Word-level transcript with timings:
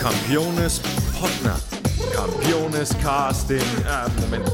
Campiones 0.00 0.80
Potner. 1.18 1.56
Campiones 2.14 2.90
Casting. 3.02 3.58
Äh, 3.58 4.08
Moment. 4.20 4.50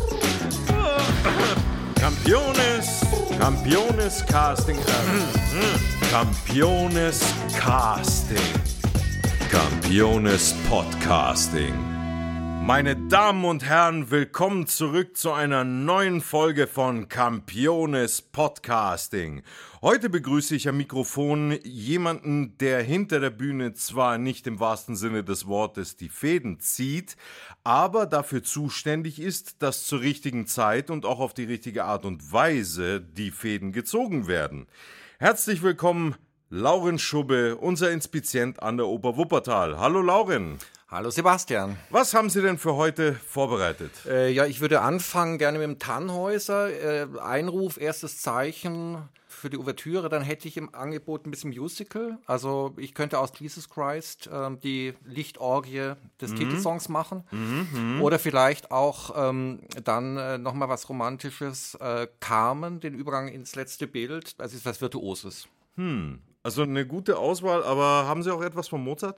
Campiones. 2.01 3.01
Campiones 3.39 4.25
Casting. 4.27 4.79
Äh, 4.79 6.11
Campiones 6.11 7.21
Casting. 7.59 8.39
Campiones 9.51 10.55
Podcasting. 10.69 11.92
Meine 12.65 12.95
Damen 12.95 13.45
und 13.45 13.65
Herren, 13.65 14.13
willkommen 14.13 14.69
zurück 14.69 15.17
zu 15.17 15.33
einer 15.33 15.65
neuen 15.65 16.21
Folge 16.21 16.69
von 16.69 17.09
Campiones 17.09 18.23
Podcasting. 18.23 19.43
Heute 19.83 20.09
begrüße 20.09 20.55
ich 20.55 20.69
am 20.69 20.77
Mikrofon 20.77 21.59
jemanden, 21.65 22.57
der 22.59 22.81
hinter 22.81 23.19
der 23.19 23.31
Bühne 23.31 23.75
zwar 23.75 24.17
nicht 24.17 24.47
im 24.47 24.61
wahrsten 24.61 24.95
Sinne 24.95 25.25
des 25.25 25.49
Wortes 25.49 25.97
die 25.97 26.09
Fäden 26.09 26.61
zieht, 26.61 27.17
aber 27.65 28.07
dafür 28.07 28.45
zuständig 28.45 29.21
ist, 29.21 29.61
dass 29.61 29.85
zur 29.85 30.01
richtigen 30.01 30.47
Zeit 30.47 30.89
und 30.89 31.05
auch 31.05 31.19
auf 31.19 31.35
die 31.35 31.45
richtige 31.45 31.85
Art 31.85 32.05
und 32.05 32.33
Weise 32.33 33.01
die 33.01 33.33
Fäden 33.33 33.73
gezogen 33.73 34.29
werden. 34.29 34.69
Herzlich 35.19 35.63
willkommen, 35.63 36.15
Lauren 36.49 37.01
Schubbe, 37.01 37.57
unser 37.57 37.91
Inspizient 37.91 38.63
an 38.63 38.77
der 38.77 38.87
Oper 38.87 39.17
Wuppertal. 39.17 39.79
Hallo 39.79 40.01
Lauren. 40.01 40.59
Hallo 40.93 41.09
Sebastian. 41.09 41.79
Was 41.89 42.13
haben 42.13 42.29
Sie 42.29 42.43
denn 42.43 42.59
für 42.59 42.77
heute 42.77 43.15
vorbereitet? 43.15 43.93
Äh, 44.05 44.31
ja, 44.31 44.45
ich 44.45 44.61
würde 44.61 44.83
anfangen 44.83 45.39
gerne 45.39 45.59
mit 45.59 45.67
dem 45.67 45.79
Tannhäuser. 45.79 46.69
Äh, 46.69 47.07
Einruf, 47.19 47.81
erstes 47.81 48.21
Zeichen 48.21 48.99
für 49.27 49.49
die 49.49 49.57
Ouvertüre. 49.57 50.11
Dann 50.11 50.21
hätte 50.21 50.49
ich 50.49 50.59
im 50.59 50.75
Angebot 50.75 51.27
ein 51.27 51.31
bisschen 51.31 51.49
Musical. 51.49 52.19
Also 52.27 52.75
ich 52.77 52.93
könnte 52.93 53.21
aus 53.21 53.33
Jesus 53.39 53.71
Christ 53.71 54.27
äh, 54.27 54.51
die 54.63 54.93
Lichtorgie 55.07 55.95
des 56.21 56.33
mhm. 56.33 56.37
Titelsongs 56.37 56.91
machen. 56.91 57.25
Mhm, 57.31 58.03
Oder 58.03 58.19
vielleicht 58.19 58.71
auch 58.71 59.15
ähm, 59.17 59.61
dann 59.83 60.19
äh, 60.19 60.37
nochmal 60.37 60.69
was 60.69 60.91
Romantisches. 60.91 61.75
Äh, 61.77 62.07
Carmen, 62.21 62.81
den 62.81 62.93
Übergang 62.93 63.29
ins 63.29 63.55
letzte 63.55 63.87
Bild. 63.87 64.39
Das 64.39 64.53
ist 64.53 64.67
was 64.67 64.83
Virtuoses. 64.83 65.49
Hm. 65.77 66.21
Also 66.43 66.65
eine 66.65 66.87
gute 66.87 67.17
Auswahl, 67.17 67.65
aber 67.65 68.07
haben 68.07 68.23
Sie 68.23 68.31
auch 68.31 68.43
etwas 68.43 68.69
von 68.69 68.85
Mozart? 68.85 69.17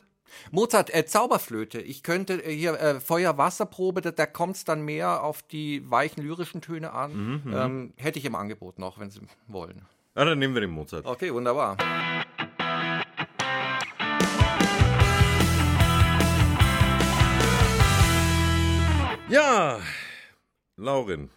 Mozart, 0.51 0.95
äh, 0.95 1.07
Zauberflöte. 1.07 1.81
Ich 1.81 2.03
könnte 2.03 2.45
äh, 2.45 2.55
hier 2.55 2.79
äh, 2.81 3.01
Feuer-Wasserprobe, 3.01 4.01
da, 4.01 4.11
da 4.11 4.27
kommt 4.27 4.57
es 4.57 4.65
dann 4.65 4.83
mehr 4.83 5.23
auf 5.23 5.43
die 5.43 5.89
weichen 5.91 6.23
lyrischen 6.23 6.61
Töne 6.61 6.93
an. 6.93 7.13
Mhm, 7.13 7.41
mhm, 7.45 7.57
ähm, 7.57 7.93
hätte 7.97 8.19
ich 8.19 8.25
im 8.25 8.35
Angebot 8.35 8.79
noch, 8.79 8.99
wenn 8.99 9.11
Sie 9.11 9.21
wollen. 9.47 9.83
Ja, 10.17 10.25
dann 10.25 10.39
nehmen 10.39 10.55
wir 10.55 10.61
den 10.61 10.71
Mozart. 10.71 11.07
Okay, 11.07 11.33
wunderbar. 11.33 11.77
Ja, 19.29 19.81
Laurin, 20.77 21.31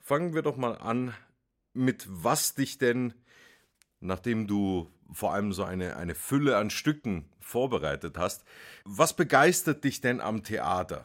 fangen 0.00 0.32
wir 0.34 0.42
doch 0.42 0.56
mal 0.56 0.78
an, 0.78 1.12
mit 1.74 2.06
was 2.08 2.54
dich 2.54 2.78
denn, 2.78 3.12
nachdem 4.00 4.46
du 4.46 4.88
vor 5.12 5.32
allem 5.32 5.52
so 5.52 5.64
eine, 5.64 5.96
eine 5.96 6.14
Fülle 6.14 6.56
an 6.56 6.70
Stücken 6.70 7.28
vorbereitet 7.40 8.18
hast. 8.18 8.44
Was 8.84 9.14
begeistert 9.14 9.84
dich 9.84 10.00
denn 10.00 10.20
am 10.20 10.42
Theater? 10.42 11.04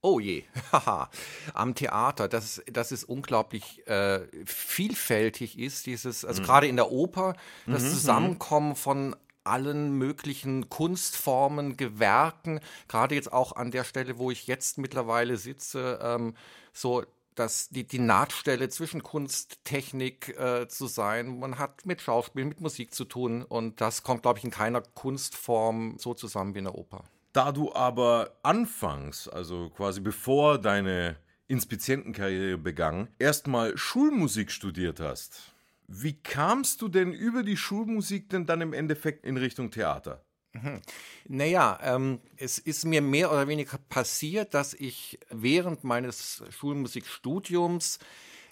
Oh 0.00 0.20
je, 0.20 0.44
haha, 0.70 1.10
am 1.54 1.74
Theater, 1.74 2.28
das, 2.28 2.62
das 2.70 2.92
ist 2.92 3.04
unglaublich 3.04 3.86
äh, 3.88 4.20
vielfältig 4.44 5.58
ist, 5.58 5.86
dieses, 5.86 6.24
also 6.24 6.40
mhm. 6.40 6.46
gerade 6.46 6.68
in 6.68 6.76
der 6.76 6.92
Oper, 6.92 7.34
das 7.66 7.82
mhm. 7.82 7.88
Zusammenkommen 7.88 8.76
von 8.76 9.16
allen 9.42 9.92
möglichen 9.92 10.68
Kunstformen, 10.68 11.76
Gewerken, 11.76 12.60
gerade 12.86 13.14
jetzt 13.14 13.32
auch 13.32 13.56
an 13.56 13.70
der 13.70 13.84
Stelle, 13.84 14.18
wo 14.18 14.30
ich 14.30 14.46
jetzt 14.46 14.78
mittlerweile 14.78 15.36
sitze, 15.36 15.98
ähm, 16.02 16.34
so 16.72 17.04
das, 17.38 17.68
die, 17.68 17.86
die 17.86 17.98
Nahtstelle 17.98 18.68
zwischen 18.68 19.02
Kunst, 19.02 19.64
Technik 19.64 20.36
äh, 20.38 20.68
zu 20.68 20.86
sein. 20.86 21.38
Man 21.38 21.58
hat 21.58 21.86
mit 21.86 22.00
Schauspiel, 22.00 22.44
mit 22.44 22.60
Musik 22.60 22.94
zu 22.94 23.04
tun 23.04 23.42
und 23.42 23.80
das 23.80 24.02
kommt, 24.02 24.22
glaube 24.22 24.38
ich, 24.38 24.44
in 24.44 24.50
keiner 24.50 24.80
Kunstform 24.80 25.96
so 25.98 26.14
zusammen 26.14 26.54
wie 26.54 26.58
in 26.58 26.64
der 26.64 26.74
Oper. 26.74 27.04
Da 27.32 27.52
du 27.52 27.72
aber 27.72 28.38
anfangs, 28.42 29.28
also 29.28 29.70
quasi 29.70 30.00
bevor 30.00 30.58
deine 30.58 31.16
Inspizientenkarriere 31.46 32.58
begann, 32.58 33.08
erstmal 33.18 33.76
Schulmusik 33.76 34.50
studiert 34.50 35.00
hast, 35.00 35.54
wie 35.86 36.20
kamst 36.20 36.82
du 36.82 36.88
denn 36.88 37.12
über 37.12 37.42
die 37.42 37.56
Schulmusik 37.56 38.28
denn 38.28 38.44
dann 38.44 38.60
im 38.60 38.72
Endeffekt 38.72 39.24
in 39.24 39.36
Richtung 39.36 39.70
Theater? 39.70 40.24
Mhm. 40.52 40.80
Naja, 41.28 41.78
ähm, 41.82 42.20
es 42.36 42.58
ist 42.58 42.84
mir 42.84 43.02
mehr 43.02 43.30
oder 43.30 43.48
weniger 43.48 43.78
passiert, 43.88 44.54
dass 44.54 44.74
ich 44.74 45.18
während 45.30 45.84
meines 45.84 46.42
Schulmusikstudiums 46.50 47.98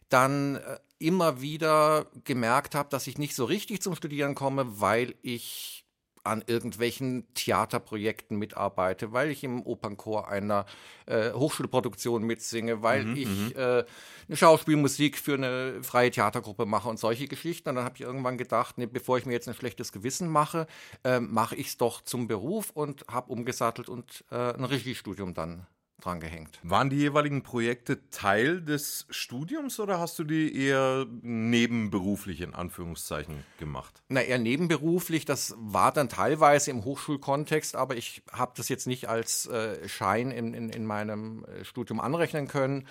dann 0.08 0.56
äh, 0.56 0.78
immer 0.98 1.40
wieder 1.40 2.06
gemerkt 2.24 2.74
habe, 2.74 2.90
dass 2.90 3.06
ich 3.06 3.18
nicht 3.18 3.34
so 3.34 3.44
richtig 3.46 3.82
zum 3.82 3.96
Studieren 3.96 4.34
komme, 4.34 4.80
weil 4.80 5.14
ich 5.22 5.85
an 6.26 6.44
irgendwelchen 6.46 7.26
Theaterprojekten 7.34 8.38
mitarbeite, 8.38 9.12
weil 9.12 9.30
ich 9.30 9.44
im 9.44 9.62
Opernchor 9.62 10.28
einer 10.28 10.66
äh, 11.06 11.32
Hochschulproduktion 11.32 12.22
mitsinge, 12.22 12.82
weil 12.82 13.04
mhm, 13.04 13.16
ich 13.16 13.28
mhm. 13.28 13.52
äh, 13.56 13.84
eine 14.28 14.36
Schauspielmusik 14.36 15.18
für 15.18 15.34
eine 15.34 15.82
freie 15.82 16.10
Theatergruppe 16.10 16.66
mache 16.66 16.88
und 16.88 16.98
solche 16.98 17.28
Geschichten. 17.28 17.68
Und 17.68 17.76
dann 17.76 17.84
habe 17.84 17.96
ich 17.96 18.02
irgendwann 18.02 18.38
gedacht, 18.38 18.78
nee, 18.78 18.86
bevor 18.86 19.18
ich 19.18 19.26
mir 19.26 19.32
jetzt 19.32 19.48
ein 19.48 19.54
schlechtes 19.54 19.92
Gewissen 19.92 20.28
mache, 20.28 20.66
äh, 21.04 21.20
mache 21.20 21.56
ich 21.56 21.68
es 21.68 21.76
doch 21.76 22.02
zum 22.02 22.26
Beruf 22.26 22.70
und 22.70 23.04
habe 23.08 23.32
umgesattelt 23.32 23.88
und 23.88 24.24
äh, 24.30 24.34
ein 24.34 24.64
Regiestudium 24.64 25.34
dann 25.34 25.66
dran 26.00 26.20
gehängt. 26.20 26.60
Waren 26.62 26.90
die 26.90 26.96
jeweiligen 26.96 27.42
Projekte 27.42 28.08
Teil 28.10 28.60
des 28.60 29.06
Studiums 29.10 29.80
oder 29.80 29.98
hast 29.98 30.18
du 30.18 30.24
die 30.24 30.54
eher 30.54 31.06
nebenberuflich 31.22 32.40
in 32.40 32.54
Anführungszeichen 32.54 33.44
gemacht? 33.58 34.02
Na, 34.08 34.20
eher 34.20 34.38
nebenberuflich. 34.38 35.24
Das 35.24 35.54
war 35.58 35.92
dann 35.92 36.08
teilweise 36.08 36.70
im 36.70 36.84
Hochschulkontext, 36.84 37.76
aber 37.76 37.96
ich 37.96 38.22
habe 38.30 38.52
das 38.56 38.68
jetzt 38.68 38.86
nicht 38.86 39.08
als 39.08 39.46
äh, 39.46 39.88
Schein 39.88 40.30
in, 40.30 40.54
in, 40.54 40.68
in 40.68 40.86
meinem 40.86 41.44
äh, 41.44 41.64
Studium 41.64 42.00
anrechnen 42.00 42.46
können. 42.46 42.86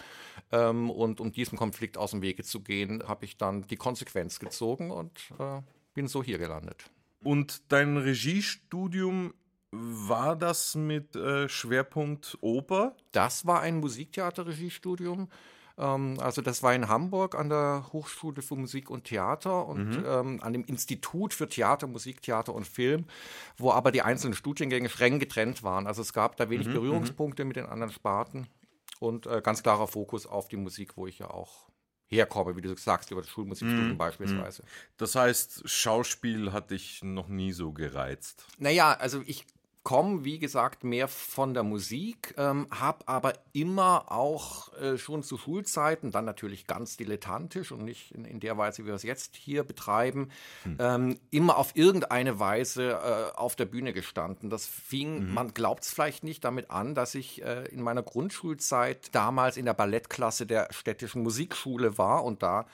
Ähm, 0.51 0.89
und 0.89 1.19
um 1.19 1.31
diesem 1.31 1.57
Konflikt 1.57 1.97
aus 1.97 2.11
dem 2.11 2.21
Wege 2.21 2.43
zu 2.43 2.61
gehen, 2.61 3.07
habe 3.07 3.25
ich 3.25 3.37
dann 3.37 3.67
die 3.67 3.77
Konsequenz 3.77 4.39
gezogen 4.39 4.91
und 4.91 5.31
äh, 5.39 5.61
bin 5.93 6.07
so 6.07 6.23
hier 6.23 6.37
gelandet. 6.37 6.89
Und 7.23 7.71
dein 7.71 7.97
Regiestudium 7.97 9.33
war 9.75 10.35
das 10.35 10.75
mit 10.75 11.15
äh, 11.15 11.49
Schwerpunkt 11.49 12.37
Oper? 12.41 12.95
Das 13.11 13.45
war 13.45 13.61
ein 13.61 13.79
Musiktheaterregiestudium. 13.79 15.29
Ähm, 15.77 16.17
also 16.19 16.41
das 16.41 16.63
war 16.63 16.73
in 16.73 16.87
Hamburg 16.87 17.35
an 17.35 17.49
der 17.49 17.85
Hochschule 17.91 18.41
für 18.41 18.55
Musik 18.55 18.89
und 18.89 19.05
Theater 19.05 19.65
und 19.67 19.97
mhm. 19.97 20.05
ähm, 20.07 20.39
an 20.41 20.53
dem 20.53 20.63
Institut 20.65 21.33
für 21.33 21.49
Theater, 21.49 21.87
Musiktheater 21.87 22.53
und 22.53 22.67
Film, 22.67 23.05
wo 23.57 23.71
aber 23.71 23.91
die 23.91 24.01
einzelnen 24.01 24.33
Studiengänge 24.33 24.89
streng 24.89 25.19
getrennt 25.19 25.63
waren. 25.63 25.87
Also 25.87 26.01
es 26.01 26.13
gab 26.13 26.37
da 26.37 26.49
wenig 26.49 26.67
mhm. 26.67 26.73
Berührungspunkte 26.73 27.43
mhm. 27.43 27.47
mit 27.49 27.57
den 27.57 27.65
anderen 27.65 27.91
Sparten 27.91 28.47
und 28.99 29.27
äh, 29.27 29.41
ganz 29.43 29.63
klarer 29.63 29.87
Fokus 29.87 30.25
auf 30.25 30.47
die 30.47 30.57
Musik, 30.57 30.97
wo 30.97 31.07
ich 31.07 31.19
ja 31.19 31.29
auch 31.29 31.67
herkomme, 32.07 32.55
wie 32.55 32.61
du 32.61 32.75
sagst, 32.77 33.11
über 33.11 33.21
das 33.21 33.29
Schulmusikstudium 33.31 33.93
mm, 33.93 33.97
beispielsweise. 33.97 34.63
Das 34.97 35.15
heißt, 35.15 35.67
Schauspiel 35.67 36.53
hat 36.53 36.69
dich 36.69 37.03
noch 37.03 37.27
nie 37.27 37.51
so 37.51 37.73
gereizt? 37.73 38.45
Naja, 38.59 38.93
also 38.93 39.23
ich 39.25 39.45
komme, 39.85 40.25
wie 40.25 40.39
gesagt, 40.39 40.83
mehr 40.83 41.07
von 41.07 41.53
der 41.53 41.63
Musik, 41.63 42.33
ähm, 42.37 42.67
habe 42.71 43.07
aber 43.07 43.33
immer 43.53 44.11
auch 44.11 44.73
äh, 44.73 44.97
schon 44.97 45.21
zu 45.21 45.37
Schulzeiten, 45.37 46.11
dann 46.11 46.25
natürlich 46.25 46.65
ganz 46.65 46.97
dilettantisch 46.97 47.71
und 47.71 47.85
nicht 47.85 48.11
in, 48.11 48.25
in 48.25 48.39
der 48.39 48.57
Weise, 48.57 48.83
wie 48.83 48.87
wir 48.87 48.95
es 48.95 49.03
jetzt 49.03 49.35
hier 49.35 49.63
betreiben, 49.63 50.29
hm. 50.63 50.77
ähm, 50.79 51.19
immer 51.29 51.57
auf 51.57 51.75
irgendeine 51.75 52.39
Weise 52.39 52.93
äh, 52.93 53.37
auf 53.37 53.55
der 53.55 53.65
Bühne 53.65 53.93
gestanden. 53.93 54.49
Das 54.49 54.65
fing, 54.65 55.27
mhm. 55.27 55.33
man 55.33 55.53
glaubt 55.53 55.83
es 55.83 55.93
vielleicht 55.93 56.23
nicht, 56.23 56.43
damit 56.43 56.71
an, 56.71 56.95
dass 56.95 57.13
ich 57.13 57.43
äh, 57.43 57.65
in 57.67 57.81
meiner 57.83 58.01
Grundschulzeit 58.01 59.13
damals 59.13 59.55
in 59.55 59.65
der 59.65 59.75
Ballettklasse 59.75 60.47
der 60.47 60.67
städtischen 60.71 61.21
Musikschule 61.21 61.99
war 61.99 62.25
und 62.25 62.41
da 62.41 62.65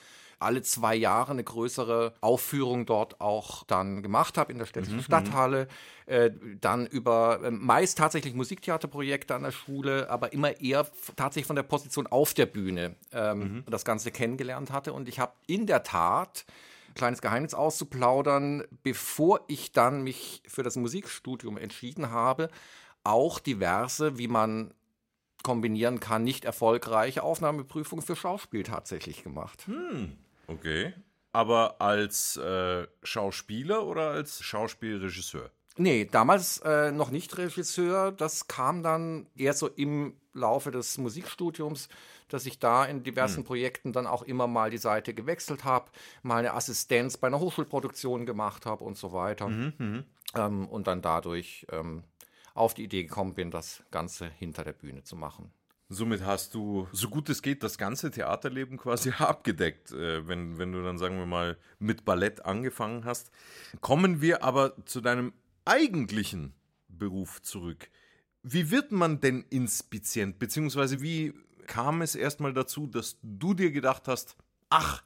alle 0.41 0.61
zwei 0.61 0.95
Jahre 0.95 1.31
eine 1.31 1.43
größere 1.43 2.13
Aufführung 2.21 2.85
dort 2.85 3.21
auch 3.21 3.63
dann 3.63 4.01
gemacht 4.01 4.37
habe 4.37 4.51
in 4.51 4.59
der 4.59 4.65
städtischen 4.65 4.97
mhm. 4.97 5.03
Stadthalle. 5.03 5.67
Äh, 6.05 6.31
dann 6.59 6.87
über 6.87 7.39
äh, 7.43 7.51
meist 7.51 7.97
tatsächlich 7.97 8.33
Musiktheaterprojekte 8.33 9.35
an 9.35 9.43
der 9.43 9.51
Schule, 9.51 10.09
aber 10.09 10.33
immer 10.33 10.59
eher 10.59 10.87
tatsächlich 11.15 11.47
von 11.47 11.55
der 11.55 11.63
Position 11.63 12.07
auf 12.07 12.33
der 12.33 12.47
Bühne 12.47 12.95
ähm, 13.11 13.39
mhm. 13.39 13.63
das 13.67 13.85
Ganze 13.85 14.11
kennengelernt 14.11 14.71
hatte. 14.71 14.93
Und 14.93 15.07
ich 15.07 15.19
habe 15.19 15.33
in 15.47 15.67
der 15.67 15.83
Tat 15.83 16.45
kleines 16.95 17.21
Geheimnis 17.21 17.53
auszuplaudern, 17.53 18.63
bevor 18.83 19.41
ich 19.47 19.71
dann 19.71 20.03
mich 20.03 20.43
für 20.47 20.63
das 20.63 20.75
Musikstudium 20.75 21.57
entschieden 21.57 22.11
habe, 22.11 22.49
auch 23.03 23.39
diverse, 23.39 24.17
wie 24.17 24.27
man 24.27 24.73
kombinieren 25.43 25.99
kann, 25.99 26.23
nicht 26.23 26.45
erfolgreiche 26.45 27.23
Aufnahmeprüfungen 27.23 28.05
für 28.05 28.15
Schauspiel 28.15 28.63
tatsächlich 28.63 29.23
gemacht. 29.23 29.65
Hm. 29.67 30.17
Okay. 30.47 30.93
aber 31.31 31.81
als 31.81 32.37
äh, 32.37 32.87
Schauspieler 33.03 33.85
oder 33.85 34.11
als 34.11 34.43
Schauspielregisseur? 34.43 35.49
Nee, 35.77 36.05
damals 36.05 36.57
äh, 36.59 36.91
noch 36.91 37.11
nicht 37.11 37.37
Regisseur. 37.37 38.11
Das 38.11 38.47
kam 38.47 38.83
dann 38.83 39.27
eher 39.35 39.53
so 39.53 39.67
im 39.67 40.15
Laufe 40.33 40.71
des 40.71 40.97
Musikstudiums, 40.97 41.87
dass 42.27 42.45
ich 42.45 42.59
da 42.59 42.85
in 42.85 43.03
diversen 43.03 43.37
hm. 43.37 43.43
Projekten 43.45 43.93
dann 43.93 44.07
auch 44.07 44.23
immer 44.23 44.47
mal 44.47 44.69
die 44.69 44.77
Seite 44.77 45.13
gewechselt 45.13 45.63
habe, 45.63 45.91
mal 46.23 46.37
eine 46.37 46.53
Assistenz 46.53 47.17
bei 47.17 47.27
einer 47.27 47.39
Hochschulproduktion 47.39 48.25
gemacht 48.25 48.65
habe 48.65 48.83
und 48.83 48.97
so 48.97 49.13
weiter. 49.13 49.47
Mhm, 49.47 49.73
mhm, 49.77 50.03
ähm, 50.35 50.67
und 50.67 50.87
dann 50.87 51.01
dadurch 51.01 51.65
ähm, 51.71 52.03
auf 52.53 52.73
die 52.73 52.83
Idee 52.83 53.03
gekommen 53.03 53.33
bin, 53.33 53.51
das 53.51 53.83
Ganze 53.91 54.29
hinter 54.29 54.63
der 54.63 54.73
Bühne 54.73 55.03
zu 55.03 55.15
machen. 55.15 55.51
Somit 55.93 56.23
hast 56.23 56.53
du, 56.53 56.87
so 56.93 57.09
gut 57.09 57.27
es 57.29 57.41
geht, 57.41 57.63
das 57.63 57.77
ganze 57.77 58.11
Theaterleben 58.11 58.77
quasi 58.77 59.11
abgedeckt, 59.17 59.91
äh, 59.91 60.25
wenn, 60.25 60.57
wenn 60.57 60.71
du 60.71 60.81
dann, 60.81 60.97
sagen 60.97 61.17
wir 61.17 61.25
mal, 61.25 61.57
mit 61.79 62.05
Ballett 62.05 62.45
angefangen 62.45 63.03
hast. 63.03 63.29
Kommen 63.81 64.21
wir 64.21 64.41
aber 64.41 64.73
zu 64.85 65.01
deinem 65.01 65.33
eigentlichen 65.65 66.53
Beruf 66.87 67.41
zurück. 67.41 67.89
Wie 68.41 68.71
wird 68.71 68.93
man 68.93 69.19
denn 69.19 69.43
Inspizient, 69.49 70.39
beziehungsweise 70.39 71.01
wie 71.01 71.33
kam 71.67 72.01
es 72.01 72.15
erstmal 72.15 72.53
dazu, 72.53 72.87
dass 72.87 73.17
du 73.21 73.53
dir 73.53 73.71
gedacht 73.71 74.07
hast, 74.07 74.37
ach, 74.69 75.03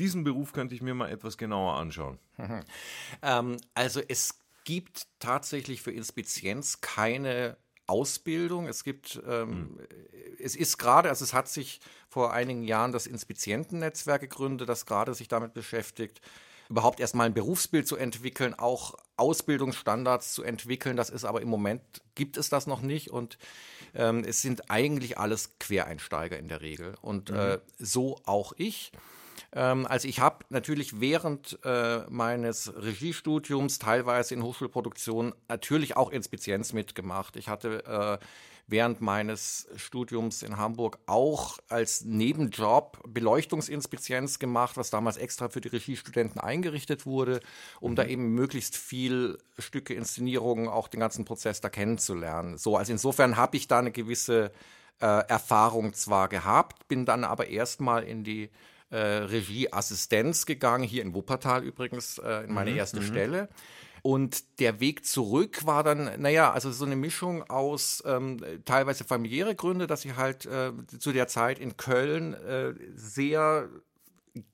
diesen 0.00 0.24
Beruf 0.24 0.52
könnte 0.52 0.74
ich 0.74 0.82
mir 0.82 0.94
mal 0.94 1.12
etwas 1.12 1.38
genauer 1.38 1.76
anschauen? 1.76 2.18
ähm, 3.22 3.56
also 3.74 4.00
es 4.08 4.40
gibt 4.64 5.06
tatsächlich 5.20 5.80
für 5.80 5.92
Inspizienz 5.92 6.80
keine 6.80 7.56
Ausbildung. 7.86 8.66
Es 8.66 8.84
gibt, 8.84 9.20
ähm, 9.26 9.50
hm. 9.50 9.78
es 10.38 10.56
ist 10.56 10.78
gerade, 10.78 11.08
also 11.08 11.24
es 11.24 11.32
hat 11.32 11.48
sich 11.48 11.80
vor 12.08 12.32
einigen 12.32 12.64
Jahren 12.64 12.92
das 12.92 13.06
Inspizientennetzwerk 13.06 14.20
gegründet, 14.20 14.68
das 14.68 14.86
gerade 14.86 15.14
sich 15.14 15.28
damit 15.28 15.54
beschäftigt, 15.54 16.20
überhaupt 16.68 17.00
erstmal 17.00 17.26
ein 17.26 17.34
Berufsbild 17.34 17.86
zu 17.86 17.96
entwickeln, 17.96 18.54
auch 18.54 18.94
Ausbildungsstandards 19.16 20.32
zu 20.32 20.42
entwickeln. 20.42 20.96
Das 20.96 21.10
ist 21.10 21.24
aber 21.24 21.42
im 21.42 21.48
Moment 21.48 21.82
gibt 22.14 22.36
es 22.36 22.48
das 22.48 22.66
noch 22.66 22.80
nicht 22.80 23.10
und 23.10 23.38
ähm, 23.94 24.24
es 24.24 24.42
sind 24.42 24.70
eigentlich 24.70 25.18
alles 25.18 25.58
Quereinsteiger 25.58 26.38
in 26.38 26.48
der 26.48 26.62
Regel 26.62 26.94
und 27.02 27.30
mhm. 27.30 27.36
äh, 27.36 27.58
so 27.78 28.20
auch 28.24 28.54
ich. 28.56 28.92
Ähm, 29.54 29.86
also 29.86 30.08
ich 30.08 30.20
habe 30.20 30.44
natürlich 30.50 31.00
während 31.00 31.58
äh, 31.64 32.00
meines 32.10 32.72
Regiestudiums 32.76 33.78
teilweise 33.78 34.34
in 34.34 34.42
Hochschulproduktionen 34.42 35.32
natürlich 35.48 35.96
auch 35.96 36.10
Inspizienz 36.10 36.72
mitgemacht. 36.72 37.36
Ich 37.36 37.48
hatte 37.48 38.20
äh, 38.20 38.24
während 38.66 39.00
meines 39.00 39.68
Studiums 39.76 40.42
in 40.42 40.56
Hamburg 40.56 40.98
auch 41.06 41.58
als 41.68 42.04
Nebenjob 42.04 42.98
Beleuchtungsinspizienz 43.06 44.38
gemacht, 44.38 44.76
was 44.76 44.90
damals 44.90 45.18
extra 45.18 45.48
für 45.48 45.60
die 45.60 45.68
Regiestudenten 45.68 46.40
eingerichtet 46.40 47.06
wurde, 47.06 47.40
um 47.80 47.92
mhm. 47.92 47.96
da 47.96 48.04
eben 48.06 48.34
möglichst 48.34 48.76
viel 48.76 49.38
Stücke, 49.58 49.94
Inszenierungen, 49.94 50.68
auch 50.68 50.88
den 50.88 51.00
ganzen 51.00 51.24
Prozess 51.24 51.60
da 51.60 51.68
kennenzulernen. 51.68 52.58
So, 52.58 52.76
also 52.76 52.90
insofern 52.90 53.36
habe 53.36 53.56
ich 53.56 53.68
da 53.68 53.78
eine 53.78 53.92
gewisse 53.92 54.50
äh, 55.00 55.06
Erfahrung 55.06 55.92
zwar 55.92 56.28
gehabt, 56.28 56.88
bin 56.88 57.04
dann 57.04 57.24
aber 57.24 57.48
erstmal 57.48 58.02
in 58.02 58.24
die 58.24 58.50
äh, 58.90 58.96
Regieassistenz 58.96 60.46
gegangen, 60.46 60.84
hier 60.84 61.02
in 61.02 61.14
Wuppertal 61.14 61.64
übrigens, 61.64 62.18
äh, 62.18 62.44
in 62.44 62.52
meine 62.52 62.70
mhm, 62.70 62.76
erste 62.76 63.00
mhm. 63.00 63.06
Stelle. 63.06 63.48
Und 64.02 64.60
der 64.60 64.80
Weg 64.80 65.06
zurück 65.06 65.64
war 65.64 65.82
dann, 65.82 66.20
naja, 66.20 66.52
also 66.52 66.70
so 66.70 66.84
eine 66.84 66.94
Mischung 66.94 67.42
aus 67.48 68.02
ähm, 68.04 68.38
teilweise 68.66 69.04
familiäre 69.04 69.54
Gründe, 69.54 69.86
dass 69.86 70.04
ich 70.04 70.16
halt 70.16 70.44
äh, 70.44 70.72
zu 70.98 71.12
der 71.12 71.26
Zeit 71.26 71.58
in 71.58 71.78
Köln 71.78 72.34
äh, 72.34 72.74
sehr 72.94 73.70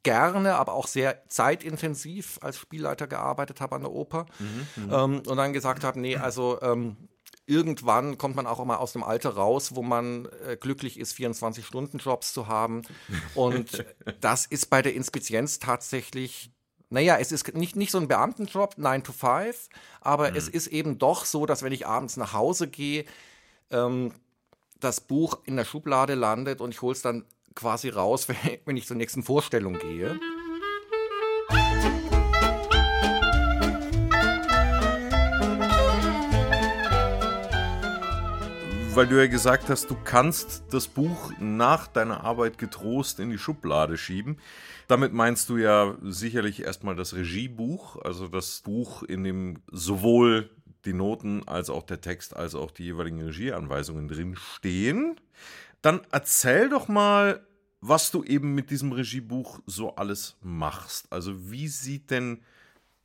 gerne, 0.04 0.54
aber 0.54 0.74
auch 0.74 0.86
sehr 0.86 1.28
zeitintensiv 1.28 2.38
als 2.42 2.58
Spielleiter 2.58 3.08
gearbeitet 3.08 3.60
habe 3.60 3.76
an 3.76 3.82
der 3.82 3.90
Oper. 3.90 4.26
Mhm, 4.38 4.84
mhm. 4.84 4.92
ähm, 4.92 5.22
und 5.26 5.36
dann 5.36 5.52
gesagt 5.52 5.82
habe, 5.82 5.98
nee, 5.98 6.16
also 6.16 6.60
ähm, 6.62 6.96
irgendwann 7.50 8.16
kommt 8.16 8.36
man 8.36 8.46
auch 8.46 8.60
immer 8.60 8.80
aus 8.80 8.92
dem 8.92 9.02
Alter 9.02 9.30
raus, 9.30 9.74
wo 9.74 9.82
man 9.82 10.28
äh, 10.46 10.56
glücklich 10.56 10.98
ist, 10.98 11.16
24-Stunden-Jobs 11.18 12.32
zu 12.32 12.46
haben. 12.46 12.82
Und 13.34 13.84
das 14.20 14.46
ist 14.46 14.70
bei 14.70 14.80
der 14.80 14.94
Inspizienz 14.94 15.58
tatsächlich 15.58 16.50
naja, 16.92 17.18
es 17.18 17.30
ist 17.30 17.54
nicht, 17.54 17.76
nicht 17.76 17.92
so 17.92 17.98
ein 17.98 18.08
Beamtenjob, 18.08 18.76
9 18.76 19.04
to 19.04 19.12
5, 19.12 19.68
aber 20.00 20.30
mhm. 20.30 20.36
es 20.36 20.48
ist 20.48 20.66
eben 20.66 20.98
doch 20.98 21.24
so, 21.24 21.46
dass 21.46 21.62
wenn 21.62 21.70
ich 21.70 21.86
abends 21.86 22.16
nach 22.16 22.32
Hause 22.32 22.66
gehe, 22.66 23.04
ähm, 23.70 24.12
das 24.80 25.00
Buch 25.00 25.38
in 25.44 25.56
der 25.56 25.64
Schublade 25.64 26.14
landet 26.14 26.60
und 26.60 26.70
ich 26.70 26.82
hole 26.82 26.92
es 26.92 27.02
dann 27.02 27.24
quasi 27.54 27.90
raus, 27.90 28.26
wenn 28.64 28.76
ich 28.76 28.86
zur 28.86 28.96
nächsten 28.96 29.22
Vorstellung 29.22 29.78
gehe. 29.78 30.18
Weil 39.00 39.08
du 39.08 39.18
ja 39.18 39.28
gesagt 39.28 39.70
hast, 39.70 39.88
du 39.88 39.96
kannst 40.04 40.62
das 40.72 40.86
Buch 40.86 41.32
nach 41.40 41.86
deiner 41.86 42.22
Arbeit 42.22 42.58
getrost 42.58 43.18
in 43.18 43.30
die 43.30 43.38
Schublade 43.38 43.96
schieben. 43.96 44.36
Damit 44.88 45.14
meinst 45.14 45.48
du 45.48 45.56
ja 45.56 45.96
sicherlich 46.02 46.60
erstmal 46.60 46.94
das 46.96 47.14
Regiebuch, 47.14 47.96
also 48.04 48.28
das 48.28 48.60
Buch, 48.60 49.02
in 49.02 49.24
dem 49.24 49.62
sowohl 49.72 50.50
die 50.84 50.92
Noten 50.92 51.48
als 51.48 51.70
auch 51.70 51.82
der 51.82 52.02
Text 52.02 52.36
als 52.36 52.54
auch 52.54 52.70
die 52.70 52.84
jeweiligen 52.84 53.22
Regieanweisungen 53.22 54.06
drin 54.06 54.36
stehen. 54.36 55.18
Dann 55.80 56.02
erzähl 56.12 56.68
doch 56.68 56.86
mal, 56.86 57.40
was 57.80 58.10
du 58.10 58.22
eben 58.22 58.54
mit 58.54 58.68
diesem 58.68 58.92
Regiebuch 58.92 59.60
so 59.64 59.96
alles 59.96 60.36
machst. 60.42 61.10
Also 61.10 61.50
wie 61.50 61.68
sieht 61.68 62.10
denn 62.10 62.42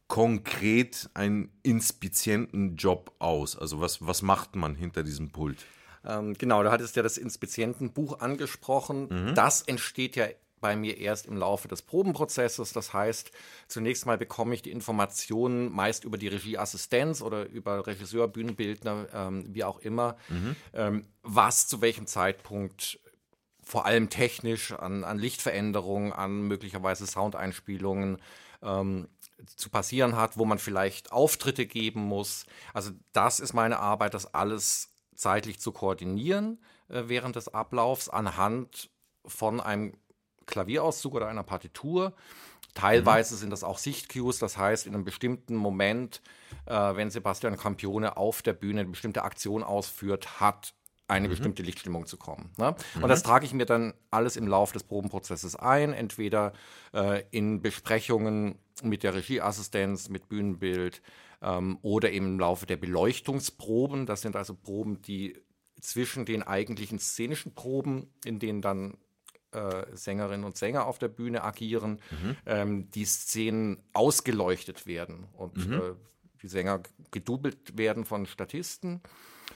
konkret 0.09 1.09
ein 1.13 1.51
Inspizientenjob 1.63 3.13
aus? 3.19 3.57
Also 3.57 3.79
was, 3.79 4.05
was 4.05 4.23
macht 4.23 4.57
man 4.57 4.75
hinter 4.75 5.01
diesem 5.01 5.29
Pult? 5.29 5.65
Ähm, 6.05 6.33
genau, 6.33 6.63
da 6.63 6.71
hattest 6.71 6.95
du 6.95 6.99
ja 6.99 7.03
das 7.03 7.17
Inspizientenbuch 7.17 8.19
angesprochen. 8.19 9.07
Mhm. 9.09 9.35
Das 9.35 9.61
entsteht 9.61 10.15
ja 10.15 10.27
bei 10.61 10.75
mir 10.75 10.97
erst 10.97 11.27
im 11.27 11.37
Laufe 11.37 11.67
des 11.67 11.81
Probenprozesses. 11.81 12.73
Das 12.73 12.93
heißt, 12.93 13.31
zunächst 13.67 14.05
mal 14.05 14.17
bekomme 14.17 14.55
ich 14.55 14.61
die 14.61 14.71
Informationen 14.71 15.71
meist 15.71 16.05
über 16.05 16.17
die 16.17 16.27
Regieassistenz 16.27 17.21
oder 17.21 17.47
über 17.47 17.85
Regisseur, 17.85 18.27
Bühnenbildner, 18.27 19.07
ähm, 19.13 19.45
wie 19.49 19.63
auch 19.63 19.79
immer, 19.79 20.17
mhm. 20.29 20.55
ähm, 20.73 21.05
was 21.21 21.67
zu 21.67 21.81
welchem 21.81 22.07
Zeitpunkt 22.07 22.99
vor 23.61 23.85
allem 23.85 24.09
technisch 24.09 24.71
an, 24.71 25.03
an 25.03 25.17
Lichtveränderungen, 25.17 26.13
an 26.13 26.47
möglicherweise 26.47 27.05
Soundeinspielungen 27.07 28.17
ähm, 28.61 29.07
zu 29.55 29.69
passieren 29.69 30.15
hat, 30.15 30.37
wo 30.37 30.45
man 30.45 30.59
vielleicht 30.59 31.11
Auftritte 31.11 31.65
geben 31.65 32.01
muss. 32.01 32.45
Also 32.73 32.91
das 33.11 33.39
ist 33.39 33.53
meine 33.53 33.79
Arbeit, 33.79 34.13
das 34.13 34.33
alles 34.33 34.94
zeitlich 35.15 35.59
zu 35.59 35.71
koordinieren 35.71 36.59
äh, 36.89 37.03
während 37.07 37.35
des 37.35 37.47
Ablaufs 37.47 38.09
anhand 38.09 38.89
von 39.25 39.59
einem 39.59 39.93
Klavierauszug 40.45 41.15
oder 41.15 41.27
einer 41.27 41.43
Partitur. 41.43 42.13
Teilweise 42.73 43.35
mhm. 43.35 43.39
sind 43.39 43.49
das 43.51 43.63
auch 43.63 43.77
Sichtcues, 43.77 44.37
das 44.39 44.57
heißt, 44.57 44.85
in 44.85 44.93
einem 44.93 45.05
bestimmten 45.05 45.55
Moment, 45.55 46.21
äh, 46.65 46.73
wenn 46.73 47.09
Sebastian 47.09 47.57
Campione 47.57 48.17
auf 48.17 48.41
der 48.41 48.53
Bühne 48.53 48.81
eine 48.81 48.89
bestimmte 48.89 49.23
Aktion 49.23 49.63
ausführt, 49.63 50.41
hat 50.41 50.73
eine 51.07 51.27
mhm. 51.27 51.31
bestimmte 51.31 51.63
Lichtstimmung 51.63 52.05
zu 52.05 52.17
kommen. 52.17 52.51
Ne? 52.57 52.75
Mhm. 52.95 53.03
Und 53.03 53.09
das 53.09 53.23
trage 53.23 53.45
ich 53.45 53.53
mir 53.53 53.65
dann 53.65 53.93
alles 54.11 54.35
im 54.35 54.47
Laufe 54.47 54.73
des 54.73 54.83
Probenprozesses 54.83 55.55
ein, 55.55 55.93
entweder 55.93 56.53
äh, 56.93 57.23
in 57.31 57.61
Besprechungen 57.61 58.59
mit 58.83 59.03
der 59.03 59.13
Regieassistenz, 59.13 60.09
mit 60.09 60.27
Bühnenbild 60.27 61.01
ähm, 61.41 61.77
oder 61.81 62.11
im 62.11 62.39
Laufe 62.39 62.65
der 62.65 62.77
Beleuchtungsproben. 62.77 64.05
Das 64.05 64.21
sind 64.21 64.35
also 64.35 64.53
Proben, 64.53 65.01
die 65.01 65.37
zwischen 65.81 66.25
den 66.25 66.43
eigentlichen 66.43 66.99
szenischen 66.99 67.53
Proben, 67.53 68.13
in 68.23 68.39
denen 68.39 68.61
dann 68.61 68.97
äh, 69.51 69.85
Sängerinnen 69.95 70.45
und 70.45 70.57
Sänger 70.57 70.85
auf 70.85 70.99
der 70.99 71.07
Bühne 71.07 71.43
agieren, 71.43 72.01
mhm. 72.11 72.35
ähm, 72.45 72.91
die 72.91 73.05
Szenen 73.05 73.83
ausgeleuchtet 73.93 74.85
werden 74.85 75.27
und 75.33 75.67
mhm. 75.67 75.73
äh, 75.73 75.79
die 76.41 76.47
Sänger 76.47 76.81
gedoubelt 77.11 77.77
werden 77.77 78.05
von 78.05 78.25
Statisten. 78.25 79.01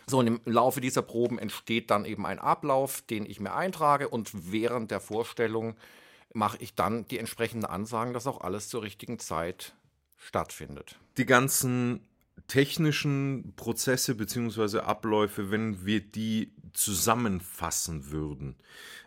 So, 0.08 0.20
und 0.20 0.28
im 0.28 0.42
Laufe 0.46 0.82
dieser 0.82 1.02
Proben 1.02 1.38
entsteht 1.38 1.92
dann 1.92 2.06
eben 2.06 2.26
ein 2.26 2.40
Ablauf, 2.40 3.02
den 3.02 3.26
ich 3.26 3.40
mir 3.40 3.54
eintrage 3.54 4.10
und 4.10 4.52
während 4.52 4.92
der 4.92 5.00
Vorstellung 5.00 5.76
mache 6.34 6.58
ich 6.60 6.76
dann 6.76 7.08
die 7.08 7.20
entsprechenden 7.20 7.66
Ansagen, 7.66 8.14
dass 8.14 8.28
auch 8.28 8.42
alles 8.42 8.70
zur 8.70 8.84
richtigen 8.84 9.20
Zeit 9.20 9.76
stattfindet. 10.20 11.00
Die 11.18 11.26
ganzen 11.26 12.02
technischen 12.48 13.54
Prozesse 13.56 14.16
bzw. 14.16 14.80
Abläufe, 14.80 15.52
wenn 15.52 15.86
wir 15.86 16.02
die 16.02 16.54
zusammenfassen 16.74 18.12
würden, 18.12 18.56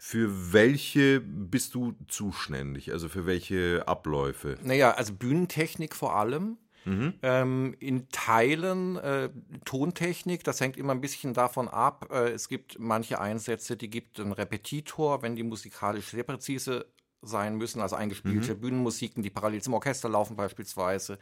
für 0.00 0.52
welche 0.52 1.20
bist 1.20 1.74
du 1.74 1.94
zuständig? 2.08 2.92
Also 2.92 3.08
für 3.08 3.26
welche 3.26 3.84
Abläufe? 3.86 4.56
Naja, 4.62 4.92
also 4.92 5.12
Bühnentechnik 5.14 5.94
vor 5.94 6.16
allem. 6.16 6.58
Mhm. 6.84 7.14
Ähm, 7.22 7.76
in 7.78 8.08
Teilen 8.08 8.96
äh, 8.96 9.30
Tontechnik, 9.64 10.42
das 10.42 10.60
hängt 10.60 10.76
immer 10.76 10.92
ein 10.92 11.00
bisschen 11.00 11.32
davon 11.32 11.68
ab. 11.68 12.08
Äh, 12.10 12.30
es 12.30 12.48
gibt 12.48 12.78
manche 12.80 13.20
Einsätze, 13.20 13.76
die 13.76 13.88
gibt 13.88 14.18
ein 14.18 14.32
Repetitor, 14.32 15.22
wenn 15.22 15.36
die 15.36 15.44
musikalisch 15.44 16.06
sehr 16.06 16.24
präzise 16.24 16.86
sein 17.22 17.56
müssen, 17.56 17.80
also 17.80 17.96
eingespielte 17.96 18.54
mhm. 18.54 18.60
Bühnenmusiken, 18.60 19.22
die 19.22 19.30
parallel 19.30 19.62
zum 19.62 19.74
Orchester 19.74 20.08
laufen 20.08 20.36
beispielsweise. 20.36 21.18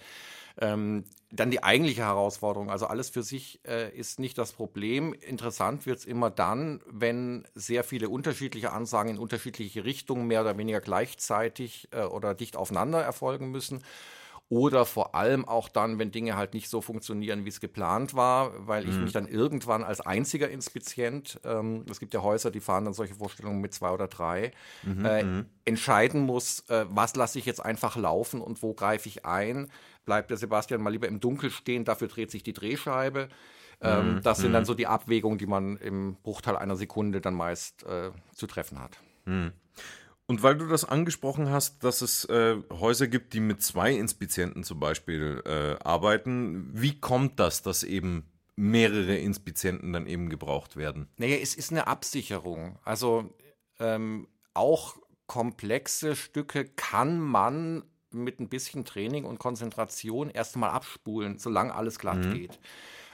Ähm, 0.61 1.05
dann 1.31 1.51
die 1.51 1.63
eigentliche 1.63 2.03
Herausforderung, 2.03 2.71
also 2.71 2.87
alles 2.87 3.11
für 3.11 3.23
sich 3.23 3.61
äh, 3.67 3.97
ist 3.97 4.19
nicht 4.19 4.37
das 4.37 4.53
Problem. 4.53 5.15
Interessant 5.15 5.87
wird 5.87 5.99
es 5.99 6.05
immer 6.05 6.31
dann, 6.31 6.81
wenn 6.87 7.47
sehr 7.55 7.85
viele 7.85 8.09
unterschiedliche 8.09 8.73
Ansagen 8.73 9.13
in 9.13 9.19
unterschiedliche 9.19 9.85
Richtungen 9.85 10.27
mehr 10.27 10.41
oder 10.41 10.59
weniger 10.59 10.81
gleichzeitig 10.81 11.89
äh, 11.93 12.03
oder 12.03 12.35
dicht 12.35 12.57
aufeinander 12.57 13.01
erfolgen 13.01 13.51
müssen. 13.51 13.85
Oder 14.51 14.85
vor 14.85 15.15
allem 15.15 15.45
auch 15.45 15.69
dann, 15.69 16.01
wenn 16.01 16.11
Dinge 16.11 16.37
halt 16.37 16.55
nicht 16.55 16.69
so 16.69 16.81
funktionieren, 16.81 17.45
wie 17.45 17.51
es 17.51 17.61
geplant 17.61 18.15
war, 18.15 18.67
weil 18.67 18.89
ich 18.89 18.97
mhm. 18.97 19.05
mich 19.05 19.13
dann 19.13 19.29
irgendwann 19.29 19.85
als 19.85 20.01
einziger 20.01 20.51
Inspizient, 20.51 21.41
ähm, 21.45 21.85
es 21.89 22.01
gibt 22.01 22.15
ja 22.15 22.23
Häuser, 22.23 22.51
die 22.51 22.59
fahren 22.59 22.85
dann 22.85 22.93
solche 22.93 23.15
Vorstellungen 23.15 23.61
mit 23.61 23.73
zwei 23.73 23.93
oder 23.93 24.09
drei, 24.09 24.51
mhm, 24.83 25.05
äh, 25.05 25.23
mhm. 25.23 25.47
entscheiden 25.65 26.23
muss, 26.23 26.69
äh, 26.69 26.85
was 26.89 27.15
lasse 27.15 27.39
ich 27.39 27.47
jetzt 27.47 27.65
einfach 27.65 27.95
laufen 27.95 28.41
und 28.41 28.61
wo 28.61 28.75
greife 28.75 29.09
ich 29.09 29.25
ein. 29.25 29.71
Bleibt 30.05 30.31
der 30.31 30.37
Sebastian 30.37 30.83
mal 30.83 30.91
lieber 30.91 31.07
im 31.07 31.21
Dunkel 31.21 31.51
stehen, 31.51 31.85
dafür 31.85 32.09
dreht 32.09 32.33
sich 32.33 32.43
die 32.43 32.53
Drehscheibe. 32.53 33.29
Ähm, 33.81 34.17
mhm, 34.17 34.23
das 34.23 34.39
sind 34.39 34.53
dann 34.53 34.63
mhm. 34.63 34.67
so 34.67 34.75
die 34.75 34.89
Abwägungen, 34.89 35.39
die 35.39 35.47
man 35.47 35.77
im 35.77 36.17
Bruchteil 36.25 36.57
einer 36.57 36.75
Sekunde 36.75 37.21
dann 37.21 37.35
meist 37.35 37.85
äh, 37.85 38.11
zu 38.35 38.49
treffen 38.49 38.81
hat. 38.81 38.99
Mhm. 39.27 39.53
Und 40.31 40.45
weil 40.45 40.57
du 40.57 40.69
das 40.69 40.85
angesprochen 40.85 41.51
hast, 41.51 41.83
dass 41.83 42.03
es 42.03 42.25
äh, 42.27 42.57
Häuser 42.71 43.09
gibt, 43.09 43.33
die 43.33 43.41
mit 43.41 43.63
zwei 43.63 43.93
Inspizienten 43.93 44.63
zum 44.63 44.79
Beispiel 44.79 45.43
äh, 45.45 45.75
arbeiten, 45.83 46.71
wie 46.73 47.01
kommt 47.01 47.41
das, 47.41 47.63
dass 47.63 47.83
eben 47.83 48.31
mehrere 48.55 49.17
Inspizienten 49.17 49.93
dann 49.93 50.07
eben 50.07 50.29
gebraucht 50.29 50.77
werden? 50.77 51.09
Naja, 51.17 51.37
es 51.43 51.57
ist 51.57 51.73
eine 51.73 51.89
Absicherung. 51.89 52.79
Also 52.85 53.35
ähm, 53.81 54.29
auch 54.55 54.99
komplexe 55.27 56.15
Stücke 56.15 56.65
kann 56.65 57.19
man 57.19 57.83
mit 58.13 58.39
ein 58.39 58.49
bisschen 58.49 58.85
Training 58.85 59.25
und 59.25 59.41
Konzentration 59.41 60.31
erstmal 60.31 60.71
abspulen, 60.71 61.39
solange 61.39 61.75
alles 61.75 61.99
glatt 61.99 62.19
mhm. 62.19 62.35
geht. 62.35 62.61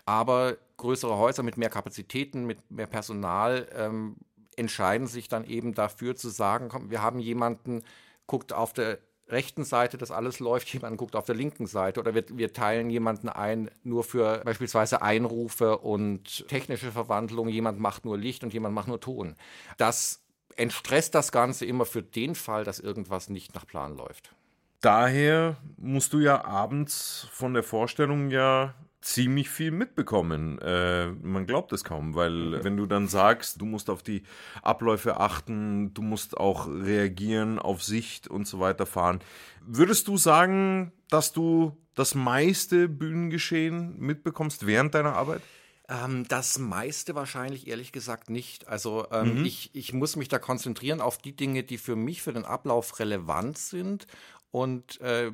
Aber 0.04 0.58
größere 0.76 1.16
Häuser 1.16 1.42
mit 1.42 1.56
mehr 1.56 1.70
Kapazitäten, 1.70 2.44
mit 2.44 2.70
mehr 2.70 2.86
Personal 2.86 3.66
ähm, 3.74 4.16
entscheiden 4.56 5.06
sich 5.06 5.28
dann 5.28 5.44
eben 5.44 5.74
dafür 5.74 6.16
zu 6.16 6.28
sagen, 6.28 6.68
komm, 6.68 6.90
wir 6.90 7.02
haben 7.02 7.20
jemanden, 7.20 7.82
guckt 8.26 8.52
auf 8.52 8.72
der 8.72 8.98
rechten 9.28 9.64
Seite, 9.64 9.98
dass 9.98 10.10
alles 10.10 10.40
läuft, 10.40 10.68
jemand 10.72 10.96
guckt 10.96 11.16
auf 11.16 11.24
der 11.24 11.34
linken 11.34 11.66
Seite 11.66 12.00
oder 12.00 12.14
wir, 12.14 12.24
wir 12.30 12.52
teilen 12.52 12.90
jemanden 12.90 13.28
ein 13.28 13.70
nur 13.82 14.04
für 14.04 14.42
beispielsweise 14.44 15.02
Einrufe 15.02 15.78
und 15.78 16.46
technische 16.48 16.92
Verwandlung, 16.92 17.48
jemand 17.48 17.78
macht 17.80 18.04
nur 18.04 18.18
Licht 18.18 18.44
und 18.44 18.52
jemand 18.52 18.74
macht 18.74 18.88
nur 18.88 19.00
Ton. 19.00 19.36
Das 19.76 20.22
entstresst 20.56 21.14
das 21.14 21.32
Ganze 21.32 21.66
immer 21.66 21.84
für 21.84 22.02
den 22.02 22.34
Fall, 22.34 22.64
dass 22.64 22.80
irgendwas 22.80 23.28
nicht 23.28 23.54
nach 23.54 23.66
Plan 23.66 23.96
läuft. 23.96 24.34
Daher 24.80 25.56
musst 25.76 26.12
du 26.12 26.18
ja 26.18 26.44
abends 26.44 27.28
von 27.32 27.54
der 27.54 27.62
Vorstellung 27.62 28.30
ja 28.30 28.74
ziemlich 29.06 29.48
viel 29.48 29.70
mitbekommen. 29.70 30.58
Äh, 30.58 31.06
man 31.06 31.46
glaubt 31.46 31.72
es 31.72 31.84
kaum, 31.84 32.14
weil 32.16 32.64
wenn 32.64 32.76
du 32.76 32.86
dann 32.86 33.06
sagst, 33.06 33.60
du 33.60 33.64
musst 33.64 33.88
auf 33.88 34.02
die 34.02 34.24
Abläufe 34.62 35.20
achten, 35.20 35.94
du 35.94 36.02
musst 36.02 36.36
auch 36.36 36.66
reagieren, 36.66 37.58
auf 37.60 37.84
Sicht 37.84 38.26
und 38.26 38.48
so 38.48 38.58
weiter 38.58 38.84
fahren. 38.84 39.20
Würdest 39.64 40.08
du 40.08 40.16
sagen, 40.16 40.92
dass 41.08 41.32
du 41.32 41.76
das 41.94 42.14
meiste 42.14 42.88
Bühnengeschehen 42.88 43.96
mitbekommst 43.98 44.66
während 44.66 44.94
deiner 44.94 45.14
Arbeit? 45.14 45.42
Ähm, 45.88 46.26
das 46.26 46.58
meiste 46.58 47.14
wahrscheinlich 47.14 47.68
ehrlich 47.68 47.92
gesagt 47.92 48.28
nicht. 48.28 48.66
Also 48.66 49.06
ähm, 49.12 49.38
mhm. 49.38 49.44
ich, 49.44 49.70
ich 49.72 49.92
muss 49.92 50.16
mich 50.16 50.28
da 50.28 50.40
konzentrieren 50.40 51.00
auf 51.00 51.18
die 51.18 51.36
Dinge, 51.36 51.62
die 51.62 51.78
für 51.78 51.94
mich, 51.94 52.22
für 52.22 52.32
den 52.32 52.44
Ablauf 52.44 52.98
relevant 52.98 53.56
sind 53.56 54.08
und 54.50 55.00
äh, 55.00 55.30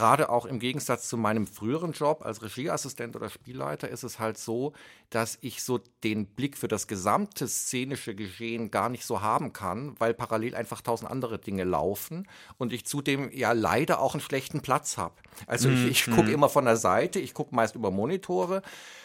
gerade 0.00 0.30
auch 0.30 0.46
im 0.46 0.60
Gegensatz 0.60 1.10
zu 1.10 1.18
meinem 1.18 1.46
früheren 1.46 1.92
Job 1.92 2.24
als 2.24 2.40
Regieassistent 2.40 3.16
oder 3.16 3.28
Spielleiter 3.28 3.86
ist 3.86 4.02
es 4.02 4.18
halt 4.18 4.38
so, 4.38 4.72
dass 5.10 5.36
ich 5.42 5.62
so 5.62 5.78
den 6.02 6.24
Blick 6.24 6.56
für 6.56 6.68
das 6.68 6.86
gesamte 6.86 7.46
szenische 7.46 8.14
Geschehen 8.14 8.70
gar 8.70 8.88
nicht 8.88 9.04
so 9.04 9.20
haben 9.20 9.52
kann, 9.52 9.94
weil 9.98 10.14
parallel 10.14 10.54
einfach 10.54 10.80
tausend 10.80 11.10
andere 11.10 11.38
Dinge 11.38 11.64
laufen 11.64 12.26
und 12.56 12.72
ich 12.72 12.86
zudem 12.86 13.30
ja 13.30 13.52
leider 13.52 14.00
auch 14.00 14.14
einen 14.14 14.22
schlechten 14.22 14.62
Platz 14.62 14.96
habe. 14.96 15.12
Also 15.46 15.68
mm, 15.68 15.88
ich, 15.88 15.90
ich 15.90 16.04
gucke 16.06 16.30
mm. 16.30 16.34
immer 16.34 16.48
von 16.48 16.64
der 16.64 16.78
Seite, 16.78 17.20
ich 17.20 17.34
gucke 17.34 17.54
meist 17.54 17.74
über 17.74 17.90
Monitore, 17.90 18.62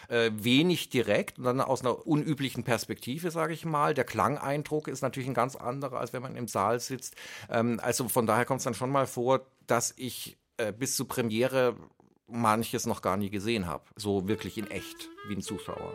äh, 0.07 0.31
wenig 0.33 0.87
direkt 0.87 1.39
und 1.39 1.43
dann 1.43 1.59
aus 1.59 1.81
einer 1.81 2.07
unüblichen 2.07 2.63
Perspektive, 2.63 3.31
sage 3.31 3.53
ich 3.53 3.65
mal. 3.65 3.93
Der 3.93 4.05
Klangeindruck 4.05 4.87
ist 4.87 5.01
natürlich 5.01 5.27
ein 5.27 5.33
ganz 5.33 5.57
anderer, 5.57 5.99
als 5.99 6.13
wenn 6.13 6.21
man 6.21 6.37
im 6.37 6.47
Saal 6.47 6.79
sitzt. 6.79 7.15
Ähm, 7.49 7.81
also 7.83 8.07
von 8.07 8.25
daher 8.25 8.45
kommt 8.45 8.59
es 8.59 8.63
dann 8.63 8.75
schon 8.75 8.91
mal 8.91 9.07
vor, 9.07 9.41
dass 9.67 9.93
ich 9.97 10.37
äh, 10.57 10.71
bis 10.71 10.95
zur 10.95 11.07
Premiere 11.07 11.75
manches 12.27 12.85
noch 12.85 13.01
gar 13.01 13.17
nie 13.17 13.29
gesehen 13.29 13.67
habe. 13.67 13.83
So 13.95 14.27
wirklich 14.27 14.57
in 14.57 14.69
echt, 14.71 15.09
wie 15.27 15.35
ein 15.35 15.41
Zuschauer. 15.41 15.93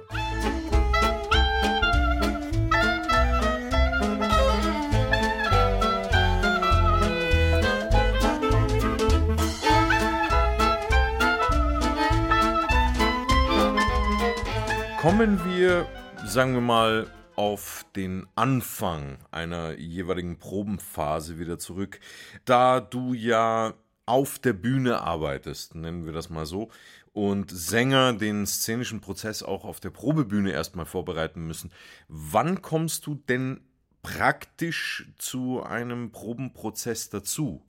Kommen 15.01 15.43
wir, 15.47 15.87
sagen 16.27 16.53
wir 16.53 16.61
mal, 16.61 17.11
auf 17.35 17.87
den 17.97 18.27
Anfang 18.35 19.17
einer 19.31 19.73
jeweiligen 19.79 20.39
Probenphase 20.39 21.39
wieder 21.39 21.59
zurück, 21.59 22.01
da 22.45 22.81
du 22.81 23.15
ja 23.15 23.73
auf 24.11 24.41
der 24.41 24.53
Bühne 24.53 25.03
arbeitest, 25.03 25.77
nennen 25.77 26.05
wir 26.05 26.13
das 26.13 26.31
mal 26.31 26.45
so, 26.45 26.69
und 27.13 27.51
Sänger 27.51 28.13
den 28.13 28.45
szenischen 28.45 29.01
Prozess 29.01 29.43
auch 29.43 29.65
auf 29.65 29.79
der 29.79 29.91
Probebühne 29.91 30.51
erstmal 30.51 30.87
vorbereiten 30.87 31.47
müssen. 31.47 31.73
Wann 32.09 32.61
kommst 32.61 33.07
du 33.07 33.15
denn 33.15 33.61
praktisch 34.03 35.09
zu 35.17 35.63
einem 35.63 36.11
Probenprozess 36.11 37.09
dazu? 37.09 37.63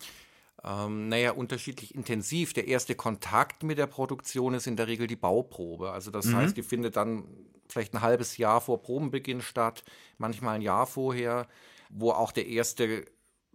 Ähm, 0.63 1.09
naja, 1.09 1.31
unterschiedlich 1.31 1.93
intensiv. 1.93 2.53
Der 2.53 2.67
erste 2.67 2.95
Kontakt 2.95 3.63
mit 3.63 3.77
der 3.77 3.87
Produktion 3.87 4.55
ist 4.55 4.67
in 4.67 4.75
der 4.75 4.87
Regel 4.87 5.07
die 5.07 5.15
Bauprobe. 5.15 5.91
Also 5.91 6.09
das 6.09 6.25
mhm. 6.25 6.37
heißt, 6.37 6.57
die 6.57 6.63
findet 6.63 6.95
dann 6.95 7.25
vielleicht 7.67 7.93
ein 7.93 8.01
halbes 8.01 8.37
Jahr 8.37 8.61
vor 8.61 8.81
Probenbeginn 8.81 9.41
statt, 9.41 9.83
manchmal 10.17 10.55
ein 10.55 10.61
Jahr 10.61 10.87
vorher, 10.87 11.47
wo 11.89 12.11
auch 12.11 12.31
der 12.31 12.47
erste 12.47 13.05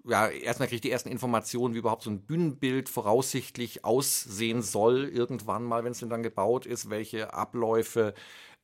ja, 0.07 0.29
erstmal 0.29 0.69
kriege 0.69 0.77
ich 0.77 0.83
die 0.83 0.91
ersten 0.91 1.09
Informationen, 1.09 1.75
wie 1.75 1.79
überhaupt 1.79 2.05
so 2.05 2.11
ein 2.11 2.23
Bühnenbild 2.23 2.89
voraussichtlich 2.89 3.85
aussehen 3.85 4.63
soll, 4.63 5.05
irgendwann 5.05 5.65
mal, 5.65 5.85
wenn 5.85 5.93
es 5.93 5.99
denn 5.99 6.11
dann 6.11 6.23
gebaut 6.23 6.67
ist, 6.67 6.91
welche 6.91 7.35
Abläufe 7.35 8.15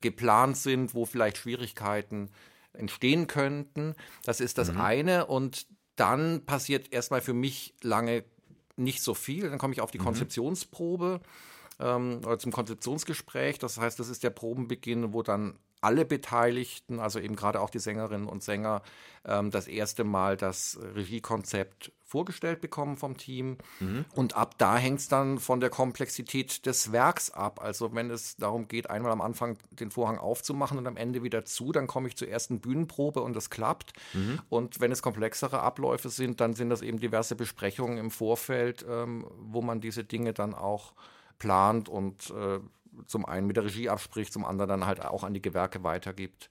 geplant 0.01 0.57
sind, 0.57 0.95
wo 0.95 1.05
vielleicht 1.05 1.39
Schwierigkeiten 1.39 2.31
entstehen 2.73 3.27
könnten. 3.27 3.95
Das 4.25 4.41
ist 4.41 4.59
das 4.59 4.73
mhm. 4.73 4.81
eine. 4.81 5.27
Und 5.27 5.67
dann 5.97 6.45
passiert 6.47 6.93
erstmal 6.93 7.21
für 7.21 7.35
mich 7.35 7.75
lange 7.83 8.25
nicht 8.77 9.03
so 9.03 9.15
viel. 9.15 9.51
Dann 9.51 9.59
komme 9.59 9.73
ich 9.73 9.81
auf 9.81 9.91
die 9.91 9.99
mhm. 9.99 10.05
Konzeptionsprobe 10.05 11.21
ähm, 11.81 12.21
oder 12.25 12.39
zum 12.39 12.53
Konzeptionsgespräch. 12.53 13.59
Das 13.59 13.79
heißt, 13.79 13.99
das 13.99 14.09
ist 14.09 14.23
der 14.23 14.31
Probenbeginn, 14.31 15.13
wo 15.13 15.23
dann 15.23 15.59
alle 15.83 16.05
Beteiligten, 16.05 17.01
also 17.01 17.19
eben 17.19 17.37
gerade 17.37 17.61
auch 17.61 17.71
die 17.71 17.81
Sängerinnen 17.81 18.29
und 18.29 18.43
Sänger, 18.43 18.83
ähm, 19.25 19.51
das 19.51 19.69
erste 19.69 20.05
Mal 20.05 20.37
das 20.37 20.79
Regiekonzept 20.95 21.93
vorgestellt 22.05 22.61
bekommen 22.61 22.97
vom 22.97 23.17
Team. 23.17 23.57
Mhm. 23.81 24.05
Und 24.15 24.37
ab 24.37 24.57
da 24.59 24.77
hängt 24.77 25.01
es 25.01 25.09
dann 25.09 25.39
von 25.39 25.61
der 25.61 25.71
Komplexität 25.71 26.67
des 26.67 26.93
Werks 26.93 27.31
ab. 27.31 27.61
Also 27.63 27.95
wenn 27.95 28.11
es 28.11 28.37
darum 28.37 28.69
geht, 28.69 28.91
einmal 28.91 29.13
am 29.13 29.21
Anfang 29.21 29.57
den 29.71 29.91
Vorhang 29.91 30.19
aufzumachen 30.19 30.79
und 30.79 30.87
am 30.87 30.97
Ende 30.97 31.23
wieder 31.23 31.45
zu, 31.45 31.73
dann 31.73 31.87
komme 31.87 32.09
ich 32.09 32.17
zur 32.17 32.29
ersten 32.29 32.61
Bühnenprobe 32.61 33.21
und 33.21 33.35
das 33.35 33.51
klappt. 33.51 33.95
Mhm. 34.13 34.41
Und 34.49 34.81
wenn 34.81 34.93
es 34.93 35.03
komplexere 35.03 35.61
Abläufe 35.61 36.11
sind, 36.11 36.41
dann 36.41 36.55
sind 36.55 36.71
das 36.71 36.83
eben 36.83 37.01
diverse 37.01 37.35
Besprechungen 37.35 37.99
im 37.99 38.11
Vorfeld, 38.11 38.85
ähm, 38.89 39.27
wo 39.39 39.63
man 39.63 39.81
diese 39.81 40.05
Dinge 40.05 40.33
dann 40.33 40.55
auch 40.55 40.93
plant 41.39 41.89
und 41.89 42.31
äh, 42.31 42.61
zum 43.07 43.25
einen 43.25 43.47
mit 43.47 43.57
der 43.57 43.65
Regie 43.65 43.89
abspricht, 43.89 44.33
zum 44.33 44.45
anderen 44.45 44.69
dann 44.69 44.87
halt 44.87 45.05
auch 45.05 45.25
an 45.25 45.35
die 45.35 45.43
Gewerke 45.43 45.83
weitergibt. 45.83 46.51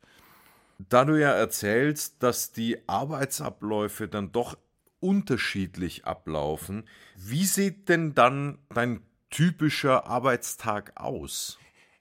Da 0.89 1.05
du 1.05 1.19
ja 1.19 1.31
erzählst, 1.31 2.23
dass 2.23 2.51
die 2.51 2.77
Arbeitsabläufe 2.87 4.07
dann 4.07 4.31
doch 4.31 4.57
unterschiedlich 4.99 6.05
ablaufen, 6.05 6.87
wie 7.15 7.45
sieht 7.45 7.89
denn 7.89 8.13
dann 8.13 8.59
dein 8.69 9.01
typischer 9.29 10.05
Arbeitstag 10.07 10.93
aus? 10.95 11.57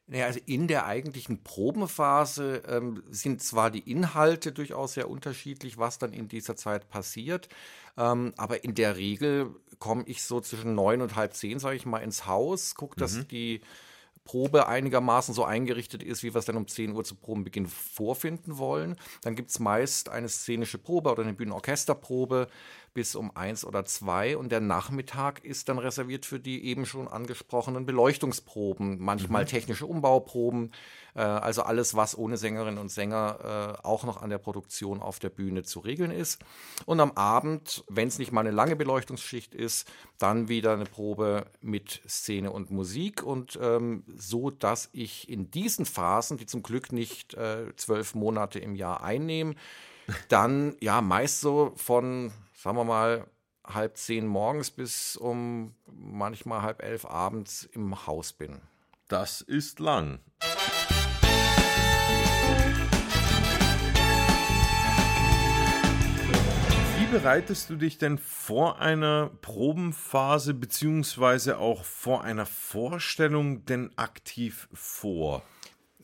Naja, 0.07 0.27
also 0.27 0.41
in 0.45 0.67
der 0.67 0.87
eigentlichen 0.87 1.45
Probenphase 1.45 2.63
ähm, 2.67 3.03
sind 3.11 3.43
zwar 3.43 3.71
die 3.71 3.89
Inhalte 3.89 4.51
durchaus 4.51 4.95
sehr 4.95 5.09
unterschiedlich, 5.09 5.79
was 5.79 5.99
dann 5.99 6.13
in 6.13 6.27
dieser 6.27 6.57
Zeit 6.57 6.89
passiert, 6.89 7.49
ähm, 7.97 8.35
aber 8.37 8.65
in 8.65 8.75
der 8.75 8.97
Regel 8.97 9.55
komme 9.79 10.03
ich 10.07 10.25
so 10.25 10.41
zwischen 10.41 10.75
neun 10.75 11.01
und 11.01 11.15
halb 11.15 11.35
zehn, 11.35 11.61
sage 11.61 11.77
ich 11.77 11.87
mal, 11.87 11.99
ins 11.99 12.27
Haus, 12.27 12.75
gucke, 12.75 12.99
dass 12.99 13.15
mhm. 13.15 13.29
die 13.29 13.61
Probe 14.31 14.69
einigermaßen 14.69 15.35
so 15.35 15.43
eingerichtet 15.43 16.05
ist, 16.05 16.23
wie 16.23 16.33
wir 16.33 16.39
es 16.39 16.45
dann 16.45 16.57
um 16.57 16.69
10 16.69 16.93
Uhr 16.93 17.03
zu 17.03 17.17
Probenbeginn 17.17 17.67
vorfinden 17.67 18.59
wollen. 18.59 18.97
Dann 19.23 19.35
gibt 19.35 19.51
es 19.51 19.59
meist 19.59 20.09
eine 20.09 20.29
szenische 20.29 20.79
Probe 20.79 21.11
oder 21.11 21.25
eine 21.25 21.33
Bühnenorchesterprobe. 21.33 22.47
Bis 22.93 23.15
um 23.15 23.35
eins 23.37 23.65
oder 23.65 23.85
zwei 23.85 24.37
und 24.37 24.51
der 24.51 24.61
Nachmittag 24.61 25.45
ist 25.45 25.69
dann 25.69 25.79
reserviert 25.79 26.27
für 26.27 26.41
die 26.41 26.65
eben 26.65 26.87
schon 26.87 27.07
angesprochenen 27.09 27.87
Beleuchtungsproben, 27.87 28.99
manchmal 28.99 29.45
mhm. 29.45 29.49
technische 29.49 29.87
Umbauproben, 29.87 30.73
äh, 31.15 31.21
also 31.21 31.63
alles, 31.63 31.95
was 31.95 32.17
ohne 32.17 32.37
Sängerinnen 32.37 32.79
und 32.79 32.91
Sänger 32.91 33.79
äh, 33.83 33.87
auch 33.87 34.05
noch 34.05 34.23
an 34.23 34.31
der 34.31 34.39
Produktion 34.39 35.01
auf 35.01 35.19
der 35.19 35.31
Bühne 35.31 35.63
zu 35.63 35.81
regeln 35.81 36.11
ist. 36.11 36.43
Und 36.87 37.01
am 37.01 37.13
Abend, 37.13 37.85
wenn 37.89 38.09
es 38.09 38.19
nicht 38.19 38.33
mal 38.33 38.41
eine 38.41 38.51
lange 38.51 38.77
Beleuchtungsschicht 38.77 39.55
ist, 39.55 39.89
dann 40.19 40.49
wieder 40.49 40.73
eine 40.73 40.85
Probe 40.85 41.47
mit 41.61 42.03
Szene 42.09 42.51
und 42.51 42.71
Musik 42.71 43.23
und 43.23 43.59
ähm, 43.63 44.05
so, 44.17 44.51
dass 44.51 44.89
ich 44.93 45.29
in 45.29 45.51
diesen 45.51 45.87
Phasen, 45.87 46.37
die 46.37 46.47
zum 46.47 46.63
Glück 46.63 46.93
nicht 46.93 47.35
äh, 47.35 47.75
zwölf 47.77 48.15
Monate 48.15 48.59
im 48.59 48.75
Jahr 48.75 49.03
einnehmen, 49.03 49.57
dann 50.29 50.77
ja 50.81 51.01
meist 51.01 51.41
so 51.41 51.73
von, 51.77 52.33
sagen 52.61 52.77
wir 52.77 52.85
mal, 52.85 53.27
halb 53.65 53.97
zehn 53.97 54.27
morgens 54.27 54.71
bis 54.71 55.17
um 55.17 55.75
manchmal 55.87 56.61
halb 56.61 56.83
elf 56.83 57.07
abends 57.07 57.65
im 57.73 58.07
Haus 58.07 58.35
bin. 58.35 58.61
Das 59.09 59.41
ist 59.41 59.81
lang. 59.81 60.21
bereitest 67.11 67.69
du 67.69 67.75
dich 67.75 67.99
denn 67.99 68.19
vor 68.19 68.79
einer 68.79 69.33
Probenphase 69.43 70.55
beziehungsweise 70.55 71.59
auch 71.59 71.83
vor 71.85 72.23
einer 72.23 72.47
Vorstellung 72.47 73.65
denn 73.65 73.91
aktiv 73.99 74.69
vor? 74.73 75.43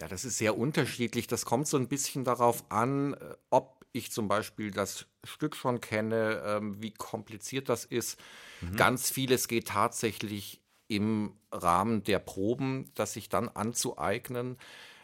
Ja, 0.01 0.09
das 0.09 0.25
ist 0.25 0.39
sehr 0.39 0.59
unterschiedlich. 0.59 1.29
Das 1.29 1.45
kommt 1.45 1.69
so 1.69 1.77
ein 1.77 1.87
bisschen 1.87 2.25
darauf 2.25 2.65
an, 2.71 3.15
äh, 3.15 3.35
ob 3.51 3.76
ich 3.97 4.13
zum 4.13 4.29
Beispiel 4.29 4.71
das 4.71 5.07
Stück 5.25 5.57
schon 5.57 5.81
kenne, 5.81 6.43
ähm, 6.45 6.83
wie 6.83 6.93
kompliziert 6.93 7.69
das 7.69 7.85
ist. 7.85 8.19
Mhm. 8.61 8.77
Ganz 8.77 9.11
vieles 9.11 9.49
geht 9.49 9.69
tatsächlich 9.69 10.63
im 10.89 11.35
Rahmen 11.51 12.05
der 12.05 12.19
Proben, 12.19 12.91
das 12.95 13.15
sich 13.15 13.29
dann 13.29 13.49
anzueignen. 13.49 14.57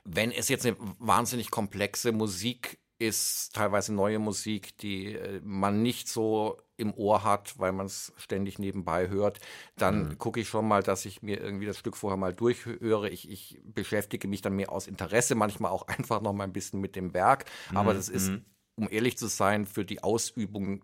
Wenn 0.05 0.31
es 0.31 0.49
jetzt 0.49 0.67
eine 0.67 0.77
wahnsinnig 0.99 1.51
komplexe 1.51 2.13
Musik 2.13 2.79
ist 3.03 3.55
teilweise 3.55 3.93
neue 3.93 4.21
Musik, 4.21 4.77
die 4.79 5.15
äh, 5.15 5.41
man 5.43 5.83
nicht 5.83 6.09
so 6.09 6.59
im 6.77 6.95
Ohr 6.95 7.25
hat, 7.25 7.59
weil 7.59 7.73
man 7.73 7.87
es 7.87 8.13
ständig 8.17 8.59
nebenbei 8.59 9.09
hört, 9.09 9.41
dann 9.77 10.11
mhm. 10.11 10.19
gucke 10.19 10.41
ich 10.41 10.49
schon 10.49 10.67
mal, 10.69 10.83
dass 10.83 11.05
ich 11.05 11.21
mir 11.21 11.41
irgendwie 11.41 11.67
das 11.67 11.79
Stück 11.79 11.97
vorher 11.97 12.17
mal 12.17 12.33
durchhöre. 12.33 13.09
Ich, 13.09 13.29
ich 13.29 13.61
beschäftige 13.65 14.29
mich 14.29 14.41
dann 14.41 14.55
mehr 14.55 14.71
aus 14.71 14.87
Interesse, 14.87 15.35
manchmal 15.35 15.73
auch 15.73 15.87
einfach 15.89 16.21
noch 16.21 16.33
mal 16.33 16.45
ein 16.45 16.53
bisschen 16.53 16.81
mit 16.81 16.95
dem 16.95 17.13
Werk. 17.13 17.47
Mhm. 17.71 17.77
Aber 17.77 17.93
das 17.93 18.09
ist, 18.09 18.31
mhm. 18.31 18.45
Um 18.77 18.89
ehrlich 18.91 19.19
zu 19.19 19.27
sein, 19.27 19.67
für 19.67 19.85
die 19.85 20.03
Ausübung 20.03 20.83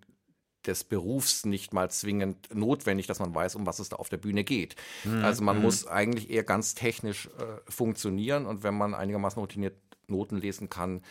des 0.66 0.84
Berufs 0.84 1.46
nicht 1.46 1.72
mal 1.72 1.90
zwingend 1.90 2.54
notwendig, 2.54 3.06
dass 3.06 3.20
man 3.20 3.34
weiß, 3.34 3.54
um 3.54 3.66
was 3.66 3.78
es 3.78 3.88
da 3.88 3.96
auf 3.96 4.08
der 4.08 4.16
Bühne 4.18 4.44
geht. 4.44 4.76
Mhm. 5.04 5.24
Also 5.24 5.42
man 5.42 5.56
mhm. 5.56 5.62
muss 5.62 5.86
eigentlich 5.86 6.30
eher 6.30 6.44
ganz 6.44 6.74
technisch 6.74 7.26
äh, 7.38 7.70
funktionieren 7.70 8.46
und 8.46 8.62
wenn 8.62 8.76
man 8.76 8.94
einigermaßen 8.94 9.40
routiniert 9.40 9.76
Noten 10.08 10.36
lesen 10.36 10.68
kann, 10.68 11.02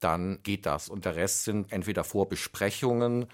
dann 0.00 0.40
geht 0.42 0.66
das. 0.66 0.88
Und 0.88 1.04
der 1.04 1.16
Rest 1.16 1.44
sind 1.44 1.72
entweder 1.72 2.04
Vorbesprechungen, 2.04 3.26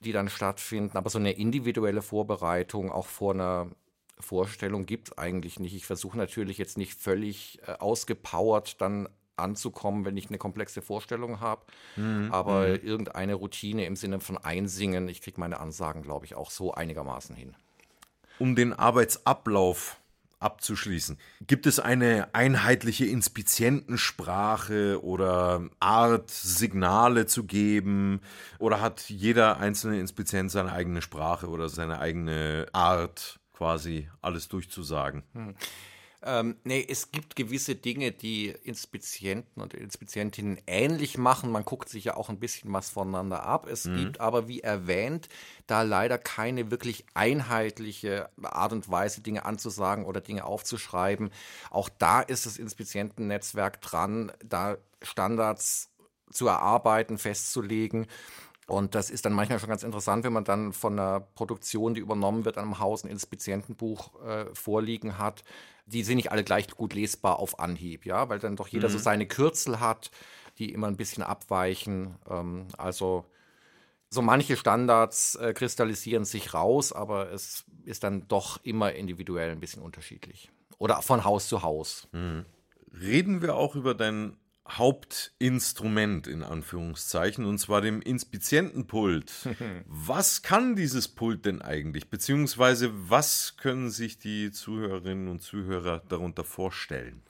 die 0.00 0.12
dann 0.12 0.28
stattfinden, 0.28 0.96
aber 0.96 1.10
so 1.10 1.18
eine 1.18 1.32
individuelle 1.32 2.02
Vorbereitung 2.02 2.90
auch 2.90 3.06
vor 3.06 3.34
einer 3.34 3.70
Vorstellung 4.18 4.86
gibt 4.86 5.08
es 5.08 5.18
eigentlich 5.18 5.60
nicht. 5.60 5.74
Ich 5.74 5.86
versuche 5.86 6.16
natürlich 6.16 6.58
jetzt 6.58 6.78
nicht 6.78 6.94
völlig 6.94 7.60
äh, 7.66 7.72
ausgepowert 7.72 8.80
dann 8.80 9.08
anzukommen, 9.40 10.04
wenn 10.04 10.16
ich 10.16 10.28
eine 10.28 10.38
komplexe 10.38 10.82
Vorstellung 10.82 11.40
habe. 11.40 11.62
Mhm. 11.96 12.28
Aber 12.30 12.68
mhm. 12.68 12.80
irgendeine 12.82 13.34
Routine 13.34 13.86
im 13.86 13.96
Sinne 13.96 14.20
von 14.20 14.38
Einsingen, 14.38 15.08
ich 15.08 15.22
kriege 15.22 15.40
meine 15.40 15.60
Ansagen, 15.60 16.02
glaube 16.02 16.26
ich, 16.26 16.34
auch 16.34 16.50
so 16.50 16.72
einigermaßen 16.72 17.34
hin. 17.34 17.54
Um 18.38 18.56
den 18.56 18.72
Arbeitsablauf 18.72 20.00
abzuschließen. 20.40 21.18
Gibt 21.46 21.66
es 21.66 21.78
eine 21.78 22.34
einheitliche 22.34 23.04
Inspizientensprache 23.04 25.04
oder 25.04 25.68
Art, 25.78 26.30
Signale 26.30 27.26
zu 27.26 27.44
geben? 27.44 28.20
Oder 28.58 28.80
hat 28.80 29.10
jeder 29.10 29.58
einzelne 29.58 30.00
Inspizient 30.00 30.50
seine 30.50 30.72
eigene 30.72 31.02
Sprache 31.02 31.48
oder 31.48 31.68
seine 31.68 32.00
eigene 32.00 32.66
Art, 32.72 33.38
quasi 33.52 34.08
alles 34.22 34.48
durchzusagen? 34.48 35.22
Hm. 35.34 35.54
Ähm, 36.22 36.56
nee, 36.64 36.84
es 36.86 37.12
gibt 37.12 37.34
gewisse 37.34 37.74
Dinge, 37.74 38.12
die 38.12 38.48
Inspizienten 38.48 39.62
und 39.62 39.72
Inspizientinnen 39.72 40.58
ähnlich 40.66 41.16
machen. 41.16 41.50
Man 41.50 41.64
guckt 41.64 41.88
sich 41.88 42.04
ja 42.04 42.16
auch 42.16 42.28
ein 42.28 42.38
bisschen 42.38 42.72
was 42.72 42.90
voneinander 42.90 43.42
ab. 43.42 43.66
Es 43.66 43.86
mhm. 43.86 43.96
gibt 43.96 44.20
aber, 44.20 44.46
wie 44.46 44.60
erwähnt, 44.60 45.28
da 45.66 45.82
leider 45.82 46.18
keine 46.18 46.70
wirklich 46.70 47.06
einheitliche 47.14 48.28
Art 48.42 48.72
und 48.72 48.90
Weise, 48.90 49.22
Dinge 49.22 49.46
anzusagen 49.46 50.04
oder 50.04 50.20
Dinge 50.20 50.44
aufzuschreiben. 50.44 51.30
Auch 51.70 51.88
da 51.88 52.20
ist 52.20 52.44
das 52.44 52.58
Inspizientennetzwerk 52.58 53.80
dran, 53.80 54.30
da 54.44 54.76
Standards 55.02 55.90
zu 56.30 56.46
erarbeiten, 56.48 57.16
festzulegen. 57.16 58.06
Und 58.70 58.94
das 58.94 59.10
ist 59.10 59.24
dann 59.24 59.32
manchmal 59.32 59.58
schon 59.58 59.68
ganz 59.68 59.82
interessant, 59.82 60.22
wenn 60.22 60.32
man 60.32 60.44
dann 60.44 60.72
von 60.72 60.92
einer 60.92 61.18
Produktion, 61.18 61.94
die 61.94 62.00
übernommen 62.00 62.44
wird, 62.44 62.56
einem 62.56 62.78
Haus 62.78 63.02
ein 63.02 63.10
Inspizientenbuch 63.10 64.22
äh, 64.24 64.46
vorliegen 64.54 65.18
hat, 65.18 65.42
die 65.86 66.04
sind 66.04 66.16
nicht 66.16 66.30
alle 66.30 66.44
gleich 66.44 66.68
gut 66.68 66.94
lesbar 66.94 67.40
auf 67.40 67.58
Anhieb, 67.58 68.06
ja, 68.06 68.28
weil 68.28 68.38
dann 68.38 68.54
doch 68.54 68.68
jeder 68.68 68.88
mhm. 68.88 68.92
so 68.92 68.98
seine 68.98 69.26
Kürzel 69.26 69.80
hat, 69.80 70.12
die 70.58 70.72
immer 70.72 70.86
ein 70.86 70.96
bisschen 70.96 71.24
abweichen. 71.24 72.14
Ähm, 72.30 72.68
also 72.78 73.24
so 74.08 74.22
manche 74.22 74.56
Standards 74.56 75.34
äh, 75.34 75.52
kristallisieren 75.52 76.24
sich 76.24 76.54
raus, 76.54 76.92
aber 76.92 77.32
es 77.32 77.64
ist 77.84 78.04
dann 78.04 78.28
doch 78.28 78.60
immer 78.62 78.92
individuell 78.92 79.50
ein 79.50 79.60
bisschen 79.60 79.82
unterschiedlich. 79.82 80.48
Oder 80.78 81.02
von 81.02 81.24
Haus 81.24 81.48
zu 81.48 81.62
Haus. 81.62 82.06
Mhm. 82.12 82.44
Reden 83.00 83.42
wir 83.42 83.56
auch 83.56 83.74
über 83.74 83.94
dein 83.96 84.36
Hauptinstrument 84.78 86.26
in 86.26 86.42
Anführungszeichen, 86.42 87.44
und 87.44 87.58
zwar 87.58 87.80
dem 87.80 88.00
Inspizientenpult. 88.02 89.48
was 89.86 90.42
kann 90.42 90.76
dieses 90.76 91.08
Pult 91.08 91.46
denn 91.46 91.62
eigentlich? 91.62 92.08
Beziehungsweise 92.08 92.90
was 93.10 93.56
können 93.56 93.90
sich 93.90 94.18
die 94.18 94.50
Zuhörerinnen 94.50 95.28
und 95.28 95.42
Zuhörer 95.42 96.02
darunter 96.08 96.44
vorstellen? 96.44 97.22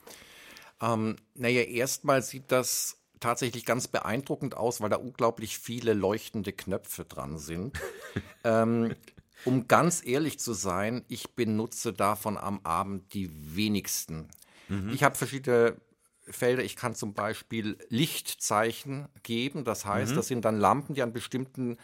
Ähm, 0.81 1.17
naja, 1.35 1.63
erstmal 1.63 2.23
sieht 2.23 2.51
das 2.53 2.99
tatsächlich 3.21 3.65
ganz 3.67 3.87
beeindruckend 3.87 4.57
aus, 4.57 4.81
weil 4.81 4.91
da 4.91 4.97
unglaublich 4.97 5.59
viele 5.59 5.93
leuchtende 5.93 6.53
Knöpfe 6.53 7.05
dran 7.05 7.39
sind. 7.39 7.79
ähm, 8.45 8.95
um 9.45 9.69
ganz 9.69 10.05
ehrlich 10.05 10.39
zu 10.39 10.53
sein, 10.53 11.05
ich 11.09 11.31
benutze 11.31 11.93
davon 11.93 12.37
am 12.37 12.61
Abend 12.65 13.15
die 13.15 13.31
wenigsten. 13.57 14.29
Mhm. 14.69 14.91
Ich 14.91 15.03
habe 15.03 15.15
verschiedene 15.15 15.77
Felder. 16.31 16.63
Ich 16.63 16.77
kann 16.77 16.95
zum 16.95 17.15
Beispiel 17.15 17.79
Lichtzeichen 17.89 19.09
geben. 19.23 19.65
Das 19.65 19.85
heißt, 19.85 20.13
mhm. 20.13 20.17
das 20.17 20.29
sind 20.29 20.45
dann 20.45 20.59
Lampen, 20.59 20.95
die 20.95 21.03
an 21.03 21.13
bestimmten 21.13 21.77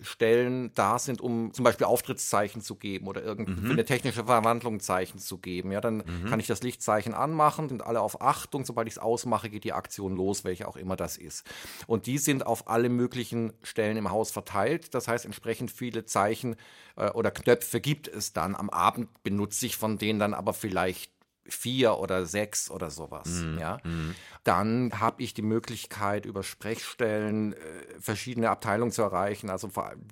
Stellen 0.00 0.72
da 0.74 0.98
sind, 0.98 1.20
um 1.20 1.52
zum 1.52 1.64
Beispiel 1.64 1.86
Auftrittszeichen 1.86 2.62
zu 2.62 2.76
geben 2.76 3.08
oder 3.08 3.22
irgendwie 3.22 3.60
mhm. 3.60 3.72
eine 3.72 3.84
technische 3.84 4.24
Verwandlung 4.24 4.80
Zeichen 4.80 5.18
zu 5.18 5.38
geben. 5.38 5.72
Ja, 5.72 5.80
dann 5.80 5.98
mhm. 5.98 6.26
kann 6.28 6.40
ich 6.40 6.46
das 6.46 6.62
Lichtzeichen 6.62 7.14
anmachen, 7.14 7.68
sind 7.68 7.84
alle 7.84 8.00
auf 8.00 8.20
Achtung. 8.20 8.64
Sobald 8.64 8.86
ich 8.86 8.94
es 8.94 8.98
ausmache, 8.98 9.50
geht 9.50 9.64
die 9.64 9.72
Aktion 9.72 10.16
los, 10.16 10.44
welche 10.44 10.68
auch 10.68 10.76
immer 10.76 10.96
das 10.96 11.16
ist. 11.16 11.44
Und 11.86 12.06
die 12.06 12.18
sind 12.18 12.46
auf 12.46 12.68
alle 12.68 12.88
möglichen 12.88 13.52
Stellen 13.62 13.96
im 13.96 14.10
Haus 14.10 14.30
verteilt. 14.30 14.94
Das 14.94 15.08
heißt, 15.08 15.24
entsprechend 15.24 15.70
viele 15.70 16.04
Zeichen 16.04 16.56
äh, 16.96 17.10
oder 17.10 17.30
Knöpfe 17.30 17.80
gibt 17.80 18.08
es 18.08 18.32
dann. 18.32 18.54
Am 18.54 18.70
Abend 18.70 19.22
benutze 19.22 19.66
ich 19.66 19.76
von 19.76 19.98
denen 19.98 20.18
dann 20.18 20.34
aber 20.34 20.52
vielleicht 20.52 21.10
vier 21.48 21.98
oder 21.98 22.26
sechs 22.26 22.70
oder 22.70 22.90
sowas. 22.90 23.28
Mhm. 23.28 23.58
Ja. 23.58 23.78
Mhm. 23.84 24.14
Dann 24.44 24.92
habe 24.98 25.22
ich 25.22 25.34
die 25.34 25.42
Möglichkeit, 25.42 26.24
über 26.24 26.42
Sprechstellen 26.42 27.52
äh, 27.52 27.56
verschiedene 28.00 28.50
Abteilungen 28.50 28.92
zu 28.92 29.02
erreichen. 29.02 29.50
Also 29.50 29.70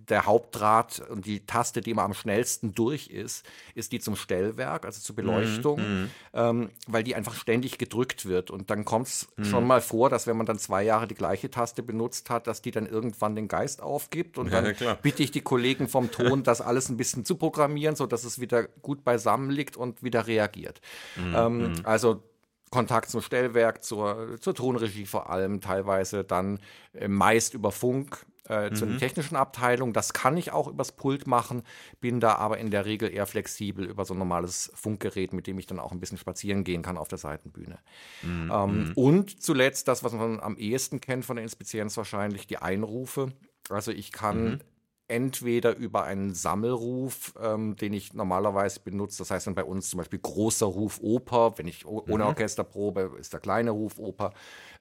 der 0.09 0.27
Hauptdraht 0.27 1.01
und 1.09 1.27
die 1.27 1.47
Taste, 1.47 1.81
die 1.81 1.93
immer 1.93 2.03
am 2.03 2.15
schnellsten 2.15 2.75
durch 2.75 3.09
ist, 3.09 3.47
ist 3.75 3.93
die 3.93 4.01
zum 4.01 4.17
Stellwerk, 4.17 4.85
also 4.85 5.01
zur 5.01 5.17
Beleuchtung, 5.17 5.81
mhm. 5.81 6.01
mhm. 6.03 6.11
ähm, 6.35 6.71
weil 6.87 7.03
die 7.03 7.15
einfach 7.15 7.35
ständig 7.35 7.79
gedrückt 7.79 8.27
wird. 8.27 8.51
Und 8.51 8.71
dann 8.71 8.85
kommt 8.85 9.07
es 9.07 9.29
mhm. 9.37 9.45
schon 9.45 9.67
mal 9.67 9.81
vor, 9.81 10.11
dass 10.11 10.27
wenn 10.27 10.37
man 10.37 10.47
dann 10.47 10.59
zwei 10.59 10.83
Jahre 10.83 11.07
die 11.07 11.15
gleiche 11.15 11.51
Taste 11.51 11.83
benutzt 11.83 12.29
hat, 12.29 12.47
dass 12.47 12.63
die 12.63 12.71
dann 12.71 12.87
irgendwann 12.87 13.37
den 13.37 13.49
Geist 13.49 13.83
aufgibt. 13.83 14.39
Und 14.39 14.53
dann 14.53 14.75
ja, 14.79 14.95
bitte 14.95 15.23
ich 15.23 15.31
die 15.31 15.41
Kollegen 15.41 15.89
vom 15.89 16.11
Ton, 16.11 16.43
das 16.43 16.61
alles 16.61 16.89
ein 16.89 16.97
bisschen 16.97 17.25
zu 17.25 17.37
programmieren, 17.37 17.97
sodass 17.97 18.25
es 18.25 18.41
wieder 18.41 18.65
gut 18.65 19.05
beisammen 19.05 19.51
liegt 19.51 19.77
und 19.77 20.03
wieder 20.03 20.27
reagiert. 20.27 20.81
Mhm. 21.17 21.26
Ähm, 21.35 21.59
mhm. 21.59 21.75
also 21.85 22.23
Kontakt 22.71 23.11
zum 23.11 23.23
Stellwerk, 23.23 23.85
zur, 23.85 24.37
zur 24.41 24.55
Tonregie 24.55 25.07
vor 25.07 25.31
allem, 25.31 25.61
teilweise 25.61 26.25
dann 26.25 26.59
äh, 26.93 27.09
meist 27.09 27.55
über 27.55 27.71
Funk 27.71 28.27
äh, 28.49 28.71
mhm. 28.71 28.75
zu 28.75 28.87
den 28.87 28.99
technischen 28.99 29.37
Abteilungen. 29.37 29.93
Das 29.93 30.13
kann 30.13 30.37
ich 30.37 30.53
auch 30.53 30.67
übers 30.67 30.93
Pult 30.93 31.27
machen, 31.27 31.63
bin 32.01 32.19
da 32.21 32.35
aber 32.35 32.59
in 32.59 32.71
der 32.71 32.85
Regel 32.85 33.13
eher 33.13 33.27
flexibel 33.27 33.87
über 33.87 34.05
so 34.05 34.15
ein 34.15 34.19
normales 34.19 34.71
Funkgerät, 34.75 35.33
mit 35.33 35.47
dem 35.47 35.59
ich 35.59 35.67
dann 35.67 35.79
auch 35.79 35.93
ein 35.93 36.01
bisschen 36.01 36.19
spazieren 36.19 36.65
gehen 36.65 36.83
kann 36.83 36.99
auf 36.99 37.09
der 37.09 37.19
Seitenbühne. 37.19 37.79
Mhm. 38.23 38.51
Ähm, 38.53 38.85
mhm. 38.85 38.93
und 38.95 39.43
zuletzt 39.43 39.87
das, 39.89 40.03
was 40.03 40.13
man 40.13 40.41
am 40.41 40.57
ehesten 40.57 41.01
kennt 41.01 41.25
von 41.25 41.37
der 41.37 41.45
Inspizienz 41.45 41.97
wahrscheinlich, 41.97 42.47
die 42.47 42.59
Einrufe. 42.59 43.33
Also 43.69 43.93
ich 43.93 44.13
kann 44.13 44.45
mhm 44.45 44.61
entweder 45.09 45.77
über 45.77 46.05
einen 46.05 46.35
Sammelruf, 46.35 47.35
ähm, 47.41 47.77
den 47.77 47.93
ich 47.93 48.15
normalerweise 48.15 48.81
benutze. 48.81 49.19
Das 49.19 49.31
heißt 49.31 49.47
dann 49.47 49.55
bei 49.55 49.65
uns 49.65 49.91
zum 49.91 49.99
Beispiel 49.99 50.19
großer 50.19 50.67
Ruf 50.67 51.01
Oper. 51.01 51.59
Wenn 51.59 51.69
ich 51.69 51.87
ohne 51.87 52.25
mhm. 52.25 52.31
Orchester 52.31 52.65
probe, 52.65 53.13
ist 53.19 53.33
der 53.33 53.41
kleine 53.41 53.71
Ruf 53.71 53.99
Oper. 53.99 54.33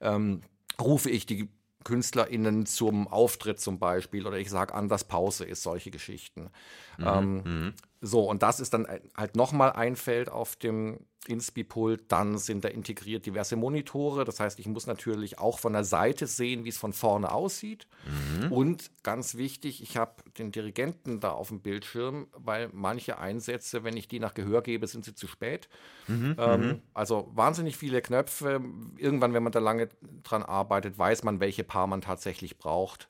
Ähm, 0.02 0.42
rufe 0.80 1.10
ich 1.10 1.26
die 1.26 1.50
KünstlerInnen 1.84 2.66
zum 2.66 3.08
Auftritt 3.08 3.60
zum 3.60 3.80
Beispiel 3.80 4.26
oder 4.26 4.38
ich 4.38 4.50
sage 4.50 4.74
an, 4.74 4.90
dass 4.90 5.04
Pause 5.04 5.46
ist, 5.46 5.64
solche 5.64 5.92
Geschichten. 5.92 6.50
Mhm. 6.98 7.06
Ähm, 7.06 7.36
mhm. 7.36 7.74
So, 8.06 8.30
und 8.30 8.44
das 8.44 8.60
ist 8.60 8.74
dann 8.74 8.88
halt 9.18 9.36
nochmal 9.36 9.72
ein 9.72 9.96
Feld 9.96 10.30
auf 10.30 10.56
dem 10.56 11.00
Inspi-Pult. 11.28 12.12
Dann 12.12 12.38
sind 12.38 12.64
da 12.64 12.68
integriert 12.68 13.26
diverse 13.26 13.56
Monitore. 13.56 14.26
Das 14.26 14.40
heißt, 14.40 14.60
ich 14.60 14.68
muss 14.68 14.86
natürlich 14.86 15.40
auch 15.40 15.58
von 15.58 15.74
der 15.74 15.84
Seite 15.84 16.28
sehen, 16.28 16.66
wie 16.66 16.70
es 16.70 16.78
von 16.78 16.94
vorne 16.94 17.32
aussieht. 17.32 17.88
Mhm. 18.06 18.52
Und 18.52 18.92
ganz 19.02 19.36
wichtig, 19.38 19.82
ich 19.82 19.98
habe 19.98 20.22
den 20.38 20.52
Dirigenten 20.52 21.20
da 21.20 21.32
auf 21.32 21.48
dem 21.48 21.62
Bildschirm, 21.62 22.28
weil 22.38 22.70
manche 22.74 23.18
Einsätze, 23.18 23.84
wenn 23.84 23.98
ich 23.98 24.08
die 24.08 24.20
nach 24.20 24.36
Gehör 24.36 24.62
gebe, 24.62 24.86
sind 24.86 25.04
sie 25.04 25.16
zu 25.16 25.26
spät. 25.26 25.68
Mhm. 26.08 26.36
Ähm, 26.38 26.62
mhm. 26.62 26.82
also 26.94 27.32
wahnsinnig 27.34 27.76
viele 27.76 28.04
Knöpfe. 28.04 28.62
Irgendwann, 28.98 29.34
wenn 29.34 29.42
man 29.42 29.52
da 29.52 29.60
lange 29.60 29.90
dran 30.22 30.44
arbeitet, 30.44 30.98
weiß 30.98 31.24
man, 31.24 31.40
welche 31.40 31.64
Paar 31.64 31.88
man 31.88 32.02
tatsächlich 32.02 32.60
braucht. 32.60 33.10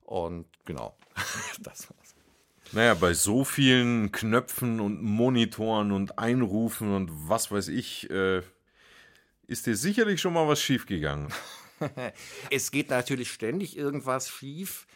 Und 0.00 0.46
genau, 0.64 0.96
das 1.62 1.90
war's. 1.90 2.03
Naja, 2.72 2.94
bei 2.94 3.14
so 3.14 3.44
vielen 3.44 4.10
Knöpfen 4.12 4.80
und 4.80 5.02
Monitoren 5.02 5.92
und 5.92 6.18
Einrufen 6.18 6.94
und 6.94 7.10
was 7.28 7.50
weiß 7.50 7.68
ich, 7.68 8.10
äh, 8.10 8.42
ist 9.46 9.66
dir 9.66 9.76
sicherlich 9.76 10.20
schon 10.20 10.32
mal 10.32 10.48
was 10.48 10.60
schiefgegangen. 10.60 11.28
es 12.50 12.70
geht 12.70 12.90
natürlich 12.90 13.30
ständig 13.30 13.76
irgendwas 13.76 14.28
schief. 14.28 14.86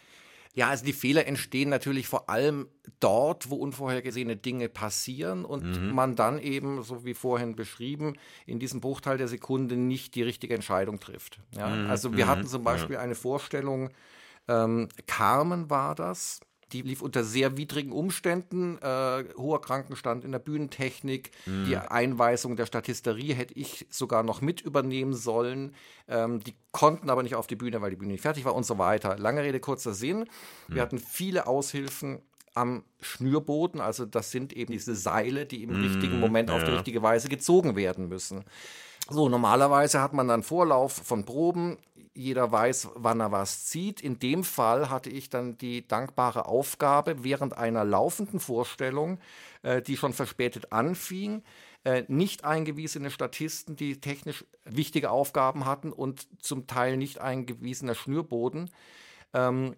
Ja, 0.54 0.70
also 0.70 0.85
die 0.85 0.92
Fehler 0.92 1.26
entstehen 1.26 1.68
natürlich 1.68 2.09
vor 2.09 2.28
allem 2.28 2.66
dort, 2.98 3.48
wo 3.48 3.57
unvorhergesehene 3.57 4.37
Dinge 4.37 4.68
passieren 4.68 5.44
und 5.44 5.81
mhm. 5.81 5.94
man 5.94 6.16
dann 6.16 6.40
eben, 6.40 6.83
so 6.83 7.04
wie 7.04 7.14
vorhin 7.14 7.54
beschrieben, 7.54 8.14
in 8.44 8.59
diesem 8.59 8.81
Bruchteil 8.81 9.18
der 9.18 9.28
Sekunde 9.28 9.76
nicht 9.76 10.16
die 10.16 10.22
richtige 10.22 10.54
Entscheidung 10.54 10.98
trifft. 10.98 11.38
Ja, 11.52 11.68
mhm. 11.68 11.90
Also 11.90 12.16
wir 12.16 12.24
mhm. 12.24 12.28
hatten 12.28 12.46
zum 12.46 12.64
Beispiel 12.64 12.94
ja. 12.94 13.00
eine 13.00 13.14
Vorstellung, 13.14 13.90
ähm, 14.48 14.88
Carmen 15.07 15.70
war 15.70 15.94
das, 15.94 16.40
die 16.72 16.83
lief 16.83 17.02
unter 17.02 17.24
sehr 17.24 17.57
widrigen 17.57 17.92
Umständen, 17.92 18.78
äh, 18.78 19.24
hoher 19.37 19.61
Krankenstand 19.61 20.24
in 20.24 20.33
der 20.33 20.38
Bühnentechnik. 20.38 21.31
Mhm. 21.46 21.64
Die 21.66 21.76
Einweisung 21.76 22.57
der 22.57 22.66
Statisterie 22.66 23.35
hätte 23.35 23.54
ich 23.54 23.87
sogar 23.90 24.22
noch 24.22 24.40
mit 24.40 24.61
übernehmen 24.61 25.14
sollen. 25.14 25.74
Ähm, 26.09 26.40
die 26.40 26.54
konnten 26.72 27.11
aber 27.11 27.22
nicht 27.22 27.35
auf 27.35 27.46
die 27.46 27.57
Bühne, 27.57 27.81
weil 27.81 27.90
die 27.90 27.96
Bühne 27.96 28.12
nicht 28.12 28.22
fertig 28.22 28.44
war 28.44 28.54
und 28.54 28.66
so 28.66 28.78
weiter. 28.78 29.18
Lange 29.18 29.42
Rede, 29.42 29.61
kurzer 29.61 29.94
Sinn. 29.94 30.20
Mhm. 30.68 30.74
Wir 30.74 30.83
hatten 30.83 30.98
viele 30.98 31.46
Aushilfen 31.46 32.20
am 32.54 32.85
Schnürboden. 33.00 33.81
Also 33.81 34.04
das 34.04 34.31
sind 34.31 34.52
eben 34.52 34.72
diese 34.72 34.94
Seile, 34.94 35.46
die 35.46 35.62
im 35.62 35.70
mhm. 35.70 35.85
richtigen 35.85 36.20
Moment 36.20 36.50
ja. 36.50 36.57
auf 36.57 36.64
die 36.64 36.72
richtige 36.72 37.02
Weise 37.02 37.28
gezogen 37.28 37.76
werden 37.76 38.09
müssen. 38.09 38.44
So, 39.11 39.31
normalerweise 39.31 40.02
hat 40.02 40.12
man 40.12 40.28
dann 40.28 40.42
Vorlauf 40.42 40.92
von 40.92 41.24
Proben 41.24 41.78
jeder 42.18 42.50
weiß, 42.50 42.88
wann 42.94 43.20
er 43.20 43.31
was 43.31 43.66
zieht. 43.66 44.00
In 44.00 44.18
dem 44.18 44.42
Fall 44.42 44.90
hatte 44.90 45.09
ich 45.09 45.31
dann 45.31 45.57
die 45.57 45.87
dankbare 45.87 46.46
Aufgabe, 46.46 47.22
während 47.22 47.57
einer 47.57 47.85
laufenden 47.85 48.40
Vorstellung, 48.40 49.20
äh, 49.62 49.81
die 49.81 49.96
schon 49.96 50.12
verspätet 50.12 50.72
anfing, 50.72 51.42
äh, 51.85 52.02
nicht 52.09 52.44
eingewiesene 52.44 53.11
Statisten, 53.11 53.76
die 53.76 54.00
technisch 54.00 54.44
wichtige 54.64 55.11
Aufgaben 55.11 55.64
hatten 55.64 55.92
und 55.92 56.26
zum 56.42 56.66
Teil 56.66 56.96
nicht 56.96 57.20
eingewiesener 57.20 57.94
Schnürboden, 57.94 58.70
ähm, 59.33 59.76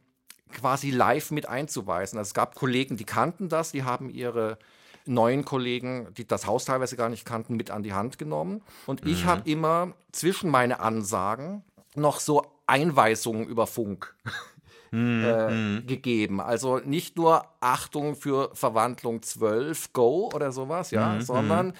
quasi 0.50 0.90
live 0.90 1.31
mit 1.31 1.46
einzuweisen. 1.46 2.18
Also 2.18 2.31
es 2.31 2.35
gab 2.35 2.55
Kollegen, 2.55 2.96
die 2.96 3.05
kannten 3.05 3.50
das, 3.50 3.70
die 3.70 3.85
haben 3.85 4.09
ihre 4.09 4.59
neuen 5.07 5.44
Kollegen, 5.44 6.12
die 6.14 6.26
das 6.26 6.46
Haus 6.46 6.64
teilweise 6.64 6.96
gar 6.96 7.09
nicht 7.09 7.24
kannten, 7.24 7.57
mit 7.57 7.70
an 7.70 7.83
die 7.83 7.92
Hand 7.92 8.18
genommen. 8.18 8.62
Und 8.87 9.07
ich 9.07 9.24
mhm. 9.24 9.29
habe 9.29 9.50
immer 9.50 9.94
zwischen 10.12 10.50
meine 10.50 10.81
Ansagen 10.81 11.64
noch 11.94 12.20
so 12.20 12.46
Einweisungen 12.66 13.46
über 13.46 13.66
Funk 13.66 14.14
hm, 14.90 15.24
äh, 15.24 15.48
hm. 15.48 15.85
gegeben. 15.87 16.40
Also 16.40 16.79
nicht 16.79 17.16
nur 17.16 17.44
Achtung 17.61 18.16
für 18.16 18.50
Verwandlung 18.55 19.22
12, 19.22 19.92
Go 19.92 20.31
oder 20.35 20.53
sowas, 20.53 20.90
ja, 20.90 21.14
hm, 21.14 21.22
sondern 21.22 21.74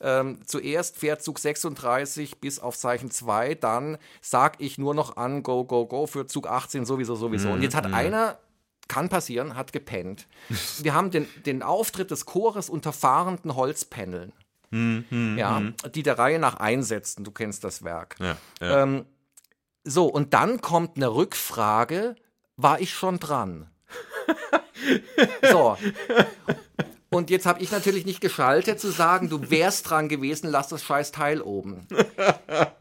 ähm, 0.00 0.40
zuerst 0.44 1.00
Zug 1.20 1.38
36 1.38 2.40
bis 2.40 2.58
auf 2.58 2.76
Zeichen 2.76 3.10
2, 3.10 3.54
dann 3.54 3.96
sag 4.20 4.60
ich 4.60 4.76
nur 4.76 4.94
noch 4.94 5.16
an, 5.16 5.42
go, 5.42 5.64
go, 5.64 5.86
go 5.86 6.06
für 6.06 6.26
Zug 6.26 6.46
18 6.46 6.84
sowieso, 6.84 7.14
sowieso. 7.14 7.50
Und 7.50 7.62
jetzt 7.62 7.74
hat 7.74 7.92
einer 7.92 8.38
kann 8.86 9.08
passieren, 9.08 9.56
hat 9.56 9.72
gepennt. 9.72 10.26
Wir 10.82 10.94
haben 10.94 11.10
den, 11.10 11.26
den 11.46 11.62
Auftritt 11.62 12.10
des 12.10 12.26
Chores 12.26 12.68
unter 12.68 12.92
fahrenden 12.92 13.54
Holzpaneln. 13.54 14.32
Hm, 14.70 15.04
hm, 15.08 15.38
ja, 15.38 15.58
hm. 15.58 15.74
die 15.94 16.02
der 16.02 16.18
Reihe 16.18 16.38
nach 16.38 16.56
einsetzten. 16.56 17.24
Du 17.24 17.30
kennst 17.30 17.64
das 17.64 17.84
Werk. 17.84 18.16
Ja, 18.18 18.36
ja. 18.60 18.82
Ähm, 18.82 19.06
so, 19.84 20.06
und 20.06 20.34
dann 20.34 20.60
kommt 20.60 20.96
eine 20.96 21.14
Rückfrage, 21.14 22.16
war 22.56 22.80
ich 22.80 22.94
schon 22.94 23.18
dran? 23.18 23.70
so. 25.50 25.76
Und 27.10 27.30
jetzt 27.30 27.46
habe 27.46 27.62
ich 27.62 27.70
natürlich 27.70 28.06
nicht 28.06 28.20
geschaltet 28.20 28.80
zu 28.80 28.90
sagen, 28.90 29.28
du 29.28 29.50
wärst 29.50 29.88
dran 29.88 30.08
gewesen, 30.08 30.50
lass 30.50 30.68
das 30.68 30.82
scheiß 30.82 31.12
Teil 31.12 31.40
oben. 31.42 31.86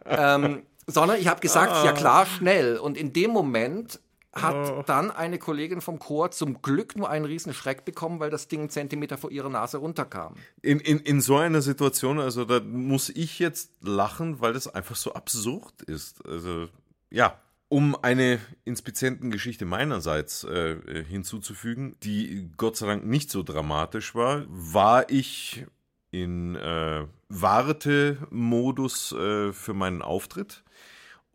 ähm, 0.05 0.63
sondern 0.87 1.19
ich 1.19 1.27
habe 1.27 1.39
gesagt, 1.39 1.71
ah. 1.71 1.85
ja 1.85 1.91
klar, 1.91 2.25
schnell. 2.25 2.77
Und 2.77 2.97
in 2.97 3.13
dem 3.13 3.31
Moment 3.31 3.99
hat 4.33 4.71
oh. 4.71 4.83
dann 4.85 5.11
eine 5.11 5.37
Kollegin 5.37 5.81
vom 5.81 5.99
Chor 5.99 6.31
zum 6.31 6.63
Glück 6.63 6.95
nur 6.95 7.09
einen 7.09 7.25
riesen 7.25 7.53
Schreck 7.53 7.85
bekommen, 7.85 8.19
weil 8.19 8.31
das 8.31 8.47
Ding 8.47 8.61
einen 8.61 8.69
Zentimeter 8.69 9.17
vor 9.17 9.29
ihrer 9.29 9.49
Nase 9.49 9.77
runterkam. 9.77 10.33
In, 10.63 10.79
in, 10.79 10.99
in 10.99 11.21
so 11.21 11.37
einer 11.37 11.61
Situation, 11.61 12.19
also 12.19 12.43
da 12.43 12.59
muss 12.59 13.09
ich 13.09 13.37
jetzt 13.37 13.71
lachen, 13.81 14.41
weil 14.41 14.53
das 14.53 14.67
einfach 14.67 14.95
so 14.95 15.13
absurd 15.13 15.83
ist. 15.83 16.25
Also 16.25 16.67
ja, 17.13 17.39
um 17.69 17.95
eine 17.95 18.39
Inspizientengeschichte 18.65 19.65
meinerseits 19.65 20.43
äh, 20.43 21.03
hinzuzufügen, 21.07 21.95
die 22.03 22.51
Gott 22.57 22.75
sei 22.75 22.87
Dank 22.87 23.05
nicht 23.05 23.29
so 23.29 23.43
dramatisch 23.43 24.15
war, 24.15 24.45
war 24.49 25.09
ich 25.09 25.65
in 26.09 26.55
äh, 26.55 27.05
Wartemodus 27.29 29.11
äh, 29.11 29.53
für 29.53 29.73
meinen 29.73 30.01
Auftritt 30.01 30.63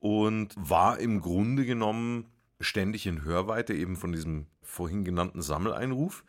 und 0.01 0.55
war 0.57 0.99
im 0.99 1.21
Grunde 1.21 1.65
genommen 1.65 2.27
ständig 2.61 3.07
in 3.07 3.23
Hörweite 3.23 3.73
eben 3.75 3.97
von 3.97 4.13
diesem 4.13 4.47
vorhin 4.63 5.05
genannten 5.05 5.43
Sammeleinruf. 5.43 6.25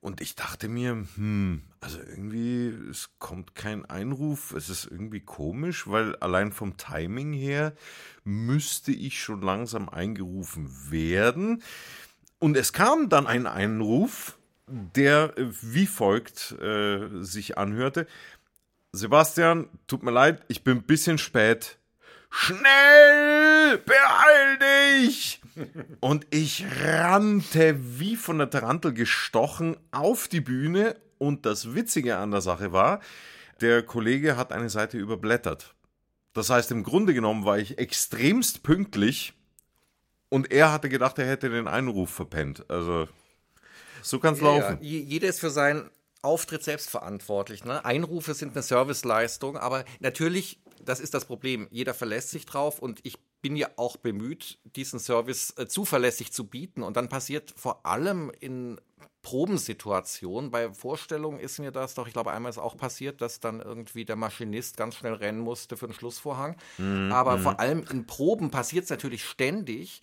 Und 0.00 0.22
ich 0.22 0.34
dachte 0.34 0.68
mir, 0.68 1.06
hm, 1.16 1.62
also 1.80 1.98
irgendwie, 1.98 2.68
es 2.90 3.10
kommt 3.18 3.54
kein 3.54 3.84
Einruf, 3.84 4.52
es 4.52 4.70
ist 4.70 4.86
irgendwie 4.86 5.20
komisch, 5.20 5.88
weil 5.88 6.16
allein 6.16 6.52
vom 6.52 6.78
Timing 6.78 7.34
her 7.34 7.74
müsste 8.24 8.92
ich 8.92 9.22
schon 9.22 9.42
langsam 9.42 9.90
eingerufen 9.90 10.90
werden. 10.90 11.62
Und 12.38 12.56
es 12.56 12.72
kam 12.72 13.10
dann 13.10 13.26
ein 13.26 13.46
Einruf, 13.46 14.38
der 14.66 15.34
wie 15.36 15.86
folgt 15.86 16.52
äh, 16.52 17.22
sich 17.22 17.58
anhörte. 17.58 18.06
Sebastian, 18.92 19.68
tut 19.86 20.02
mir 20.02 20.12
leid, 20.12 20.42
ich 20.48 20.64
bin 20.64 20.78
ein 20.78 20.82
bisschen 20.84 21.18
spät. 21.18 21.79
Schnell, 22.30 23.78
beeil 23.78 24.58
dich! 24.58 25.40
Und 26.00 26.26
ich 26.30 26.64
rannte 26.82 27.76
wie 27.98 28.16
von 28.16 28.38
der 28.38 28.50
Tarantel 28.50 28.94
gestochen 28.94 29.76
auf 29.90 30.28
die 30.28 30.40
Bühne. 30.40 30.96
Und 31.18 31.44
das 31.44 31.74
Witzige 31.74 32.16
an 32.16 32.30
der 32.30 32.40
Sache 32.40 32.72
war, 32.72 33.00
der 33.60 33.82
Kollege 33.82 34.36
hat 34.36 34.52
eine 34.52 34.70
Seite 34.70 34.96
überblättert. 34.96 35.74
Das 36.32 36.48
heißt, 36.48 36.70
im 36.70 36.82
Grunde 36.82 37.12
genommen 37.12 37.44
war 37.44 37.58
ich 37.58 37.78
extremst 37.78 38.62
pünktlich 38.62 39.34
und 40.28 40.50
er 40.52 40.72
hatte 40.72 40.88
gedacht, 40.88 41.18
er 41.18 41.26
hätte 41.26 41.50
den 41.50 41.68
Einruf 41.68 42.10
verpennt. 42.10 42.64
Also, 42.70 43.08
so 44.00 44.18
kann 44.20 44.34
es 44.34 44.40
ja, 44.40 44.46
laufen. 44.46 44.78
Ja. 44.80 45.00
Jeder 45.00 45.28
ist 45.28 45.40
für 45.40 45.50
seinen 45.50 45.90
Auftritt 46.22 46.62
selbst 46.62 46.88
verantwortlich. 46.88 47.64
Ne? 47.64 47.84
Einrufe 47.84 48.34
sind 48.34 48.52
eine 48.52 48.62
Serviceleistung, 48.62 49.56
aber 49.56 49.84
natürlich, 49.98 50.60
das 50.84 51.00
ist 51.00 51.14
das 51.14 51.24
Problem. 51.24 51.68
Jeder 51.70 51.94
verlässt 51.94 52.30
sich 52.30 52.46
drauf 52.46 52.78
und 52.78 53.00
ich 53.02 53.18
bin 53.42 53.56
ja 53.56 53.68
auch 53.76 53.96
bemüht, 53.96 54.58
diesen 54.76 54.98
Service 54.98 55.54
äh, 55.56 55.66
zuverlässig 55.66 56.32
zu 56.32 56.46
bieten. 56.46 56.82
Und 56.82 56.96
dann 56.96 57.08
passiert 57.08 57.54
vor 57.56 57.86
allem 57.86 58.30
in 58.38 58.80
Probensituationen, 59.22 60.50
bei 60.50 60.72
Vorstellungen 60.72 61.40
ist 61.40 61.58
mir 61.58 61.70
das 61.70 61.94
doch, 61.94 62.06
ich 62.06 62.12
glaube, 62.12 62.32
einmal 62.32 62.50
ist 62.50 62.58
auch 62.58 62.76
passiert, 62.76 63.20
dass 63.20 63.40
dann 63.40 63.60
irgendwie 63.60 64.04
der 64.04 64.16
Maschinist 64.16 64.76
ganz 64.76 64.96
schnell 64.96 65.12
rennen 65.14 65.40
musste 65.40 65.76
für 65.76 65.86
den 65.86 65.94
Schlussvorhang. 65.94 66.56
Mhm. 66.78 67.12
Aber 67.12 67.36
mhm. 67.36 67.42
vor 67.42 67.60
allem 67.60 67.84
in 67.90 68.06
Proben 68.06 68.50
passiert 68.50 68.84
es 68.84 68.90
natürlich 68.90 69.24
ständig, 69.24 70.00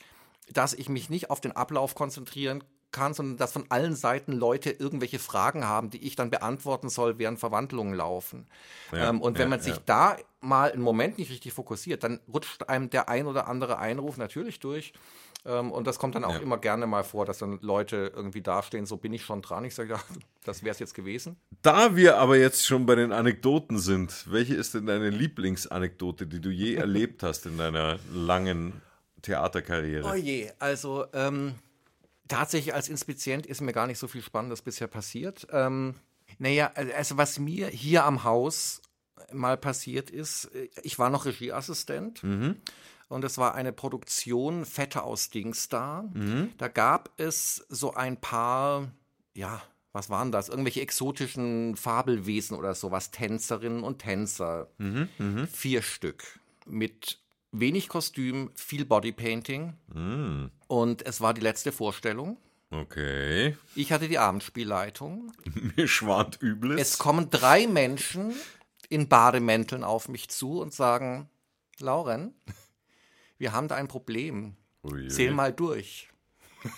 dass 0.51 0.73
ich 0.73 0.87
mich 0.87 1.09
nicht 1.09 1.29
auf 1.29 1.41
den 1.41 1.51
Ablauf 1.51 1.95
konzentrieren 1.95 2.63
kann, 2.91 3.13
sondern 3.13 3.37
dass 3.37 3.51
von 3.51 3.65
allen 3.69 3.95
Seiten 3.95 4.33
Leute 4.33 4.71
irgendwelche 4.71 5.19
Fragen 5.19 5.65
haben, 5.65 5.89
die 5.89 6.05
ich 6.05 6.15
dann 6.15 6.29
beantworten 6.29 6.89
soll, 6.89 7.19
während 7.19 7.39
Verwandlungen 7.39 7.93
laufen. 7.93 8.47
Ja, 8.91 9.09
ähm, 9.09 9.21
und 9.21 9.37
wenn 9.37 9.45
ja, 9.45 9.49
man 9.49 9.59
sich 9.59 9.75
ja. 9.75 9.81
da 9.85 10.17
mal 10.39 10.71
einen 10.71 10.81
Moment 10.81 11.17
nicht 11.17 11.31
richtig 11.31 11.53
fokussiert, 11.53 12.03
dann 12.03 12.19
rutscht 12.31 12.63
einem 12.69 12.89
der 12.89 13.09
ein 13.09 13.27
oder 13.27 13.47
andere 13.47 13.77
Einruf 13.79 14.17
natürlich 14.17 14.59
durch. 14.59 14.93
Ähm, 15.45 15.71
und 15.71 15.87
das 15.87 15.97
kommt 15.97 16.15
dann 16.15 16.25
auch 16.25 16.41
immer 16.41 16.57
gerne 16.57 16.87
mal 16.87 17.03
vor, 17.03 17.25
dass 17.25 17.37
dann 17.39 17.59
Leute 17.61 18.11
irgendwie 18.15 18.41
dastehen, 18.41 18.85
so 18.85 18.97
bin 18.97 19.13
ich 19.13 19.23
schon 19.23 19.41
dran. 19.41 19.63
Ich 19.65 19.75
sage, 19.75 19.93
ja, 19.93 19.99
das 20.43 20.63
wäre 20.63 20.73
es 20.73 20.79
jetzt 20.79 20.93
gewesen. 20.93 21.37
Da 21.61 21.95
wir 21.95 22.17
aber 22.17 22.37
jetzt 22.37 22.65
schon 22.65 22.85
bei 22.85 22.95
den 22.95 23.11
Anekdoten 23.11 23.79
sind, 23.79 24.25
welche 24.29 24.55
ist 24.55 24.73
denn 24.73 24.85
deine 24.85 25.09
Lieblingsanekdote, 25.09 26.27
die 26.27 26.41
du 26.41 26.49
je 26.49 26.75
erlebt 26.75 27.23
hast 27.23 27.45
in 27.45 27.57
deiner 27.57 27.97
langen 28.13 28.81
Theaterkarriere? 29.21 30.09
Oh 30.09 30.15
je, 30.15 30.51
also 30.59 31.05
ähm, 31.13 31.55
tatsächlich 32.27 32.73
als 32.73 32.89
Inspizient 32.89 33.45
ist 33.45 33.61
mir 33.61 33.73
gar 33.73 33.87
nicht 33.87 33.99
so 33.99 34.07
viel 34.07 34.21
Spannendes 34.21 34.61
bisher 34.61 34.87
passiert. 34.87 35.47
Ähm, 35.51 35.95
naja, 36.39 36.71
also 36.73 37.17
was 37.17 37.39
mir 37.39 37.67
hier 37.67 38.05
am 38.05 38.23
Haus 38.23 38.81
mal 39.31 39.57
passiert 39.57 40.09
ist, 40.09 40.49
ich 40.83 40.99
war 40.99 41.09
noch 41.09 41.25
Regieassistent. 41.25 42.23
Mhm. 42.23 42.57
Und 43.09 43.23
es 43.23 43.37
war 43.37 43.55
eine 43.55 43.71
Produktion 43.71 44.65
Fette 44.65 45.03
aus 45.03 45.29
Dingsda. 45.29 46.09
Mhm. 46.13 46.51
Da 46.57 46.67
gab 46.67 47.11
es 47.17 47.65
so 47.69 47.93
ein 47.93 48.19
paar, 48.19 48.91
ja, 49.33 49.61
was 49.93 50.09
waren 50.09 50.31
das? 50.31 50.49
Irgendwelche 50.49 50.81
exotischen 50.81 51.77
Fabelwesen 51.77 52.57
oder 52.57 52.75
sowas, 52.75 53.11
Tänzerinnen 53.11 53.83
und 53.83 53.99
Tänzer. 53.99 54.69
Mhm. 54.77 55.07
Mhm. 55.17 55.47
Vier 55.47 55.81
Stück. 55.81 56.39
Mit 56.65 57.19
wenig 57.51 57.89
Kostüm, 57.89 58.51
viel 58.55 58.85
Bodypainting. 58.85 59.73
Mhm. 59.93 60.51
Und 60.67 61.05
es 61.05 61.21
war 61.21 61.33
die 61.33 61.41
letzte 61.41 61.71
Vorstellung. 61.71 62.37
Okay. 62.69 63.55
Ich 63.75 63.91
hatte 63.91 64.07
die 64.07 64.17
Abendspielleitung. 64.17 65.31
Mir 65.75 65.87
schwant 65.87 66.41
Übles. 66.41 66.81
Es 66.81 66.97
kommen 66.97 67.29
drei 67.29 67.67
Menschen 67.67 68.33
in 68.89 69.07
Bademänteln 69.07 69.83
auf 69.83 70.09
mich 70.09 70.29
zu 70.29 70.59
und 70.61 70.73
sagen, 70.73 71.29
Lauren, 71.79 72.33
wir 73.37 73.53
haben 73.53 73.67
da 73.67 73.75
ein 73.75 73.87
Problem. 73.87 74.55
Ui. 74.83 75.07
Zähl 75.07 75.31
mal 75.31 75.53
durch. 75.53 76.09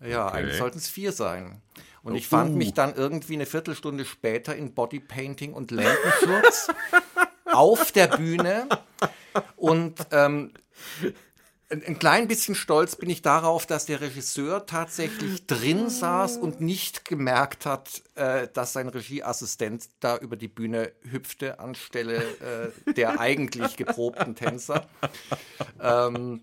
ja, 0.00 0.28
okay. 0.28 0.38
eigentlich 0.38 0.58
sollten 0.58 0.78
es 0.78 0.88
vier 0.88 1.12
sein. 1.12 1.62
Und 2.02 2.14
ich 2.14 2.26
fand 2.26 2.52
uh. 2.52 2.56
mich 2.56 2.74
dann 2.74 2.94
irgendwie 2.94 3.34
eine 3.34 3.46
Viertelstunde 3.46 4.04
später 4.04 4.56
in 4.56 4.74
Bodypainting 4.74 5.52
und 5.52 5.70
Lendenschutz 5.70 6.68
auf 7.58 7.92
der 7.92 8.06
Bühne. 8.06 8.68
Und 9.56 9.94
ähm, 10.12 10.52
ein, 11.70 11.84
ein 11.84 11.98
klein 11.98 12.28
bisschen 12.28 12.54
stolz 12.54 12.96
bin 12.96 13.10
ich 13.10 13.20
darauf, 13.20 13.66
dass 13.66 13.84
der 13.84 14.00
Regisseur 14.00 14.64
tatsächlich 14.64 15.46
drin 15.46 15.90
saß 15.90 16.38
und 16.38 16.60
nicht 16.60 17.04
gemerkt 17.04 17.66
hat, 17.66 18.02
äh, 18.14 18.48
dass 18.52 18.72
sein 18.72 18.88
Regieassistent 18.88 19.88
da 20.00 20.16
über 20.16 20.36
die 20.36 20.48
Bühne 20.48 20.92
hüpfte 21.02 21.58
anstelle 21.58 22.72
äh, 22.86 22.92
der 22.92 23.20
eigentlich 23.20 23.76
geprobten 23.76 24.34
Tänzer. 24.34 24.88
Ähm, 25.80 26.40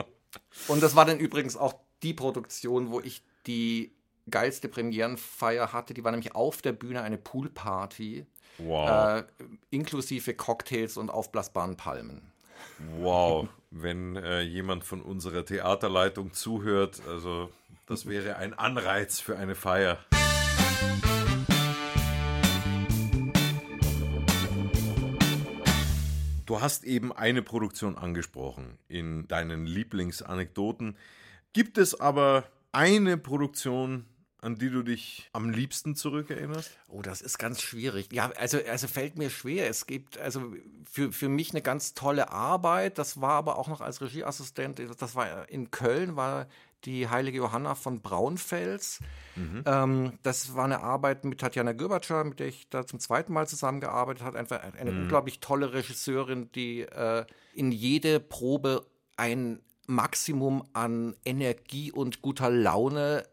und 0.67 0.83
das 0.83 0.95
war 0.95 1.05
dann 1.05 1.19
übrigens 1.19 1.55
auch 1.55 1.73
die 2.03 2.13
Produktion, 2.13 2.91
wo 2.91 2.99
ich 2.99 3.23
die 3.47 3.94
geilste 4.29 4.69
Premierenfeier 4.69 5.73
hatte. 5.73 5.93
Die 5.93 6.03
war 6.03 6.11
nämlich 6.11 6.35
auf 6.35 6.61
der 6.61 6.73
Bühne 6.73 7.01
eine 7.01 7.17
Poolparty. 7.17 8.25
Wow. 8.57 9.19
Äh, 9.19 9.23
inklusive 9.69 10.33
Cocktails 10.33 10.97
und 10.97 11.09
aufblasbaren 11.09 11.75
Palmen. 11.75 12.31
Wow, 12.99 13.47
wenn 13.71 14.15
äh, 14.15 14.41
jemand 14.41 14.83
von 14.83 15.01
unserer 15.01 15.45
Theaterleitung 15.45 16.33
zuhört, 16.33 17.01
also 17.07 17.49
das 17.87 18.05
wäre 18.07 18.37
ein 18.37 18.53
Anreiz 18.53 19.19
für 19.19 19.37
eine 19.37 19.55
Feier. 19.55 19.99
Du 26.45 26.61
hast 26.61 26.83
eben 26.83 27.11
eine 27.11 27.41
Produktion 27.41 27.97
angesprochen 27.97 28.77
in 28.87 29.27
deinen 29.27 29.65
Lieblingsanekdoten. 29.65 30.95
Gibt 31.53 31.77
es 31.79 31.99
aber 31.99 32.45
eine 32.71 33.17
Produktion, 33.17 34.05
an 34.45 34.55
die 34.55 34.69
du 34.69 34.83
dich 34.83 35.29
am 35.33 35.49
liebsten 35.49 35.95
zurückerinnerst? 35.95 36.71
Oh, 36.87 37.01
das 37.01 37.21
ist 37.21 37.39
ganz 37.39 37.61
schwierig. 37.61 38.13
Ja, 38.13 38.31
also, 38.37 38.59
also 38.69 38.87
fällt 38.87 39.17
mir 39.17 39.31
schwer. 39.31 39.67
Es 39.67 39.87
gibt 39.87 40.19
also 40.19 40.53
für, 40.89 41.11
für 41.11 41.29
mich 41.29 41.51
eine 41.51 41.63
ganz 41.63 41.95
tolle 41.95 42.31
Arbeit. 42.31 42.99
Das 42.99 43.19
war 43.19 43.31
aber 43.31 43.57
auch 43.57 43.67
noch 43.67 43.81
als 43.81 44.01
Regieassistent. 44.01 44.79
Das 44.99 45.15
war 45.15 45.49
in 45.49 45.71
Köln, 45.71 46.15
war 46.15 46.47
die 46.85 47.09
heilige 47.09 47.39
Johanna 47.39 47.73
von 47.73 48.01
Braunfels. 48.01 48.99
Mhm. 49.35 49.63
Ähm, 49.65 50.19
das 50.21 50.55
war 50.55 50.65
eine 50.65 50.81
Arbeit 50.81 51.25
mit 51.25 51.39
Tatjana 51.39 51.73
Görbatscher, 51.73 52.23
mit 52.23 52.39
der 52.39 52.47
ich 52.47 52.69
da 52.69 52.85
zum 52.85 52.99
zweiten 52.99 53.33
Mal 53.33 53.47
zusammengearbeitet 53.47 54.23
habe. 54.23 54.37
Einfach 54.37 54.61
eine 54.61 54.91
mhm. 54.91 55.03
unglaublich 55.03 55.39
tolle 55.39 55.73
Regisseurin, 55.73 56.51
die 56.53 56.81
äh, 56.81 57.25
in 57.55 57.71
jede 57.71 58.19
Probe 58.19 58.85
ein 59.17 59.59
Maximum 59.87 60.67
an 60.73 61.15
Energie 61.25 61.91
und 61.91 62.21
guter 62.21 62.49
Laune 62.49 63.23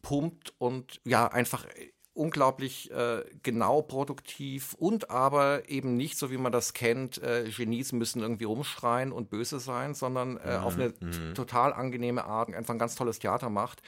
reinpumpt 0.00 0.54
und 0.58 1.00
ja, 1.04 1.26
einfach 1.28 1.66
unglaublich 2.12 2.90
äh, 2.90 3.24
genau 3.42 3.82
produktiv 3.82 4.74
und 4.74 5.10
aber 5.10 5.68
eben 5.68 5.96
nicht 5.96 6.18
so, 6.18 6.30
wie 6.30 6.36
man 6.36 6.52
das 6.52 6.74
kennt, 6.74 7.22
äh, 7.22 7.48
Genies 7.56 7.92
müssen 7.92 8.20
irgendwie 8.20 8.44
rumschreien 8.44 9.12
und 9.12 9.30
böse 9.30 9.60
sein, 9.60 9.94
sondern 9.94 10.36
äh, 10.38 10.58
mhm. 10.58 10.64
auf 10.64 10.74
eine 10.74 10.92
mhm. 11.00 11.34
total 11.34 11.72
angenehme 11.72 12.24
Art 12.24 12.52
einfach 12.52 12.74
ein 12.74 12.78
ganz 12.78 12.96
tolles 12.96 13.20
Theater 13.20 13.48
macht. 13.48 13.82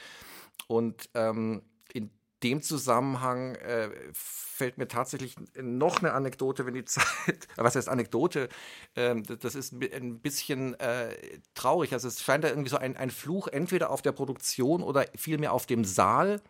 Und 0.67 1.09
ähm, 1.13 1.63
in 1.93 2.09
dem 2.43 2.61
Zusammenhang 2.61 3.55
äh, 3.55 3.89
fällt 4.13 4.77
mir 4.77 4.87
tatsächlich 4.87 5.35
noch 5.59 5.99
eine 5.99 6.13
Anekdote, 6.13 6.65
wenn 6.65 6.75
die 6.75 6.85
Zeit, 6.85 7.47
was 7.55 7.75
heißt 7.75 7.89
Anekdote, 7.89 8.49
ähm, 8.95 9.23
das 9.23 9.55
ist 9.55 9.73
ein 9.73 10.19
bisschen 10.19 10.79
äh, 10.79 11.15
traurig. 11.55 11.93
Also 11.93 12.07
es 12.07 12.21
scheint 12.21 12.43
da 12.43 12.49
irgendwie 12.49 12.69
so 12.69 12.77
ein, 12.77 12.95
ein 12.95 13.09
Fluch 13.09 13.47
entweder 13.47 13.89
auf 13.89 14.01
der 14.01 14.11
Produktion 14.11 14.83
oder 14.83 15.05
vielmehr 15.15 15.53
auf 15.53 15.65
dem 15.65 15.83
Saal 15.83 16.41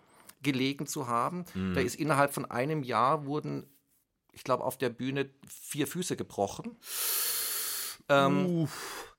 gelegen 0.41 0.85
zu 0.85 1.07
haben. 1.07 1.45
Mhm. 1.53 1.73
Da 1.73 1.81
ist 1.81 1.95
innerhalb 1.95 2.33
von 2.33 2.49
einem 2.49 2.83
Jahr 2.83 3.25
wurden, 3.25 3.65
ich 4.33 4.43
glaube, 4.43 4.63
auf 4.63 4.77
der 4.77 4.89
Bühne 4.89 5.29
vier 5.47 5.87
Füße 5.87 6.17
gebrochen. 6.17 6.77
Ähm, 8.09 8.67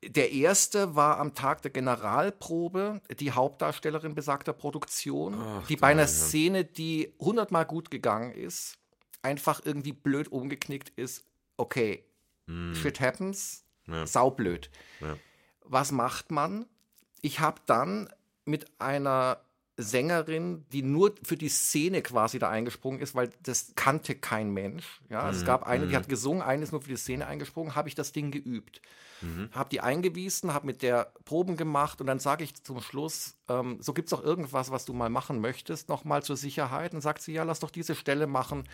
der 0.03 0.33
erste 0.33 0.95
war 0.95 1.19
am 1.19 1.35
Tag 1.35 1.63
der 1.63 1.71
Generalprobe 1.71 3.01
die 3.19 3.33
Hauptdarstellerin 3.33 4.15
besagter 4.15 4.53
Produktion, 4.53 5.35
Ach, 5.39 5.67
die 5.67 5.77
bei 5.77 5.89
einer 5.89 6.07
Szene, 6.07 6.65
die 6.65 7.15
hundertmal 7.19 7.65
gut 7.65 7.91
gegangen 7.91 8.33
ist, 8.33 8.79
einfach 9.23 9.63
irgendwie 9.65 9.93
blöd 9.93 10.29
umgeknickt 10.29 10.91
ist. 10.91 11.25
Okay, 11.57 12.05
mm. 12.47 12.75
shit 12.75 13.01
happens, 13.01 13.65
ja. 13.87 14.07
saublöd. 14.07 14.71
Ja. 15.01 15.17
Was 15.63 15.93
macht 15.93 16.31
man? 16.31 16.67
Ich 17.23 17.41
habe 17.41 17.61
dann 17.67 18.09
mit 18.45 18.67
einer 18.79 19.41
Sängerin, 19.77 20.65
die 20.73 20.83
nur 20.83 21.15
für 21.23 21.37
die 21.37 21.49
Szene 21.49 22.03
quasi 22.03 22.39
da 22.39 22.49
eingesprungen 22.49 23.01
ist, 23.01 23.15
weil 23.15 23.31
das 23.43 23.73
kannte 23.75 24.15
kein 24.15 24.51
Mensch. 24.51 25.01
Ja, 25.09 25.25
mhm. 25.25 25.31
es 25.31 25.45
gab 25.45 25.65
eine, 25.67 25.87
die 25.87 25.93
mhm. 25.93 25.97
hat 25.97 26.09
gesungen, 26.09 26.43
eine 26.43 26.63
ist 26.63 26.73
nur 26.73 26.83
für 26.83 26.91
die 26.91 26.97
Szene 26.97 27.27
eingesprungen, 27.27 27.75
habe 27.75 27.89
ich 27.89 27.95
das 27.95 28.13
Ding 28.13 28.31
geübt. 28.31 28.81
Mhm. 29.21 29.49
Habe 29.53 29.71
die 29.71 29.81
eingewiesen, 29.81 30.55
habe 30.55 30.67
mit 30.67 30.83
der 30.83 31.13
Proben 31.25 31.57
gemacht 31.57 32.01
und 32.01 32.07
dann 32.07 32.21
sage 32.21 32.45
ich 32.45 32.63
zum 32.63 32.81
Schluss, 32.81 33.37
ähm, 33.49 33.79
so 33.81 33.95
gibt 33.95 34.09
es 34.09 34.13
auch 34.13 34.23
irgendwas, 34.23 34.71
was 34.71 34.85
du 34.85 34.93
mal 34.93 35.11
machen 35.11 35.41
möchtest, 35.41 35.89
nochmal 35.89 36.23
zur 36.23 36.37
Sicherheit. 36.37 36.95
Und 36.95 37.01
sagt 37.01 37.23
sie, 37.23 37.33
ja, 37.33 37.43
lass 37.43 37.61
doch 37.61 37.71
diese 37.71 37.95
Stelle 37.95 38.27
machen 38.27 38.69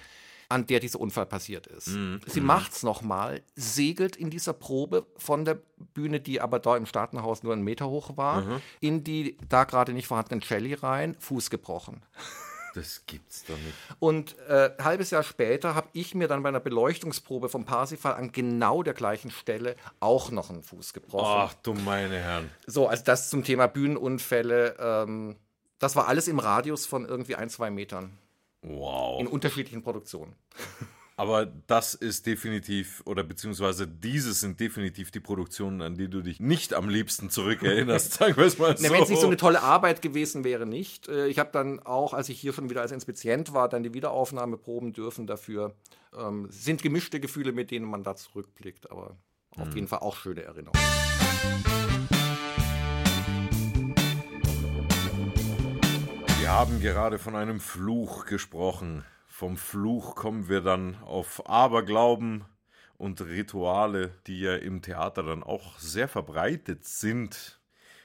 an 0.50 0.66
der 0.66 0.80
dieser 0.80 1.00
Unfall 1.00 1.26
passiert 1.26 1.66
ist. 1.68 1.88
Mhm. 1.88 2.20
Sie 2.26 2.40
macht 2.40 2.72
es 2.72 2.82
nochmal, 2.82 3.42
segelt 3.54 4.16
in 4.16 4.30
dieser 4.30 4.52
Probe 4.52 5.06
von 5.16 5.44
der 5.44 5.58
Bühne, 5.94 6.20
die 6.20 6.40
aber 6.40 6.58
da 6.58 6.76
im 6.76 6.86
Staatenhaus 6.86 7.42
nur 7.42 7.52
einen 7.52 7.62
Meter 7.62 7.88
hoch 7.88 8.16
war, 8.16 8.42
mhm. 8.42 8.62
in 8.80 9.04
die 9.04 9.38
da 9.48 9.64
gerade 9.64 9.92
nicht 9.92 10.08
vorhandenen 10.08 10.42
Jelly 10.46 10.74
rein, 10.74 11.16
Fuß 11.20 11.50
gebrochen. 11.50 12.02
Das 12.74 13.04
gibt's 13.06 13.44
doch 13.44 13.56
nicht. 13.56 13.74
Und 13.98 14.36
äh, 14.48 14.70
ein 14.78 14.84
halbes 14.84 15.10
Jahr 15.10 15.22
später 15.22 15.74
habe 15.74 15.88
ich 15.92 16.14
mir 16.14 16.28
dann 16.28 16.42
bei 16.42 16.48
einer 16.48 16.60
Beleuchtungsprobe 16.60 17.48
vom 17.48 17.64
Parsifal 17.64 18.14
an 18.14 18.32
genau 18.32 18.82
der 18.82 18.94
gleichen 18.94 19.30
Stelle 19.30 19.76
auch 19.98 20.30
noch 20.30 20.50
einen 20.50 20.62
Fuß 20.62 20.92
gebrochen. 20.92 21.26
Ach 21.26 21.54
du 21.62 21.74
meine 21.74 22.18
Herren. 22.18 22.50
So, 22.66 22.86
also 22.86 23.02
das 23.04 23.30
zum 23.30 23.44
Thema 23.44 23.66
Bühnenunfälle. 23.66 24.76
Ähm, 24.78 25.36
das 25.78 25.96
war 25.96 26.08
alles 26.08 26.28
im 26.28 26.38
Radius 26.38 26.86
von 26.86 27.06
irgendwie 27.06 27.34
ein, 27.34 27.50
zwei 27.50 27.70
Metern. 27.70 28.16
Wow. 28.62 29.20
In 29.20 29.26
unterschiedlichen 29.26 29.82
Produktionen. 29.82 30.34
Aber 31.20 31.44
das 31.44 31.92
ist 31.92 32.24
definitiv, 32.24 33.02
oder 33.04 33.22
beziehungsweise 33.22 33.86
diese 33.86 34.32
sind 34.32 34.58
definitiv 34.58 35.10
die 35.10 35.20
Produktionen, 35.20 35.82
an 35.82 35.94
die 35.94 36.08
du 36.08 36.22
dich 36.22 36.40
nicht 36.40 36.72
am 36.72 36.88
liebsten 36.88 37.28
zurückerinnerst, 37.28 38.12
sagen 38.14 38.38
wir 38.38 38.44
es 38.44 38.56
mal 38.56 38.74
so. 38.74 38.90
Wenn 38.90 39.02
es 39.02 39.10
nicht 39.10 39.20
so 39.20 39.26
eine 39.26 39.36
tolle 39.36 39.60
Arbeit 39.62 40.00
gewesen 40.00 40.44
wäre, 40.44 40.64
nicht. 40.64 41.08
Äh, 41.08 41.26
ich 41.26 41.38
habe 41.38 41.50
dann 41.52 41.78
auch, 41.80 42.14
als 42.14 42.30
ich 42.30 42.40
hier 42.40 42.54
schon 42.54 42.70
wieder 42.70 42.80
als 42.80 42.90
Inspizient 42.90 43.52
war, 43.52 43.68
dann 43.68 43.82
die 43.82 43.92
Wiederaufnahme 43.92 44.56
proben 44.56 44.94
dürfen 44.94 45.26
dafür. 45.26 45.74
Ähm, 46.18 46.46
sind 46.48 46.82
gemischte 46.82 47.20
Gefühle, 47.20 47.52
mit 47.52 47.70
denen 47.70 47.84
man 47.84 48.02
da 48.02 48.16
zurückblickt, 48.16 48.90
aber 48.90 49.18
mhm. 49.56 49.62
auf 49.62 49.74
jeden 49.74 49.88
Fall 49.88 49.98
auch 49.98 50.16
schöne 50.16 50.44
Erinnerungen. 50.44 50.80
Wir 56.50 56.56
haben 56.56 56.80
gerade 56.80 57.20
von 57.20 57.36
einem 57.36 57.60
Fluch 57.60 58.26
gesprochen. 58.26 59.04
Vom 59.28 59.56
Fluch 59.56 60.16
kommen 60.16 60.48
wir 60.48 60.60
dann 60.60 60.96
auf 61.04 61.48
Aberglauben 61.48 62.44
und 62.98 63.20
Rituale, 63.20 64.10
die 64.26 64.40
ja 64.40 64.56
im 64.56 64.82
Theater 64.82 65.22
dann 65.22 65.44
auch 65.44 65.78
sehr 65.78 66.08
verbreitet 66.08 66.84
sind. 66.84 67.60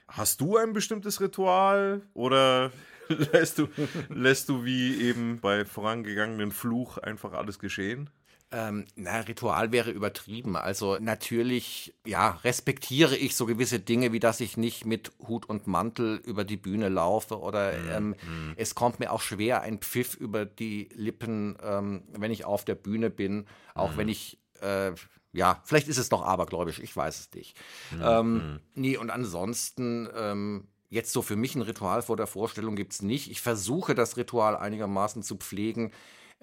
Hast 0.08 0.42
du 0.42 0.58
ein 0.58 0.74
bestimmtes 0.74 1.22
Ritual 1.22 2.04
oder 2.14 2.72
lässt 3.08 3.58
du, 3.58 3.68
lässt 4.10 4.48
du 4.48 4.64
wie 4.64 5.02
eben 5.02 5.40
bei 5.40 5.66
vorangegangenen 5.66 6.52
Fluch 6.52 7.00
einfach 7.00 7.34
alles 7.34 7.58
geschehen? 7.58 8.12
Ähm, 8.52 8.86
na, 8.96 9.20
Ritual 9.22 9.72
wäre 9.72 9.92
übertrieben. 9.92 10.56
Also 10.56 10.98
natürlich, 11.00 11.96
ja, 12.06 12.32
respektiere 12.44 13.18
ich 13.18 13.36
so 13.36 13.46
gewisse 13.46 13.80
Dinge, 13.80 14.12
wie 14.14 14.20
dass 14.20 14.40
ich 14.40 14.56
nicht 14.56 14.86
mit 14.86 15.12
Hut 15.28 15.48
und 15.48 15.68
Mantel 15.68 16.18
über 16.18 16.44
die 16.44 16.58
Bühne 16.58 16.90
laufe 16.90 17.40
oder 17.40 17.74
mhm. 17.74 17.90
ähm, 17.90 18.08
mhm. 18.08 18.54
es 18.56 18.76
kommt 18.76 19.00
mir 19.00 19.12
auch 19.12 19.22
schwer 19.22 19.62
ein 19.62 19.80
Pfiff 19.80 20.14
über 20.16 20.46
die 20.46 20.90
Lippen, 20.94 21.58
ähm, 21.62 22.04
wenn 22.14 22.32
ich 22.32 22.46
auf 22.46 22.66
der 22.66 22.76
Bühne 22.76 23.10
bin, 23.10 23.48
auch 23.74 23.94
mhm. 23.94 23.98
wenn 23.98 24.10
ich 24.10 24.38
äh, 24.62 24.92
ja, 25.36 25.62
vielleicht 25.66 25.90
ist 25.90 25.98
es 25.98 26.10
doch 26.10 26.22
abergläubisch, 26.22 26.80
ich 26.80 26.96
weiß 26.96 27.20
es 27.20 27.34
nicht. 27.34 27.58
Mhm. 27.92 28.02
Ähm, 28.04 28.34
mhm. 28.34 28.60
nee, 28.74 28.98
und 28.98 29.10
ansonsten, 29.10 30.08
ähm, 30.16 30.68
jetzt 30.90 31.12
so 31.12 31.22
für 31.22 31.36
mich 31.36 31.56
ein 31.56 31.62
Ritual 31.62 32.02
vor 32.02 32.16
der 32.16 32.28
Vorstellung 32.28 32.76
gibt 32.76 32.94
es 32.94 33.02
nicht. 33.02 33.30
Ich 33.30 33.42
versuche 33.42 33.96
das 33.96 34.16
Ritual 34.16 34.56
einigermaßen 34.56 35.24
zu 35.24 35.36
pflegen, 35.36 35.92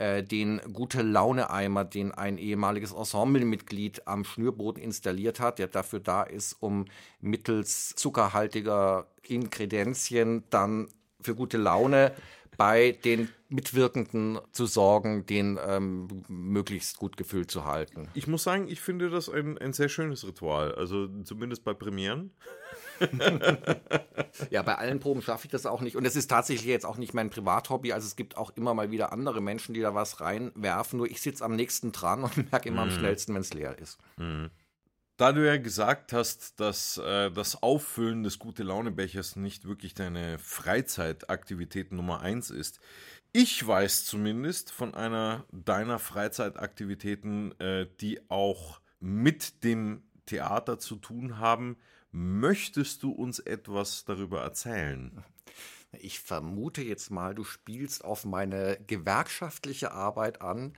äh, 0.02 0.24
den 0.24 0.60
Gute-Laune-Eimer, 0.72 1.84
den 1.84 2.10
ein 2.10 2.36
ehemaliges 2.36 2.90
Ensemblemitglied 2.90 4.08
am 4.08 4.24
Schnürboden 4.24 4.82
installiert 4.82 5.38
hat, 5.38 5.60
der 5.60 5.68
dafür 5.68 6.00
da 6.00 6.24
ist, 6.24 6.56
um 6.58 6.86
mittels 7.20 7.94
zuckerhaltiger 7.94 9.06
Inkredenzien 9.22 10.42
dann 10.50 10.88
für 11.20 11.36
gute 11.36 11.56
Laune 11.56 12.10
bei 12.56 12.98
den 13.04 13.28
Mitwirkenden 13.48 14.40
zu 14.50 14.66
sorgen, 14.66 15.24
den 15.26 15.56
ähm, 15.64 16.08
möglichst 16.26 16.98
gut 16.98 17.16
gefüllt 17.16 17.52
zu 17.52 17.64
halten. 17.64 18.08
Ich 18.14 18.26
muss 18.26 18.42
sagen, 18.42 18.66
ich 18.68 18.80
finde 18.80 19.08
das 19.08 19.28
ein, 19.28 19.56
ein 19.58 19.72
sehr 19.72 19.88
schönes 19.88 20.26
Ritual. 20.26 20.74
Also 20.74 21.06
zumindest 21.22 21.62
bei 21.62 21.74
Premieren. 21.74 22.32
Ja, 24.50 24.62
bei 24.62 24.76
allen 24.76 25.00
Proben 25.00 25.22
schaffe 25.22 25.46
ich 25.46 25.50
das 25.50 25.66
auch 25.66 25.80
nicht. 25.80 25.96
Und 25.96 26.04
es 26.04 26.16
ist 26.16 26.28
tatsächlich 26.28 26.66
jetzt 26.66 26.86
auch 26.86 26.96
nicht 26.96 27.14
mein 27.14 27.30
Privathobby. 27.30 27.92
Also 27.92 28.06
es 28.06 28.16
gibt 28.16 28.36
auch 28.36 28.50
immer 28.56 28.74
mal 28.74 28.90
wieder 28.90 29.12
andere 29.12 29.40
Menschen, 29.40 29.74
die 29.74 29.80
da 29.80 29.94
was 29.94 30.20
reinwerfen. 30.20 30.98
Nur 30.98 31.10
ich 31.10 31.20
sitze 31.20 31.44
am 31.44 31.56
nächsten 31.56 31.92
dran 31.92 32.24
und 32.24 32.36
merke 32.52 32.68
immer 32.68 32.84
mm. 32.84 32.88
am 32.88 32.94
mhm. 32.94 32.98
schnellsten, 32.98 33.34
wenn 33.34 33.42
es 33.42 33.54
leer 33.54 33.78
ist. 33.78 33.98
Mm. 34.16 34.46
Da 35.16 35.32
du 35.32 35.46
ja 35.46 35.56
gesagt 35.56 36.12
hast, 36.12 36.58
dass 36.58 36.96
äh, 36.98 37.30
das 37.30 37.62
Auffüllen 37.62 38.22
des 38.22 38.38
Gute-Laune-Bechers 38.38 39.36
nicht 39.36 39.66
wirklich 39.66 39.94
deine 39.94 40.38
Freizeitaktivität 40.38 41.92
Nummer 41.92 42.20
eins 42.20 42.50
ist, 42.50 42.80
ich 43.32 43.66
weiß 43.66 44.04
zumindest 44.04 44.72
von 44.72 44.94
einer 44.94 45.46
deiner 45.52 45.98
Freizeitaktivitäten, 45.98 47.58
äh, 47.60 47.86
die 48.00 48.20
auch 48.30 48.80
mit 49.00 49.64
dem 49.64 50.02
Theater 50.26 50.78
zu 50.78 50.96
tun 50.96 51.38
haben, 51.38 51.76
Möchtest 52.12 53.02
du 53.02 53.10
uns 53.10 53.38
etwas 53.38 54.04
darüber 54.04 54.42
erzählen? 54.42 55.24
Ich 55.98 56.20
vermute 56.20 56.82
jetzt 56.82 57.10
mal, 57.10 57.34
du 57.34 57.42
spielst 57.42 58.04
auf 58.04 58.24
meine 58.24 58.78
gewerkschaftliche 58.86 59.92
Arbeit 59.92 60.42
an. 60.42 60.76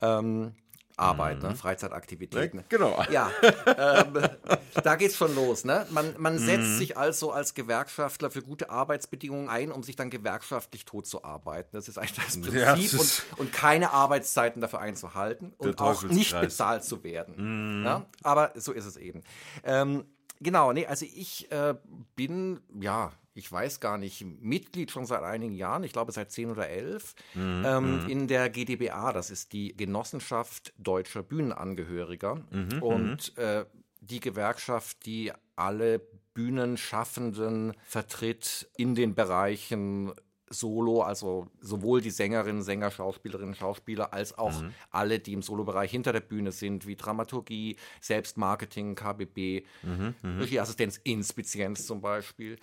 Ähm, 0.00 0.54
Arbeit, 0.96 1.38
ne? 1.38 1.44
mhm. 1.44 1.50
ne? 1.50 1.56
Freizeitaktivitäten. 1.56 2.64
genau. 2.68 3.02
Ja, 3.10 3.30
ähm, 3.66 4.12
da 4.84 4.96
geht's 4.96 5.16
schon 5.16 5.34
los. 5.34 5.64
Ne? 5.64 5.86
Man, 5.90 6.14
man 6.18 6.38
setzt 6.38 6.68
mhm. 6.68 6.78
sich 6.78 6.96
also 6.96 7.32
als 7.32 7.54
Gewerkschaftler 7.54 8.30
für 8.30 8.42
gute 8.42 8.70
Arbeitsbedingungen 8.70 9.48
ein, 9.48 9.72
um 9.72 9.82
sich 9.82 9.96
dann 9.96 10.10
gewerkschaftlich 10.10 10.84
tot 10.84 11.06
zu 11.06 11.24
arbeiten. 11.24 11.70
Das 11.72 11.88
ist 11.88 11.98
eigentlich 11.98 12.24
das 12.24 12.40
Prinzip 12.40 12.54
ja, 12.54 12.76
das 12.76 12.92
und, 12.92 13.38
und, 13.38 13.52
keine 13.52 13.92
Arbeitszeiten 13.92 14.60
dafür 14.60 14.80
einzuhalten 14.80 15.52
und 15.58 15.80
auch 15.80 16.02
nicht 16.04 16.38
bezahlt 16.38 16.84
zu 16.84 17.02
werden. 17.02 17.78
Mhm. 17.78 17.84
Ja? 17.84 18.06
Aber 18.22 18.52
so 18.54 18.72
ist 18.72 18.84
es 18.84 18.96
eben. 18.96 19.22
Ähm, 19.64 20.04
Genau, 20.40 20.72
nee, 20.72 20.86
also 20.86 21.04
ich 21.04 21.50
äh, 21.52 21.74
bin, 22.16 22.60
ja, 22.80 23.12
ich 23.34 23.50
weiß 23.50 23.80
gar 23.80 23.98
nicht, 23.98 24.24
Mitglied 24.40 24.90
schon 24.90 25.06
seit 25.06 25.22
einigen 25.22 25.54
Jahren, 25.54 25.84
ich 25.84 25.92
glaube 25.92 26.12
seit 26.12 26.32
zehn 26.32 26.50
oder 26.50 26.68
elf, 26.68 27.14
mhm. 27.34 27.62
ähm, 27.66 28.02
mhm. 28.02 28.08
in 28.08 28.26
der 28.26 28.48
GdBA, 28.50 29.12
das 29.12 29.30
ist 29.30 29.52
die 29.52 29.76
Genossenschaft 29.76 30.72
deutscher 30.78 31.22
Bühnenangehöriger. 31.22 32.36
Mhm. 32.50 32.82
Und 32.82 33.36
mhm. 33.36 33.42
äh, 33.42 33.64
die 34.00 34.20
Gewerkschaft, 34.20 35.04
die 35.06 35.32
alle 35.56 36.00
Bühnenschaffenden 36.32 37.74
vertritt 37.84 38.68
in 38.76 38.94
den 38.94 39.14
Bereichen 39.14 40.12
Solo, 40.52 41.02
also 41.02 41.46
sowohl 41.60 42.00
die 42.00 42.10
Sängerinnen, 42.10 42.62
Sänger, 42.62 42.90
Schauspielerinnen, 42.90 43.54
Schauspieler, 43.54 44.12
als 44.12 44.36
auch 44.36 44.60
mhm. 44.60 44.74
alle, 44.90 45.20
die 45.20 45.32
im 45.32 45.42
Solobereich 45.42 45.90
hinter 45.90 46.12
der 46.12 46.20
Bühne 46.20 46.50
sind, 46.50 46.86
wie 46.86 46.96
Dramaturgie, 46.96 47.76
Selbstmarketing, 48.00 48.96
KBB, 48.96 49.64
mhm, 49.82 50.14
mhm, 50.22 50.38
Regieassistenz, 50.40 50.98
Inspizienz 51.04 51.86
zum 51.86 52.00
Beispiel. 52.00 52.58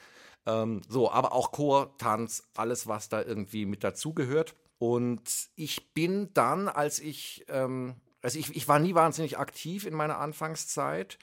Ähm, 0.45 0.81
so, 0.89 1.11
aber 1.11 1.31
auch 1.31 1.51
Chor, 1.51 1.97
Tanz, 1.97 2.43
alles, 2.55 2.87
was 2.87 3.09
da 3.09 3.21
irgendwie 3.21 3.65
mit 3.65 3.83
dazugehört. 3.83 4.55
Und 4.79 5.21
ich 5.55 5.93
bin 5.93 6.33
dann, 6.33 6.67
als 6.67 6.99
ich, 6.99 7.45
ähm, 7.47 7.95
also 8.21 8.37
ich, 8.37 8.55
ich 8.55 8.67
war 8.67 8.79
nie 8.79 8.95
wahnsinnig 8.95 9.37
aktiv 9.37 9.85
in 9.85 9.93
meiner 9.93 10.19
Anfangszeit 10.19 11.17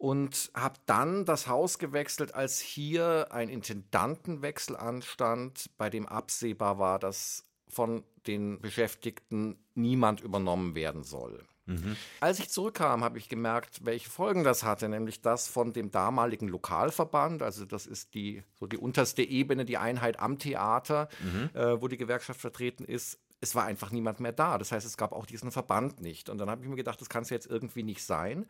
und 0.00 0.50
habe 0.54 0.76
dann 0.86 1.26
das 1.26 1.46
Haus 1.46 1.78
gewechselt, 1.78 2.34
als 2.34 2.58
hier 2.58 3.26
ein 3.32 3.50
Intendantenwechsel 3.50 4.74
anstand, 4.74 5.66
bei 5.76 5.90
dem 5.90 6.08
absehbar 6.08 6.78
war, 6.78 6.98
dass 6.98 7.44
von 7.68 8.02
den 8.26 8.62
Beschäftigten 8.62 9.58
niemand 9.74 10.22
übernommen 10.22 10.74
werden 10.74 11.04
soll. 11.04 11.44
Mhm. 11.66 11.96
Als 12.20 12.38
ich 12.38 12.48
zurückkam, 12.48 13.04
habe 13.04 13.18
ich 13.18 13.28
gemerkt, 13.28 13.84
welche 13.84 14.08
Folgen 14.08 14.42
das 14.42 14.62
hatte, 14.62 14.88
nämlich 14.88 15.20
das 15.20 15.48
von 15.48 15.74
dem 15.74 15.90
damaligen 15.90 16.48
Lokalverband, 16.48 17.42
also 17.42 17.66
das 17.66 17.86
ist 17.86 18.14
die 18.14 18.42
so 18.58 18.66
die 18.66 18.78
unterste 18.78 19.22
Ebene, 19.22 19.66
die 19.66 19.76
Einheit 19.76 20.18
am 20.18 20.38
Theater, 20.38 21.10
mhm. 21.22 21.50
äh, 21.52 21.78
wo 21.82 21.88
die 21.88 21.98
Gewerkschaft 21.98 22.40
vertreten 22.40 22.86
ist. 22.86 23.18
Es 23.42 23.54
war 23.54 23.64
einfach 23.64 23.90
niemand 23.90 24.18
mehr 24.18 24.32
da. 24.32 24.56
Das 24.56 24.72
heißt, 24.72 24.86
es 24.86 24.96
gab 24.96 25.12
auch 25.12 25.26
diesen 25.26 25.50
Verband 25.50 26.00
nicht. 26.00 26.30
Und 26.30 26.38
dann 26.38 26.48
habe 26.48 26.62
ich 26.62 26.68
mir 26.68 26.76
gedacht, 26.76 27.00
das 27.02 27.10
kann 27.10 27.22
es 27.22 27.30
jetzt 27.30 27.46
irgendwie 27.46 27.82
nicht 27.82 28.02
sein 28.02 28.46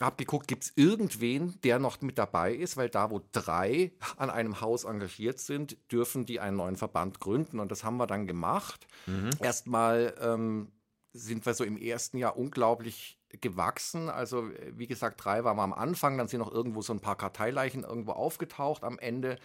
habe 0.00 0.16
geguckt, 0.16 0.48
gibt 0.48 0.64
es 0.64 0.72
irgendwen, 0.76 1.60
der 1.62 1.78
noch 1.78 2.00
mit 2.00 2.18
dabei 2.18 2.54
ist, 2.54 2.76
weil 2.76 2.88
da, 2.88 3.10
wo 3.10 3.20
drei 3.32 3.92
an 4.16 4.30
einem 4.30 4.60
Haus 4.60 4.84
engagiert 4.84 5.38
sind, 5.38 5.76
dürfen 5.90 6.24
die 6.24 6.40
einen 6.40 6.56
neuen 6.56 6.76
Verband 6.76 7.20
gründen. 7.20 7.60
Und 7.60 7.70
das 7.70 7.84
haben 7.84 7.96
wir 7.98 8.06
dann 8.06 8.26
gemacht. 8.26 8.86
Mhm. 9.06 9.30
Erstmal 9.40 10.14
ähm, 10.20 10.72
sind 11.12 11.44
wir 11.44 11.54
so 11.54 11.64
im 11.64 11.76
ersten 11.76 12.16
Jahr 12.16 12.36
unglaublich 12.36 13.18
gewachsen. 13.40 14.08
Also, 14.08 14.50
wie 14.72 14.86
gesagt, 14.86 15.24
drei 15.24 15.44
waren 15.44 15.56
wir 15.56 15.62
am 15.62 15.72
Anfang, 15.72 16.18
dann 16.18 16.28
sind 16.28 16.40
noch 16.40 16.52
irgendwo 16.52 16.82
so 16.82 16.92
ein 16.92 17.00
paar 17.00 17.16
Karteileichen 17.16 17.84
irgendwo 17.84 18.12
aufgetaucht. 18.12 18.84
Am 18.84 18.98
Ende 18.98 19.38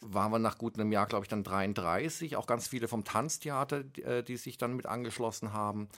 waren 0.00 0.32
wir 0.32 0.38
nach 0.38 0.58
gut 0.58 0.78
einem 0.78 0.92
Jahr, 0.92 1.06
glaube 1.06 1.24
ich, 1.24 1.28
dann 1.28 1.44
33. 1.44 2.36
Auch 2.36 2.46
ganz 2.46 2.66
viele 2.66 2.88
vom 2.88 3.04
Tanztheater, 3.04 3.84
die, 3.84 4.02
äh, 4.02 4.22
die 4.22 4.36
sich 4.36 4.58
dann 4.58 4.74
mit 4.74 4.86
angeschlossen 4.86 5.52
haben 5.52 5.88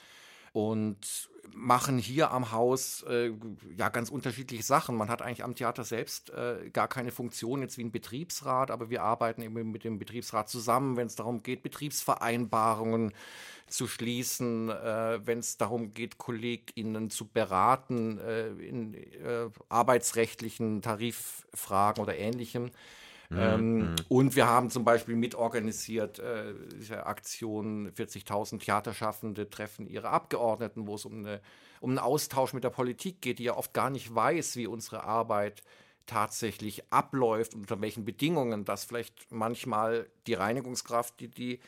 und 0.53 1.29
machen 1.53 1.97
hier 1.97 2.31
am 2.31 2.51
Haus 2.51 3.03
äh, 3.03 3.31
ja 3.77 3.89
ganz 3.89 4.09
unterschiedliche 4.09 4.63
Sachen. 4.63 4.95
Man 4.95 5.09
hat 5.09 5.21
eigentlich 5.21 5.43
am 5.43 5.55
Theater 5.55 5.83
selbst 5.83 6.29
äh, 6.31 6.69
gar 6.71 6.87
keine 6.87 7.11
Funktion 7.11 7.61
jetzt 7.61 7.77
wie 7.77 7.83
ein 7.83 7.91
Betriebsrat, 7.91 8.71
aber 8.71 8.89
wir 8.89 9.03
arbeiten 9.03 9.41
eben 9.41 9.71
mit 9.71 9.83
dem 9.83 9.99
Betriebsrat 9.99 10.49
zusammen, 10.49 10.97
wenn 10.97 11.07
es 11.07 11.15
darum 11.15 11.43
geht, 11.43 11.63
Betriebsvereinbarungen 11.63 13.13
zu 13.67 13.87
schließen, 13.87 14.69
äh, 14.69 15.19
wenn 15.25 15.39
es 15.39 15.57
darum 15.57 15.93
geht, 15.93 16.17
KollegInnen 16.17 17.09
zu 17.09 17.27
beraten 17.27 18.19
äh, 18.19 18.47
in 18.49 18.93
äh, 18.93 19.49
arbeitsrechtlichen 19.69 20.81
Tariffragen 20.81 22.01
oder 22.03 22.17
ähnlichem. 22.17 22.71
Mhm. 23.35 23.41
Ähm, 23.41 23.77
mhm. 23.77 23.95
Und 24.07 24.35
wir 24.35 24.47
haben 24.47 24.69
zum 24.69 24.83
Beispiel 24.83 25.15
mitorganisiert 25.15 26.19
äh, 26.19 26.53
diese 26.79 27.05
Aktion 27.05 27.91
40.000 27.91 28.59
Theaterschaffende 28.59 29.49
treffen 29.49 29.87
ihre 29.87 30.09
Abgeordneten, 30.09 30.87
wo 30.87 30.95
es 30.95 31.05
um, 31.05 31.19
eine, 31.19 31.41
um 31.81 31.91
einen 31.91 31.99
Austausch 31.99 32.53
mit 32.53 32.63
der 32.63 32.69
Politik 32.69 33.21
geht, 33.21 33.39
die 33.39 33.43
ja 33.43 33.57
oft 33.57 33.73
gar 33.73 33.89
nicht 33.89 34.13
weiß, 34.13 34.55
wie 34.55 34.67
unsere 34.67 35.03
Arbeit 35.03 35.63
tatsächlich 36.05 36.83
abläuft 36.91 37.55
und 37.55 37.61
unter 37.61 37.81
welchen 37.81 38.05
Bedingungen, 38.05 38.63
dass 38.63 38.85
vielleicht 38.85 39.31
manchmal 39.31 40.07
die 40.27 40.35
Reinigungskraft, 40.35 41.19
die 41.19 41.29
die 41.29 41.59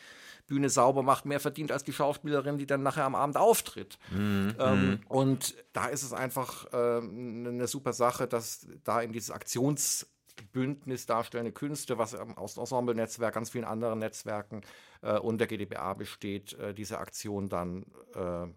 Bühne 0.45 0.69
sauber 0.69 1.03
macht, 1.03 1.25
mehr 1.25 1.39
verdient 1.39 1.71
als 1.71 1.83
die 1.83 1.91
Schauspielerin, 1.91 2.57
die 2.57 2.67
dann 2.67 2.83
nachher 2.83 3.03
am 3.03 3.15
Abend 3.15 3.35
auftritt. 3.35 3.97
Mhm. 4.11 4.55
Ähm, 4.59 4.89
mhm. 4.89 4.99
und 5.09 5.55
da 5.73 5.87
ist 5.87 6.03
es 6.03 6.13
einfach 6.13 6.71
äh, 6.71 6.99
eine 6.99 7.67
super 7.67 7.93
Sache, 7.93 8.27
dass 8.27 8.67
da 8.83 9.01
in 9.01 9.11
dieses 9.11 9.31
Aktions 9.31 10.07
Bündnis 10.51 11.05
Darstellende 11.05 11.51
Künste, 11.51 11.97
was 11.97 12.15
aus 12.15 12.53
dem 12.55 12.61
Ensemble-Netzwerk, 12.61 13.33
ganz 13.33 13.49
vielen 13.49 13.65
anderen 13.65 13.99
Netzwerken 13.99 14.61
äh, 15.01 15.17
und 15.17 15.39
der 15.39 15.47
GdBA 15.47 15.93
besteht, 15.93 16.53
äh, 16.53 16.73
diese 16.73 16.99
Aktion 16.99 17.49
dann 17.49 17.85
äh, 18.13 18.47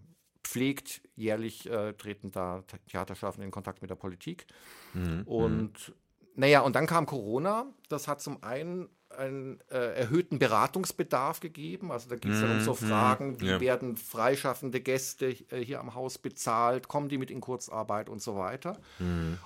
pflegt. 0.43 1.03
Jährlich 1.17 1.69
äh, 1.71 1.93
treten 1.95 2.31
da 2.31 2.65
Theaterschaffende 2.89 3.45
in 3.45 3.51
Kontakt 3.51 3.83
mit 3.83 3.91
der 3.91 3.97
Politik. 3.97 4.47
Mhm. 4.95 5.23
Und 5.25 5.95
naja, 6.35 6.61
und 6.61 6.77
dann 6.77 6.87
kam 6.87 7.07
Corona. 7.07 7.67
Das 7.89 8.09
hat 8.09 8.21
zum 8.21 8.43
einen 8.43 8.89
einen 9.21 9.61
äh, 9.71 9.95
erhöhten 9.95 10.39
Beratungsbedarf 10.39 11.41
gegeben. 11.41 11.93
Also 11.93 12.09
da 12.09 12.17
geht 12.17 12.33
es 12.33 12.41
dann 12.41 12.53
um 12.53 12.61
so 12.61 12.75
Fragen, 12.75 13.41
wie 13.41 13.49
ja. 13.49 13.61
werden 13.61 13.97
freischaffende 13.97 14.81
Gäste 14.81 15.29
äh, 15.51 15.65
hier 15.65 15.81
am 15.81 15.95
Haus 15.95 16.19
bezahlt, 16.19 16.89
kommen 16.89 17.09
die 17.09 17.19
mit 17.19 17.31
in 17.31 17.41
Kurzarbeit 17.41 18.09
und 18.09 18.23
so 18.23 18.37
weiter. 18.37 18.79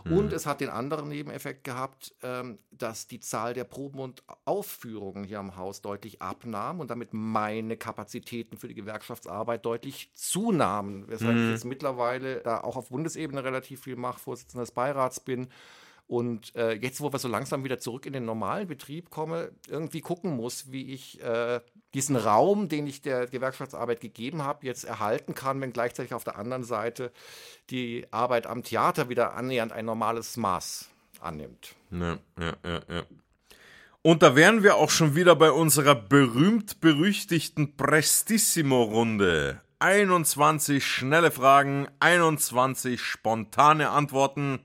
Und 0.05 0.33
es 0.33 0.47
hat 0.47 0.61
den 0.61 0.71
anderen 0.71 1.09
Nebeneffekt 1.09 1.65
gehabt, 1.65 2.15
ähm, 2.23 2.59
dass 2.71 3.07
die 3.07 3.21
Zahl 3.21 3.55
der 3.55 3.65
Proben 3.65 3.99
und 3.99 4.23
Aufführungen 4.45 5.25
hier 5.25 5.39
am 5.39 5.57
Haus 5.57 5.83
deutlich 5.83 6.23
abnahm 6.23 6.81
und 6.81 6.91
damit 6.91 7.13
meine 7.13 7.77
Kapazitäten 7.77 8.57
für 8.57 8.69
die 8.69 8.75
Gewerkschaftsarbeit 8.75 9.65
deutlich 9.65 10.11
zunahmen. 10.15 11.05
Weshalb 11.09 11.37
ich 11.37 11.51
jetzt 11.51 11.65
mittlerweile 11.65 12.41
da 12.41 12.61
auch 12.61 12.77
auf 12.77 12.89
Bundesebene 12.89 13.43
relativ 13.45 13.83
viel 13.83 13.97
mache, 13.97 14.21
Vorsitzender 14.21 14.63
des 14.63 14.73
Beirats 14.73 15.21
bin. 15.21 15.49
Und 16.07 16.55
äh, 16.55 16.73
jetzt, 16.73 17.01
wo 17.01 17.13
wir 17.13 17.19
so 17.19 17.29
langsam 17.29 17.65
wieder 17.65 17.79
zurück 17.79 18.05
in 18.05 18.13
den 18.13 18.27
normalen 18.27 18.69
Betrieb 18.69 19.11
komme, 19.11 19.53
irgendwie 19.69 20.03
gucken 20.03 20.37
muss, 20.37 20.71
wie 20.71 20.93
ich 20.93 21.23
äh, 21.23 21.61
diesen 21.95 22.17
Raum, 22.17 22.69
den 22.69 22.87
ich 22.87 23.01
der 23.01 23.27
Gewerkschaftsarbeit 23.27 24.01
gegeben 24.01 24.43
habe, 24.43 24.67
jetzt 24.67 24.85
erhalten 24.85 25.35
kann, 25.35 25.61
wenn 25.61 25.73
gleichzeitig 25.73 26.13
auf 26.13 26.25
der 26.25 26.37
anderen 26.37 26.65
Seite 26.65 27.11
die 27.71 28.07
Arbeit 28.11 28.47
am 28.47 28.63
Theater 28.63 29.09
wieder 29.09 29.35
annähernd 29.35 29.73
ein 29.73 29.87
normales 29.87 30.37
Maß 30.37 30.91
annimmt. 31.21 31.75
Ja, 31.91 32.19
ja, 32.39 32.53
ja, 32.65 32.81
ja. 32.89 33.03
Und 34.03 34.23
da 34.23 34.37
wären 34.37 34.63
wir 34.63 34.77
auch 34.77 34.91
schon 34.91 35.15
wieder 35.15 35.35
bei 35.35 35.51
unserer 35.51 35.95
berühmt-berüchtigten 35.95 37.75
Prestissimo-Runde. 37.77 39.63
21 39.79 40.85
schnelle 40.87 41.31
Fragen, 41.31 41.89
21 42.01 43.01
spontane 43.01 43.89
Antworten. 43.89 44.61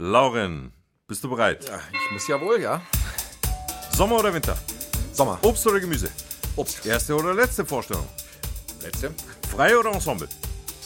Lauren, 0.00 0.72
bist 1.08 1.24
du 1.24 1.28
bereit? 1.28 1.68
Ja, 1.68 1.80
ich 1.92 2.12
muss 2.12 2.28
ja 2.28 2.40
wohl, 2.40 2.60
ja. 2.60 2.80
Sommer 3.96 4.20
oder 4.20 4.32
Winter? 4.32 4.56
Sommer. 5.12 5.40
Obst 5.42 5.66
oder 5.66 5.80
Gemüse? 5.80 6.08
Obst. 6.54 6.86
Erste 6.86 7.16
oder 7.16 7.34
letzte 7.34 7.66
Vorstellung? 7.66 8.06
Letzte. 8.80 9.12
Frei 9.50 9.76
oder 9.76 9.90
Ensemble? 9.90 10.28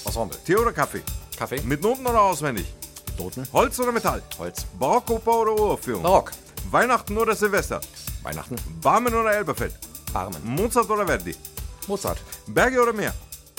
Ensemble. 0.07 0.39
Tee 0.47 0.57
oder 0.57 0.73
Kaffee? 0.73 1.03
Kaffee. 1.37 1.61
Mit 1.61 1.83
Noten 1.83 2.07
oder 2.07 2.23
auswendig? 2.23 2.73
Noten. 3.19 3.47
Holz 3.53 3.79
oder 3.81 3.93
Metall? 3.93 4.23
Holz. 4.39 4.65
Barockoper 4.79 5.41
oder 5.41 5.53
Uraufführung? 5.61 6.03
Barock. 6.03 6.33
Weihnachten 6.71 7.19
oder 7.19 7.37
Silvester? 7.37 7.83
Weihnachten. 8.23 8.57
Barmen 8.81 9.13
oder 9.13 9.35
Elberfeld? 9.35 9.75
Barmen. 10.15 10.41
Mozart 10.43 10.89
oder 10.89 11.07
Verdi? 11.07 11.37
Mozart. 11.87 12.19
Berge 12.47 12.81
oder 12.81 12.95
Meer? 12.95 13.13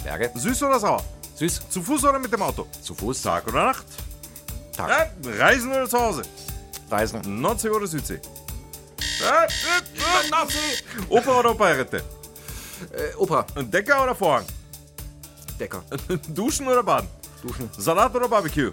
Berge. 0.03 0.31
Süß 0.33 0.63
oder 0.63 0.79
sauer? 0.79 1.03
Süß. 1.35 1.69
Zu 1.69 1.83
Fuß 1.83 2.05
oder 2.05 2.17
mit 2.17 2.33
dem 2.33 2.41
Auto? 2.41 2.65
Zu 2.81 2.95
Fuß. 2.95 3.21
Tag 3.21 3.47
oder 3.47 3.65
Nacht? 3.65 3.85
Tag. 4.75 4.89
Ja, 5.23 5.31
Reisen 5.45 5.71
oder 5.71 5.87
zu 5.87 5.99
Hause? 5.99 6.23
Reisen. 6.89 7.41
Nordsee 7.41 7.69
oder 7.69 7.87
Südsee? 7.87 8.19
Ja, 9.19 9.43
äh, 9.45 10.29
Nordsee. 10.29 10.57
Oper 11.09 11.39
oder 11.39 11.51
Operette? 11.51 12.03
Äh, 12.91 13.15
Oper. 13.17 13.45
Decker 13.55 14.03
oder 14.03 14.15
Vorhang? 14.15 14.45
Decker. 15.59 15.83
Duschen 16.29 16.67
oder 16.67 16.83
Baden? 16.83 17.07
Duschen. 17.41 17.69
Salat 17.77 18.15
oder 18.15 18.27
Barbecue? 18.27 18.71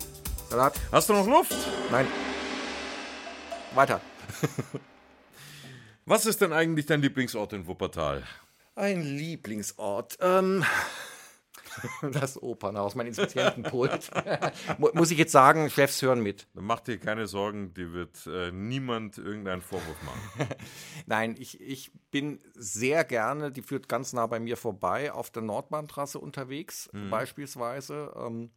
Salat. 0.48 0.74
Hast 0.90 1.08
du 1.08 1.12
noch 1.12 1.26
Luft? 1.26 1.54
Nein. 1.90 2.06
Weiter. 3.74 4.00
Was 6.06 6.26
ist 6.26 6.40
denn 6.40 6.52
eigentlich 6.52 6.86
dein 6.86 7.02
Lieblingsort 7.02 7.52
in 7.52 7.66
Wuppertal? 7.66 8.24
Ein 8.74 9.02
Lieblingsort. 9.02 10.18
Ähm, 10.20 10.64
das 12.12 12.40
Opernhaus, 12.42 12.94
mein 12.94 13.06
Inspizientenpult. 13.06 14.10
Mu- 14.78 14.90
Muss 14.94 15.10
ich 15.10 15.18
jetzt 15.18 15.32
sagen, 15.32 15.70
Chefs 15.70 16.02
hören 16.02 16.20
mit. 16.20 16.46
Mach 16.54 16.80
dir 16.80 16.98
keine 16.98 17.26
Sorgen, 17.26 17.74
dir 17.74 17.92
wird 17.92 18.26
äh, 18.26 18.50
niemand 18.52 19.18
irgendeinen 19.18 19.62
Vorwurf 19.62 20.02
machen. 20.02 20.48
Nein, 21.06 21.34
ich, 21.38 21.60
ich 21.60 21.92
bin 22.10 22.40
sehr 22.54 23.04
gerne, 23.04 23.50
die 23.52 23.62
führt 23.62 23.88
ganz 23.88 24.12
nah 24.12 24.26
bei 24.26 24.40
mir 24.40 24.56
vorbei, 24.56 25.12
auf 25.12 25.30
der 25.30 25.42
Nordbahntrasse 25.42 26.18
unterwegs, 26.18 26.88
beispielsweise. 27.10 28.12
Ähm, 28.16 28.50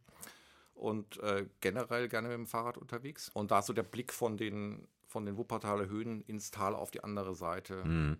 und 0.74 1.20
äh, 1.22 1.46
generell 1.60 2.08
gerne 2.08 2.28
mit 2.28 2.36
dem 2.36 2.46
Fahrrad 2.46 2.76
unterwegs. 2.78 3.30
Und 3.32 3.50
da 3.52 3.62
so 3.62 3.72
der 3.72 3.84
Blick 3.84 4.12
von 4.12 4.36
den, 4.36 4.88
von 5.14 5.24
den 5.24 5.36
Wuppertaler 5.36 5.86
Höhen 5.86 6.22
ins 6.22 6.50
Tal 6.50 6.74
auf 6.74 6.90
die 6.90 7.04
andere 7.04 7.36
Seite, 7.36 8.16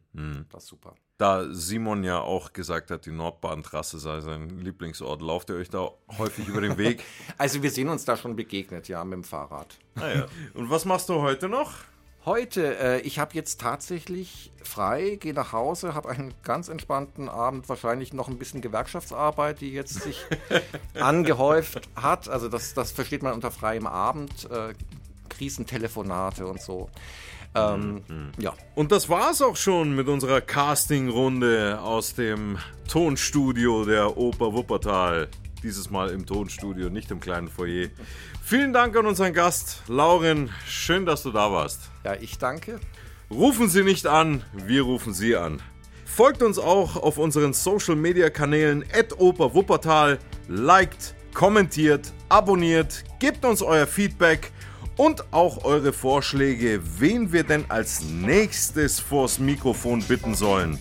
das 0.53 0.63
ist 0.63 0.69
super. 0.69 0.95
Da 1.19 1.53
Simon 1.53 2.05
ja 2.05 2.21
auch 2.21 2.53
gesagt 2.53 2.93
hat, 2.93 3.05
die 3.07 3.11
Nordbahntrasse 3.11 3.99
sei 3.99 4.21
sein 4.21 4.49
Lieblingsort, 4.61 5.21
lauft 5.21 5.51
ihr 5.51 5.57
euch 5.57 5.71
da 5.71 5.91
häufig 6.19 6.47
über 6.47 6.61
den 6.61 6.79
Weg? 6.79 7.03
Also 7.37 7.65
wir 7.65 7.73
sind 7.73 7.89
uns 7.89 8.05
da 8.05 8.17
schon 8.17 8.37
begegnet, 8.37 8.87
ja, 8.87 9.05
mit 9.05 9.15
dem 9.15 9.25
Fahrrad. 9.25 9.77
Und 10.55 10.71
was 10.71 10.85
machst 10.85 11.09
du 11.09 11.15
heute 11.15 11.49
noch? 11.49 11.73
Heute, 12.25 12.79
äh, 12.79 13.01
ich 13.01 13.19
habe 13.19 13.35
jetzt 13.35 13.61
tatsächlich 13.61 14.53
frei, 14.63 15.17
gehe 15.21 15.35
nach 15.35 15.53
Hause, 15.53 15.95
habe 15.95 16.09
einen 16.09 16.33
ganz 16.45 16.69
entspannten 16.69 17.29
Abend, 17.29 17.69
wahrscheinlich 17.69 18.15
noch 18.15 18.29
ein 18.29 18.39
bisschen 18.39 18.61
Gewerkschaftsarbeit, 18.61 19.61
die 19.61 19.73
jetzt 19.73 19.95
sich 20.01 20.25
angehäuft 20.95 21.83
hat. 21.97 22.29
Also 22.29 22.49
das, 22.49 22.73
das 22.73 22.93
versteht 22.93 23.23
man 23.25 23.35
unter 23.35 23.51
freiem 23.51 23.87
Abend, 23.87 24.49
äh, 24.51 24.75
Krisentelefonate 25.37 26.47
und 26.47 26.61
so. 26.61 26.89
Ähm, 27.55 28.03
Ja, 28.39 28.53
Und 28.75 28.91
das 28.91 29.09
war's 29.09 29.41
auch 29.41 29.57
schon 29.57 29.95
mit 29.95 30.09
unserer 30.09 30.41
Casting-Runde 30.41 31.79
aus 31.81 32.15
dem 32.15 32.59
Tonstudio 32.89 33.85
der 33.85 34.17
Oper 34.17 34.53
Wuppertal. 34.53 35.29
Dieses 35.63 35.89
Mal 35.91 36.11
im 36.11 36.27
Tonstudio, 36.27 36.91
nicht 36.91 37.11
im 37.11 37.21
kleinen 37.21 37.49
Foyer. 37.49 37.89
Vielen 38.43 38.73
Dank 38.73 38.97
an 38.97 39.07
unseren 39.07 39.33
Gast, 39.33 39.83
Lauren. 39.89 40.51
Schön, 40.67 41.07
dass 41.07 41.23
du 41.23 41.31
da 41.31 41.51
warst. 41.51 41.91
ja, 42.05 42.15
ich 42.15 42.39
danke. 42.39 42.81
Rufen 43.31 43.69
Sie 43.69 43.83
nicht 43.83 44.07
an, 44.07 44.45
wir 44.53 44.83
rufen 44.83 45.15
Sie 45.15 45.35
an. 45.35 45.63
Folgt 46.05 46.43
uns 46.43 46.59
auch 46.59 46.97
auf 46.97 47.19
unseren 47.19 47.53
Social 47.55 47.97
Media 47.97 48.31
Kanälen 48.31 48.85
Oper 49.17 49.55
Wuppertal, 49.55 50.19
liked, 50.49 51.15
kommentiert, 51.33 52.13
abonniert, 52.29 53.03
gebt 53.19 53.45
uns 53.45 53.63
euer 53.63 53.87
Feedback 53.87 54.53
und 54.97 55.25
auch 55.33 55.65
eure 55.65 55.93
Vorschläge, 55.93 56.81
wen 56.99 57.33
wir 57.33 57.45
denn 57.45 57.65
als 57.69 58.03
nächstes 58.03 59.01
vors 59.01 59.39
Mikrofon 59.39 60.03
bitten 60.03 60.35
sollen. 60.35 60.79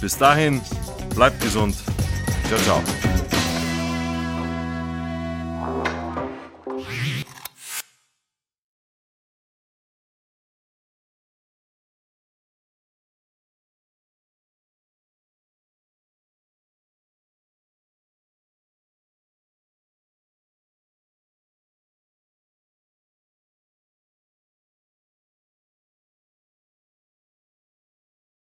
Bis 0.00 0.16
dahin, 0.16 0.60
bleibt 1.14 1.40
gesund. 1.40 1.76
Ciao, 2.48 2.60
ciao. 2.60 3.37